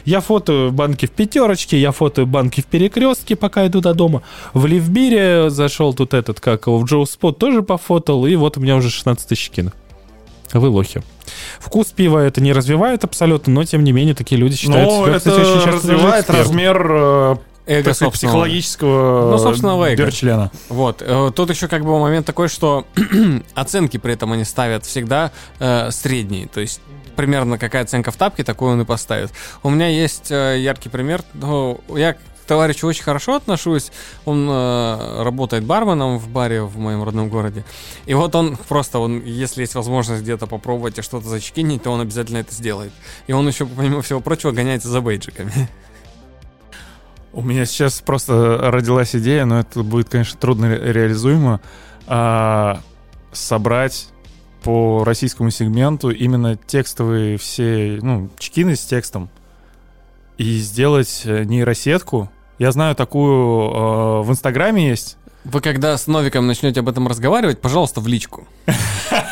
я 0.06 0.20
фотою 0.20 0.72
банки 0.72 1.06
в 1.06 1.12
пятерочке, 1.12 1.80
я 1.80 1.92
фотою 1.92 2.28
банки 2.28 2.62
в 2.62 2.66
перекрестке, 2.66 3.36
пока 3.36 3.66
иду 3.68 3.80
до 3.80 3.94
дома. 3.94 4.24
В 4.54 4.66
Ливбире 4.66 5.50
зашел 5.50 5.94
тут 5.94 6.14
этот, 6.14 6.40
как 6.40 6.68
его, 6.68 6.80
в 6.80 6.86
Джоу 6.86 7.06
Спот 7.06 7.38
тоже 7.38 7.62
пофотал, 7.62 8.26
и 8.26 8.36
вот 8.36 8.58
у 8.58 8.62
меня 8.62 8.76
уже 8.76 8.90
16 8.90 9.28
тысяч 9.28 9.46
чекинов. 9.46 9.74
Вы 10.52 10.68
лохи. 10.70 11.02
Вкус 11.60 11.88
пива 11.88 12.20
это 12.20 12.42
не 12.42 12.54
развивает 12.54 13.04
абсолютно, 13.04 13.54
но 13.54 13.64
тем 13.64 13.84
не 13.84 13.92
менее 13.92 14.14
такие 14.14 14.40
люди 14.40 14.56
считают 14.56 14.92
себя, 14.92 15.16
это 15.16 15.18
кстати, 15.18 15.40
очень 15.40 15.72
развивает 15.72 16.26
экспертом. 16.26 16.36
размер 16.36 17.40
э, 17.66 17.82
сказать, 17.82 17.97
собственного. 17.97 18.11
психологического 18.36 19.32
Ну, 19.32 19.38
собственного 19.38 19.91
эго. 19.93 20.11
члена. 20.11 20.51
Вот. 20.70 21.01
э, 21.01 21.32
Тут 21.36 21.49
еще 21.49 21.68
как 21.68 21.84
бы 21.84 21.99
момент 21.99 22.26
такой, 22.26 22.47
что 22.49 22.86
оценки 23.55 23.97
при 23.97 24.14
этом 24.14 24.32
они 24.32 24.43
ставят 24.43 24.86
всегда 24.86 25.32
э, 25.59 25.91
средние. 25.91 26.47
То 26.47 26.61
есть 26.61 26.82
примерно 27.16 27.57
какая 27.57 27.84
оценка 27.84 28.11
в 28.11 28.16
тапке, 28.16 28.43
такую 28.43 28.72
он 28.74 28.82
и 28.82 28.86
поставит. 28.86 29.32
У 29.61 29.70
меня 29.70 29.88
есть 29.88 30.32
э, 30.32 30.57
яркий 30.59 30.89
пример. 30.89 31.22
Ну, 31.34 31.80
я 31.89 32.14
к 32.14 32.18
товарищу 32.47 32.88
очень 32.88 33.03
хорошо 33.03 33.36
отношусь. 33.36 33.91
Он 34.26 34.47
э, 34.49 35.24
работает 35.24 35.64
барменом 35.64 36.18
в 36.18 36.28
баре 36.28 36.64
в 36.64 36.78
моем 36.78 37.01
родном 37.03 37.30
городе. 37.30 37.64
И 38.05 38.14
вот 38.16 38.36
он 38.36 38.57
просто, 38.57 38.99
он, 38.99 39.22
если 39.24 39.61
есть 39.61 39.76
возможность 39.76 40.24
где-то 40.24 40.45
попробовать 40.47 40.97
и 40.99 41.01
что-то 41.01 41.28
зачекинить, 41.30 41.84
то 41.84 41.91
он 41.91 42.01
обязательно 42.01 42.39
это 42.39 42.53
сделает. 42.53 42.91
И 43.28 43.32
он 43.32 43.47
еще, 43.47 43.66
помимо 43.66 44.01
всего 44.01 44.20
прочего, 44.20 44.51
гоняется 44.51 44.89
за 44.89 44.99
бейджиками. 44.99 45.51
У 47.34 47.42
меня 47.42 47.66
сейчас 47.66 48.00
просто 48.02 48.58
родилась 48.62 49.16
идея, 49.16 49.46
но 49.46 49.60
это 49.60 49.82
будет, 49.84 50.10
конечно, 50.10 50.40
трудно 50.40 50.70
ре- 50.70 50.94
реализуемо. 50.94 51.60
а, 52.08 52.80
собрать 53.32 54.10
по 54.62 55.04
российскому 55.04 55.50
сегменту 55.50 56.10
именно 56.12 56.56
текстовые 56.56 57.38
все, 57.38 58.00
ну, 58.02 58.30
чекины 58.38 58.76
с 58.76 58.86
текстом 58.86 59.30
и 60.38 60.58
сделать 60.58 61.24
э, 61.26 61.44
нейросетку. 61.44 62.30
Я 62.60 62.72
знаю 62.72 62.96
такую 62.96 63.70
э, 63.72 64.22
в 64.22 64.32
Инстаграме 64.32 64.88
есть. 64.88 65.18
Вы 65.44 65.60
когда 65.60 65.98
с 65.98 66.08
Новиком 66.08 66.48
начнете 66.48 66.80
об 66.80 66.88
этом 66.90 67.08
разговаривать, 67.08 67.60
пожалуйста, 67.60 68.00
в 68.00 68.08
личку. 68.08 68.48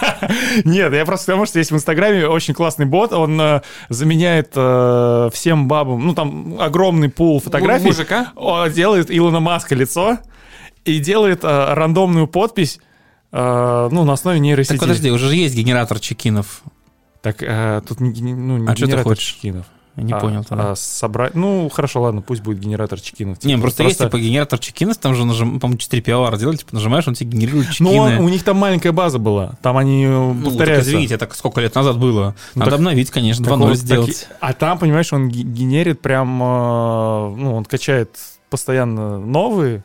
Нет, 0.65 0.93
я 0.93 1.05
просто 1.05 1.25
потому 1.27 1.45
что 1.45 1.59
есть 1.59 1.71
в 1.71 1.75
Инстаграме 1.75 2.27
очень 2.27 2.53
классный 2.53 2.85
бот, 2.85 3.13
он 3.13 3.39
э, 3.39 3.61
заменяет 3.89 4.51
э, 4.55 5.29
всем 5.33 5.67
бабам, 5.67 6.05
ну 6.05 6.13
там 6.13 6.59
огромный 6.59 7.09
пул 7.09 7.39
фотографий. 7.39 7.87
Мужика? 7.87 8.33
Делает 8.73 9.07
Илона 9.09 9.39
Маска 9.39 9.75
лицо 9.75 10.19
и 10.85 10.99
делает 10.99 11.43
э, 11.43 11.73
рандомную 11.73 12.27
подпись, 12.27 12.79
ну 13.31 14.03
на 14.03 14.13
основе 14.13 14.39
нейросети. 14.39 14.73
Так 14.73 14.81
подожди, 14.81 15.09
уже 15.09 15.29
же 15.29 15.35
есть 15.35 15.55
генератор 15.55 15.99
чекинов. 15.99 16.63
Так 17.21 17.37
тут 17.87 18.01
ну, 18.01 18.07
не 18.07 18.67
А 18.67 18.73
генератор 18.73 19.15
чекинов. 19.17 19.65
Не 19.97 20.13
а, 20.13 20.19
понял 20.19 20.43
тогда. 20.45 20.71
а 20.71 20.75
собрать. 20.75 21.35
Ну, 21.35 21.67
хорошо, 21.69 22.01
ладно, 22.03 22.21
пусть 22.21 22.41
будет 22.41 22.59
генератор 22.59 22.99
чекинов. 22.99 23.43
не, 23.43 23.51
Типа, 23.51 23.61
просто, 23.63 23.83
есть 23.83 23.99
типа 23.99 24.19
генератор 24.19 24.57
чекинов, 24.57 24.97
там 24.97 25.13
же, 25.15 25.25
нажим, 25.25 25.59
по-моему, 25.59 25.77
4 25.79 26.01
пиар 26.01 26.37
делать, 26.37 26.59
типа 26.59 26.75
нажимаешь, 26.75 27.07
он 27.07 27.13
тебе 27.13 27.31
генерирует 27.31 27.69
чекины. 27.71 27.89
Ну, 27.91 27.97
он- 27.97 28.17
у 28.19 28.29
них 28.29 28.43
там 28.43 28.55
маленькая 28.57 28.93
база 28.93 29.19
была. 29.19 29.53
Там 29.61 29.75
они 29.77 30.05
э, 30.05 30.09
Ну, 30.09 30.35
так 30.35 30.43
повторяются. 30.45 30.89
извините, 30.91 31.15
это 31.15 31.29
сколько 31.33 31.59
лет 31.59 31.75
назад 31.75 31.97
было. 31.99 32.35
Ну, 32.55 32.59
Надо 32.59 32.71
так- 32.71 32.79
обновить, 32.79 33.11
конечно, 33.11 33.43
Так 33.43 33.53
2.0 33.53 33.67
вот, 33.69 33.77
сделать. 33.77 34.07
таки- 34.21 34.33
а 34.39 34.53
там, 34.53 34.79
понимаешь, 34.79 35.11
он 35.11 35.27
ге- 35.29 35.43
генерит 35.43 35.99
прям, 36.01 36.41
э, 36.41 37.35
ну, 37.37 37.55
он 37.55 37.65
качает 37.65 38.11
постоянно 38.49 39.19
новые, 39.19 39.83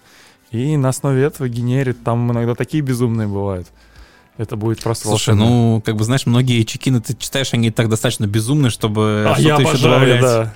и 0.52 0.76
на 0.76 0.90
основе 0.90 1.22
этого 1.24 1.48
генерит. 1.48 2.02
Там 2.04 2.30
иногда 2.30 2.54
такие 2.54 2.82
безумные 2.82 3.26
бывают. 3.28 3.66
Это 4.38 4.56
будет 4.56 4.82
просто 4.82 5.08
Слушай, 5.08 5.30
волшебно. 5.30 5.44
ну, 5.46 5.82
как 5.84 5.96
бы, 5.96 6.04
знаешь, 6.04 6.26
многие 6.26 6.62
чекины 6.64 7.00
ты 7.00 7.16
читаешь, 7.18 7.54
они 7.54 7.70
так 7.70 7.88
достаточно 7.88 8.26
безумны, 8.26 8.68
чтобы 8.70 9.24
а 9.28 9.34
что-то 9.34 9.48
я 9.48 9.54
еще 9.54 9.62
обожаю, 9.68 9.82
добавлять. 9.94 10.20
да. 10.20 10.54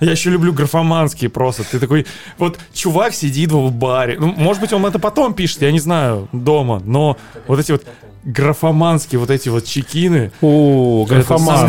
Я 0.00 0.12
еще 0.12 0.30
люблю 0.30 0.52
графоманские 0.52 1.28
просто. 1.30 1.62
Ты 1.64 1.78
такой, 1.78 2.06
вот 2.38 2.58
чувак 2.72 3.12
сидит 3.14 3.52
в 3.52 3.70
баре. 3.70 4.16
Ну, 4.18 4.28
может 4.36 4.62
быть, 4.62 4.72
он 4.72 4.84
это 4.86 4.98
потом 4.98 5.34
пишет, 5.34 5.60
я 5.62 5.72
не 5.72 5.80
знаю, 5.80 6.28
дома. 6.32 6.82
Но 6.84 7.18
вот 7.46 7.60
эти 7.60 7.72
вот 7.72 7.84
графоманские 8.24 9.18
вот 9.18 9.30
эти 9.30 9.48
вот 9.48 9.64
чекины. 9.66 10.30
О, 10.40 11.04
графоман. 11.06 11.68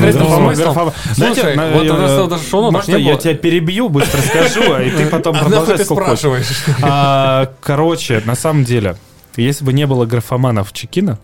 Слушай, 1.13 1.55
на- 1.55 1.71
вот 1.71 1.83
я- 1.83 1.93
у 1.93 2.27
даже 2.27 2.43
шоу-нотах 2.49 2.87
Можно 2.87 2.97
не 2.97 3.03
я 3.03 3.15
тебя 3.17 3.33
перебью, 3.35 3.89
быстро 3.89 4.21
скажу, 4.21 4.73
а 4.73 4.81
и 4.81 4.91
ты 4.91 5.05
потом 5.07 5.37
продолжай 5.37 5.79
сколько 5.79 6.15
хочешь. 6.15 6.63
А, 6.81 7.51
Короче, 7.61 8.21
на 8.25 8.35
самом 8.35 8.63
деле, 8.63 8.97
если 9.37 9.63
бы 9.63 9.73
не 9.73 9.87
было 9.87 10.05
графоманов 10.05 10.73
Чекина, 10.73 11.19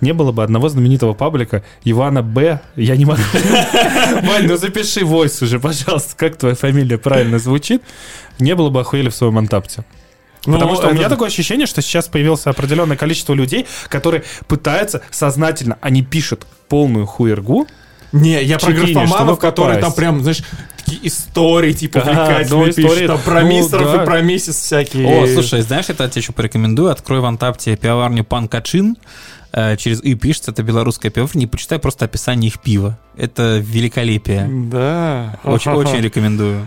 не 0.00 0.12
было 0.12 0.30
бы 0.30 0.44
одного 0.44 0.68
знаменитого 0.68 1.12
паблика 1.14 1.64
Ивана 1.84 2.22
Б. 2.22 2.60
Я 2.76 2.96
не 2.96 3.04
могу. 3.04 3.20
Вань, 4.22 4.46
ну 4.46 4.56
запиши 4.56 5.04
войс 5.04 5.42
уже, 5.42 5.58
пожалуйста, 5.58 6.14
как 6.16 6.36
твоя 6.36 6.54
фамилия 6.54 6.98
правильно 6.98 7.38
звучит. 7.38 7.82
Не 8.38 8.54
было 8.54 8.70
бы 8.70 8.80
охуели 8.80 9.08
в 9.08 9.14
своем 9.14 9.38
антапте. 9.38 9.84
Потому 10.44 10.70
Ну, 10.70 10.76
что 10.76 10.88
у 10.88 10.92
меня 10.94 11.08
такое 11.08 11.28
ощущение, 11.28 11.66
что 11.66 11.82
сейчас 11.82 12.06
появилось 12.06 12.46
определенное 12.46 12.96
количество 12.96 13.34
людей, 13.34 13.66
которые 13.88 14.22
пытаются 14.46 15.02
сознательно, 15.10 15.78
они 15.80 16.02
пишут 16.02 16.46
полную 16.68 17.06
хуергу, 17.06 17.66
Не, 18.12 18.42
я 18.44 18.58
про 18.58 18.72
Чекине, 18.72 18.94
графоманов, 18.94 19.38
которые 19.40 19.80
там 19.80 19.92
прям, 19.92 20.22
знаешь, 20.22 20.42
такие 20.88 21.06
истории, 21.06 21.72
типа, 21.72 21.98
увлекательные 21.98 22.66
ну, 22.66 22.72
пишут, 22.72 23.06
там 23.06 23.20
про 23.20 23.42
ну, 23.42 23.48
мистеров 23.48 24.02
и 24.02 24.04
про 24.04 24.20
миссис 24.20 24.56
всякие. 24.56 25.06
О, 25.06 25.26
слушай, 25.26 25.62
знаешь, 25.62 25.88
это 25.88 26.04
я 26.04 26.08
тебе 26.08 26.22
еще 26.22 26.32
порекомендую. 26.32 26.90
Открой 26.90 27.20
в 27.20 27.24
Антапте 27.24 27.76
пивоварню 27.76 28.24
Пан 28.24 28.48
Качин. 28.48 28.96
Э, 29.52 29.76
Через 29.76 30.02
«и» 30.02 30.14
пишется, 30.14 30.50
это 30.50 30.62
белорусская 30.62 31.10
пивоварня. 31.10 31.40
Не 31.40 31.46
почитай 31.46 31.78
просто 31.78 32.04
описание 32.04 32.48
их 32.48 32.60
пива. 32.60 32.98
Это 33.16 33.58
великолепие. 33.58 34.48
Да. 34.70 35.38
Очень, 35.44 35.70
очень 35.72 36.00
рекомендую. 36.00 36.66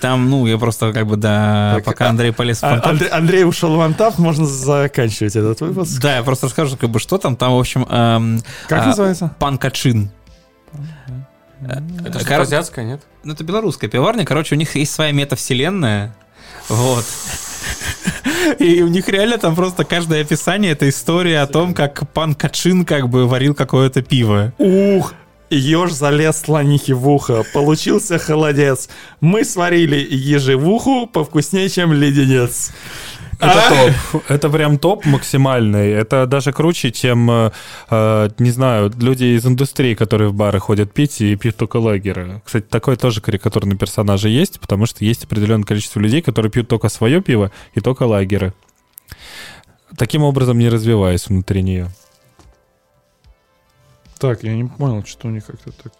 Там, 0.00 0.30
ну, 0.30 0.46
я 0.46 0.58
просто 0.58 0.92
как 0.92 1.06
бы, 1.06 1.16
да, 1.16 1.74
Так, 1.76 1.84
пока 1.84 2.08
Андрей 2.08 2.32
полез 2.32 2.60
в 2.60 2.64
А, 2.64 2.74
Антапт. 2.74 2.86
Андрей, 2.92 3.08
Андрей 3.08 3.44
ушел 3.44 3.76
в 3.76 3.80
антап, 3.80 4.18
можно 4.18 4.46
заканчивать 4.46 5.34
этот 5.34 5.60
выпуск. 5.60 6.00
Да, 6.00 6.16
я 6.16 6.22
просто 6.22 6.46
расскажу, 6.46 6.76
как 6.76 6.90
бы, 6.90 7.00
что 7.00 7.18
там. 7.18 7.36
Там, 7.36 7.54
в 7.54 7.58
общем, 7.58 7.84
эм, 7.88 8.40
Как 8.68 8.82
А, 8.82 8.86
называется? 8.86 9.34
Пан 9.38 9.58
Качин. 9.58 10.04
Э, 10.04 10.17
Это 11.60 12.12
кор- 12.12 12.20
что, 12.20 12.40
азиатская, 12.42 12.84
нет? 12.84 13.00
Ну, 13.24 13.32
это 13.32 13.44
белорусская 13.44 13.88
пивоварня. 13.88 14.24
Короче, 14.24 14.54
у 14.54 14.58
них 14.58 14.74
есть 14.76 14.92
своя 14.92 15.12
метавселенная. 15.12 16.14
Вот. 16.68 17.04
И 18.58 18.82
у 18.82 18.88
них 18.88 19.08
реально 19.08 19.38
там 19.38 19.54
просто 19.54 19.84
каждое 19.84 20.22
описание 20.22 20.72
это 20.72 20.88
история 20.88 21.40
о 21.40 21.46
том, 21.46 21.74
как 21.74 22.10
пан 22.12 22.34
Качин 22.34 22.84
как 22.84 23.08
бы 23.08 23.26
варил 23.26 23.54
какое-то 23.54 24.02
пиво. 24.02 24.52
Ух, 24.58 25.14
еж 25.50 25.92
залез 25.92 26.38
слонихе 26.42 26.94
в 26.94 27.08
ухо. 27.08 27.44
Получился 27.52 28.18
холодец. 28.18 28.88
Мы 29.20 29.44
сварили 29.44 29.96
ежевуху 30.10 31.06
повкуснее, 31.06 31.68
чем 31.68 31.92
леденец. 31.92 32.72
Это 33.38 33.92
топ. 34.12 34.22
Это 34.28 34.50
прям 34.50 34.78
топ 34.78 35.06
максимальный. 35.06 35.90
Это 35.90 36.26
даже 36.26 36.52
круче, 36.52 36.90
чем, 36.90 37.30
э, 37.30 37.50
э, 37.90 38.30
не 38.38 38.50
знаю, 38.50 38.92
люди 38.98 39.36
из 39.36 39.46
индустрии, 39.46 39.94
которые 39.94 40.28
в 40.28 40.34
бары 40.34 40.58
ходят 40.58 40.92
пить 40.92 41.20
и 41.20 41.36
пьют 41.36 41.56
только 41.56 41.76
лагеры. 41.76 42.42
Кстати, 42.44 42.64
такой 42.64 42.96
тоже 42.96 43.20
карикатурный 43.20 43.76
персонаж 43.76 44.24
есть, 44.24 44.58
потому 44.60 44.86
что 44.86 45.04
есть 45.04 45.24
определенное 45.24 45.64
количество 45.64 46.00
людей, 46.00 46.20
которые 46.20 46.50
пьют 46.50 46.68
только 46.68 46.88
свое 46.88 47.20
пиво 47.20 47.52
и 47.74 47.80
только 47.80 48.04
лагеры. 48.04 48.54
Таким 49.96 50.22
образом, 50.22 50.58
не 50.58 50.68
развиваясь 50.68 51.28
внутри 51.28 51.62
нее. 51.62 51.88
Так, 54.18 54.42
я 54.42 54.54
не 54.54 54.64
понял, 54.64 55.04
что 55.06 55.28
у 55.28 55.30
них 55.30 55.46
как-то 55.46 55.70
так... 55.70 55.92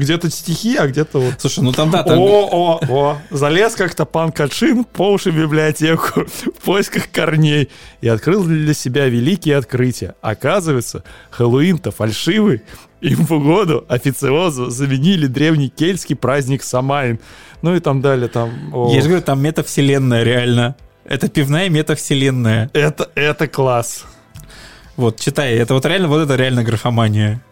Где-то 0.00 0.30
стихи, 0.30 0.76
а 0.76 0.86
где-то 0.86 1.18
вот... 1.18 1.34
Слушай, 1.38 1.62
ну 1.62 1.72
там 1.72 1.90
да, 1.90 2.02
там... 2.02 2.18
О, 2.18 2.48
о, 2.50 2.80
о, 2.88 3.18
залез 3.30 3.74
как-то 3.74 4.06
пан 4.06 4.32
Качин 4.32 4.84
по 4.84 5.12
уши 5.12 5.30
в 5.30 5.36
библиотеку 5.36 6.24
в 6.26 6.64
поисках 6.64 7.10
корней 7.10 7.68
и 8.00 8.08
открыл 8.08 8.44
для 8.44 8.72
себя 8.72 9.06
великие 9.06 9.58
открытия. 9.58 10.14
Оказывается, 10.22 11.04
Хэллоуин-то 11.30 11.90
фальшивый. 11.90 12.62
Им 13.02 13.26
в 13.26 13.32
угоду 13.32 13.84
официозу 13.88 14.70
заменили 14.70 15.26
древний 15.26 15.68
кельтский 15.68 16.16
праздник 16.16 16.62
Самайн. 16.62 17.20
Ну 17.60 17.76
и 17.76 17.80
там 17.80 18.00
далее 18.00 18.28
там... 18.28 18.74
о, 18.74 18.90
Я 18.94 19.02
же 19.02 19.08
говорю, 19.08 19.22
там 19.22 19.42
метавселенная 19.42 20.22
реально. 20.22 20.76
Это 21.04 21.28
пивная 21.28 21.68
метавселенная. 21.68 22.70
это, 22.72 23.10
это 23.14 23.48
класс. 23.48 24.04
Вот, 24.96 25.20
читай, 25.20 25.54
это 25.54 25.74
вот 25.74 25.84
реально, 25.84 26.08
вот 26.08 26.22
это 26.22 26.36
реально 26.36 26.64
графомания. 26.64 27.42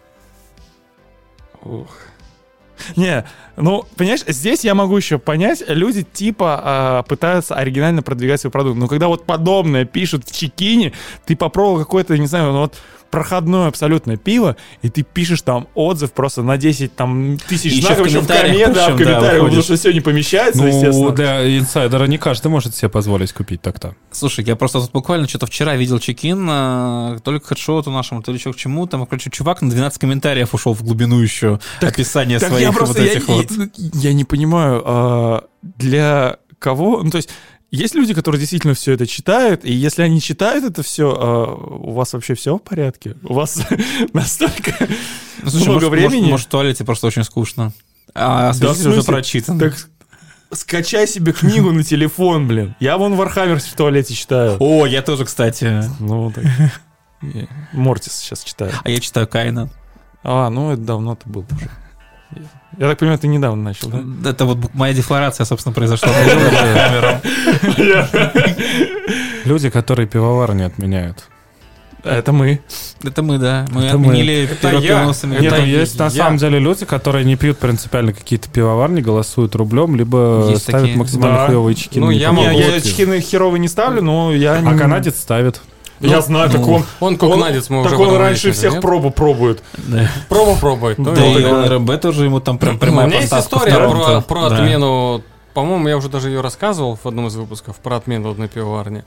Не, 2.95 3.25
ну, 3.57 3.85
понимаешь, 3.95 4.23
здесь 4.27 4.63
я 4.63 4.75
могу 4.75 4.97
еще 4.97 5.19
понять, 5.19 5.63
люди 5.67 6.03
типа 6.03 6.61
а, 6.63 7.03
пытаются 7.03 7.55
оригинально 7.55 8.01
продвигать 8.01 8.41
свой 8.41 8.51
продукт. 8.51 8.77
Но 8.77 8.87
когда 8.87 9.07
вот 9.07 9.25
подобное 9.25 9.85
пишут 9.85 10.27
в 10.27 10.35
чекине, 10.35 10.93
ты 11.25 11.35
попробовал 11.35 11.79
какое-то, 11.79 12.17
не 12.17 12.27
знаю, 12.27 12.51
ну 12.51 12.59
вот 12.61 12.75
проходное 13.09 13.67
абсолютное 13.67 14.17
пиво, 14.17 14.55
и 14.81 14.89
ты 14.89 15.03
пишешь 15.03 15.41
там 15.41 15.67
отзыв 15.73 16.11
просто 16.13 16.43
на 16.43 16.57
10 16.57 16.95
там, 16.95 17.37
тысяч 17.47 17.71
Еще 17.73 17.81
знаков, 17.87 18.05
в 18.05 18.09
еще 18.09 18.19
в 18.21 18.27
комментариях 18.27 18.53
коммент, 18.53 18.73
да, 18.75 18.89
в 18.89 18.91
да, 18.97 19.03
комментариях, 19.03 19.43
потому 19.45 19.61
что 19.61 19.75
все 19.75 19.91
не 19.93 20.01
помещается, 20.01 20.61
Ну, 20.61 20.67
естественно. 20.67 21.11
для 21.11 21.57
инсайдера 21.59 22.05
не 22.05 22.17
каждый 22.17 22.47
может 22.49 22.75
себе 22.75 22.89
позволить 22.89 23.33
купить 23.33 23.61
так-то. 23.61 23.95
Слушай, 24.11 24.45
я 24.45 24.55
просто 24.55 24.79
тут 24.81 24.91
буквально 24.91 25.27
что-то 25.27 25.45
вчера 25.47 25.75
видел 25.75 25.99
чекин, 25.99 26.47
а, 26.49 27.17
то 27.23 27.31
ли 27.31 27.39
к 27.39 27.45
хедшоту 27.45 27.91
нашему, 27.91 28.21
то 28.21 28.31
ли 28.31 28.37
еще 28.37 28.53
к 28.53 28.55
чему. 28.55 28.85
Там, 28.87 29.05
короче, 29.05 29.29
чувак 29.29 29.61
на 29.61 29.69
12 29.69 29.99
комментариев 29.99 30.53
ушел 30.53 30.73
в 30.73 30.83
глубину 30.83 31.19
еще 31.19 31.59
описания 31.81 32.39
Так 32.39 32.49
своих 32.49 32.67
я 32.67 32.71
просто, 32.73 32.99
вот 32.99 33.05
я, 33.05 33.11
этих 33.13 33.27
вот. 33.27 33.51
я- 33.51 33.69
я 33.93 34.13
не 34.13 34.23
понимаю, 34.23 34.81
а, 34.85 35.43
для 35.61 36.37
кого, 36.59 37.01
ну 37.03 37.09
то 37.09 37.17
есть 37.17 37.29
есть 37.71 37.95
люди, 37.95 38.13
которые 38.13 38.39
действительно 38.39 38.73
все 38.73 38.93
это 38.93 39.05
читают, 39.05 39.63
и 39.63 39.71
если 39.71 40.01
они 40.01 40.21
читают 40.21 40.65
это 40.65 40.83
все, 40.83 41.57
у 41.81 41.91
вас 41.91 42.13
вообще 42.13 42.33
все 42.33 42.57
в 42.57 42.59
порядке? 42.59 43.15
У 43.23 43.33
вас 43.33 43.61
настолько 44.13 44.73
Ну, 45.43 45.49
слушай, 45.49 45.69
много 45.69 45.87
может, 45.87 45.91
времени? 45.91 46.21
Может, 46.21 46.31
может, 46.31 46.47
в 46.47 46.49
туалете 46.49 46.83
просто 46.83 47.07
очень 47.07 47.23
скучно. 47.23 47.71
А 48.15 48.53
Да, 48.53 48.73
в 48.73 48.85
уже 48.87 49.03
прочитан. 49.03 49.59
Так 49.59 49.75
скачай 50.51 51.07
себе 51.07 51.31
книгу 51.31 51.71
на 51.71 51.83
телефон, 51.83 52.47
блин. 52.47 52.75
Я 52.79 52.97
вон 52.97 53.15
Warhammer 53.15 53.59
в 53.59 53.73
туалете 53.73 54.13
читаю. 54.13 54.57
О, 54.59 54.85
я 54.85 55.01
тоже, 55.01 55.25
кстати. 55.25 55.83
Ну, 55.99 56.31
так. 56.31 56.43
Мортис 57.73 58.13
сейчас 58.13 58.43
читаю. 58.43 58.71
А 58.83 58.89
я 58.89 58.99
читаю 58.99 59.27
Кайна. 59.27 59.69
А, 60.23 60.49
ну 60.49 60.71
это 60.71 60.81
давно 60.81 61.15
ты 61.15 61.29
был 61.29 61.45
уже. 61.51 61.69
Я 62.77 62.87
так 62.87 62.97
понимаю, 62.99 63.19
ты 63.19 63.27
недавно 63.27 63.61
начал, 63.63 63.89
да? 63.89 64.29
Это 64.29 64.45
вот 64.45 64.73
моя 64.73 64.93
декларация, 64.93 65.45
собственно, 65.45 65.73
произошла. 65.73 66.09
Люди, 69.45 69.69
которые 69.69 70.07
пивоварни 70.07 70.63
отменяют. 70.63 71.25
Это 72.03 72.31
мы. 72.31 72.61
Это 73.03 73.21
мы, 73.21 73.37
да. 73.39 73.65
Мы 73.71 73.83
Это 73.83 73.95
отменили 73.95 74.43
Это 74.45 74.55
пиво 74.69 74.79
я. 74.79 74.87
пивоносами. 74.89 75.33
Нет, 75.33 75.51
Это 75.51 75.57
ну, 75.57 75.65
есть 75.67 75.99
на 75.99 76.03
я. 76.05 76.09
самом 76.09 76.37
деле 76.37 76.57
люди, 76.57 76.85
которые 76.85 77.25
не 77.25 77.35
пьют 77.35 77.57
принципиально 77.57 78.13
какие-то 78.13 78.49
пивоварни, 78.49 79.01
голосуют 79.01 79.53
рублем, 79.55 79.97
либо 79.97 80.45
Есть 80.49 80.61
ставят 80.63 80.81
такие. 80.83 80.97
максимально 80.97 81.35
Да. 81.37 81.45
хуевые 81.47 81.75
чекины. 81.75 82.05
Ну, 82.05 82.11
не 82.13 82.17
я 82.19 82.29
Не, 82.29 82.35
могу 82.35 82.57
я 82.57 82.71
водке. 82.71 82.89
чекины 82.89 83.19
херовые 83.19 83.59
не 83.59 83.67
ставлю, 83.67 84.01
но 84.01 84.31
я 84.33 84.53
А 84.53 84.61
не... 84.61 84.77
канадец 84.77 85.17
ставит. 85.19 85.61
Я 85.99 86.21
знаю, 86.21 86.49
так 86.49 86.61
ну, 86.61 86.73
он... 86.75 86.85
Он 86.99 87.17
кокнадец, 87.17 87.69
мы 87.69 87.81
уже 87.81 87.89
Так 87.89 87.99
об 87.99 88.07
он 88.07 88.17
раньше 88.17 88.51
всех 88.51 88.73
нет? 88.73 88.81
пробу 88.81 89.11
пробует. 89.11 89.61
Да. 89.77 90.09
Пробу 90.29 90.55
пробует. 90.55 90.97
Ну, 90.97 91.13
Да 91.13 91.25
и 91.25 91.43
РБ 91.43 92.01
тоже 92.01 92.25
ему 92.25 92.39
там 92.39 92.57
прям 92.57 92.73
Ну, 92.73 92.79
прямая 92.79 93.05
У 93.07 93.09
меня 93.09 93.21
есть 93.21 93.33
история 93.33 93.75
про, 93.89 94.21
про 94.21 94.49
Да. 94.49 94.55
отмену. 94.57 95.21
По-моему, 95.53 95.87
я 95.89 95.97
уже 95.97 96.09
даже 96.09 96.29
ее 96.29 96.41
рассказывал 96.41 96.95
в 97.01 97.05
одном 97.05 97.27
из 97.27 97.35
выпусков 97.35 97.77
про 97.77 97.97
отмену 97.97 98.29
одной 98.29 98.47
пивоварни, 98.47 99.03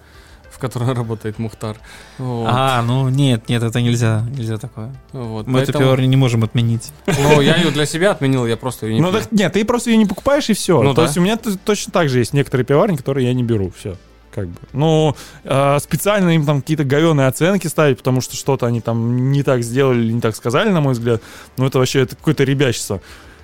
в 0.50 0.58
которой 0.58 0.92
работает 0.94 1.38
Мухтар. 1.38 1.76
Вот. 2.18 2.46
А, 2.50 2.82
ну 2.82 3.08
нет, 3.08 3.48
нет, 3.48 3.62
это 3.62 3.80
нельзя. 3.80 4.24
Нельзя 4.36 4.58
такое. 4.58 4.90
Вот, 5.12 5.46
Мы 5.46 5.60
эту 5.60 5.66
поэтому- 5.72 5.78
пивоварню 5.84 6.08
не 6.08 6.16
можем 6.16 6.44
отменить. 6.44 6.92
Ну, 7.06 7.40
я 7.40 7.56
ее 7.56 7.70
для 7.70 7.86
себя 7.86 8.10
отменил, 8.10 8.44
я 8.46 8.56
просто 8.58 8.86
ее 8.86 8.94
не 8.96 9.00
Ну 9.00 9.12
так 9.12 9.30
нет, 9.32 9.52
ты 9.52 9.64
просто 9.64 9.90
ее 9.90 9.96
не 9.96 10.06
покупаешь 10.06 10.50
и 10.50 10.52
все. 10.52 10.82
Ну 10.82 10.90
То 10.90 10.96
да. 10.96 11.02
есть 11.04 11.16
у 11.16 11.20
меня 11.22 11.38
точно 11.38 11.92
так 11.92 12.08
же 12.10 12.18
есть 12.18 12.32
некоторые 12.34 12.66
пиварни, 12.66 12.96
которые 12.96 13.28
я 13.28 13.32
не 13.34 13.44
беру. 13.44 13.72
Все. 13.78 13.96
Как 14.34 14.48
бы. 14.48 14.58
Ну, 14.72 15.14
э, 15.44 15.78
специально 15.80 16.30
им 16.30 16.46
там 16.46 16.62
какие-то 16.62 16.84
говеные 16.84 17.26
оценки 17.26 17.66
ставить, 17.66 17.98
потому 17.98 18.20
что 18.22 18.34
что-то 18.34 18.66
они 18.66 18.80
там 18.80 19.30
не 19.30 19.42
так 19.42 19.62
сделали 19.62 20.10
не 20.10 20.20
так 20.20 20.34
сказали, 20.34 20.70
на 20.70 20.80
мой 20.80 20.94
взгляд. 20.94 21.22
Ну, 21.58 21.66
это 21.66 21.78
вообще 21.78 22.00
это 22.00 22.16
какое-то 22.16 22.44
ребячество. 22.44 23.02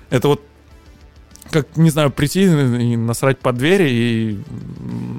Это 0.09 0.27
вот 0.29 0.43
как, 1.51 1.77
не 1.77 1.89
знаю, 1.89 2.11
прийти 2.11 2.43
и 2.43 2.95
насрать 2.95 3.39
под 3.39 3.57
двери 3.57 3.89
и 3.89 4.39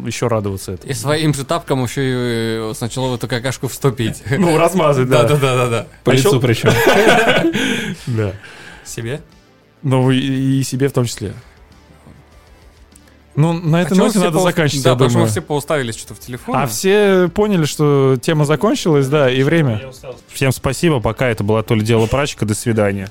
еще 0.06 0.28
радоваться 0.28 0.72
этому. 0.72 0.90
И 0.90 0.94
своим 0.94 1.34
же 1.34 1.44
тапком 1.44 1.82
еще 1.84 2.02
и 2.02 2.70
э, 2.70 2.72
сначала 2.74 3.10
в 3.10 3.14
эту 3.14 3.28
какашку 3.28 3.68
вступить. 3.68 4.22
Ну, 4.30 4.56
размазать, 4.56 5.08
да. 5.08 5.22
Да-да-да-да-да. 5.22 5.86
По 6.04 6.12
А 6.12 6.14
лицу 6.14 6.40
причем. 6.40 6.70
Да. 8.06 8.32
Себе? 8.84 9.20
Ну, 9.82 10.10
и 10.10 10.62
себе 10.62 10.88
в 10.88 10.92
том 10.92 11.04
числе. 11.04 11.32
Ну, 13.36 13.52
на 13.52 13.82
этой 13.82 13.92
А 13.96 13.96
ноте 13.96 14.18
надо 14.18 14.32
по- 14.38 14.40
заканчивать, 14.42 14.82
Да, 14.84 14.90
я 14.90 14.94
потому 14.96 15.10
что 15.10 15.18
мы 15.18 15.22
думаю. 15.22 15.30
все 15.30 15.40
поуставились 15.40 15.96
что-то 15.96 16.14
в 16.14 16.20
телефоне. 16.20 16.58
А 16.58 16.66
все 16.66 17.28
поняли, 17.32 17.64
что 17.64 18.16
тема 18.20 18.44
закончилась, 18.44 19.06
да, 19.08 19.30
и 19.30 19.42
время. 19.42 19.80
Всем 20.32 20.50
спасибо, 20.52 21.00
пока 21.00 21.28
это 21.28 21.44
была 21.44 21.62
то 21.62 21.74
ли 21.74 21.82
дело 21.82 22.06
прачка, 22.06 22.44
до 22.44 22.54
свидания. 22.54 23.08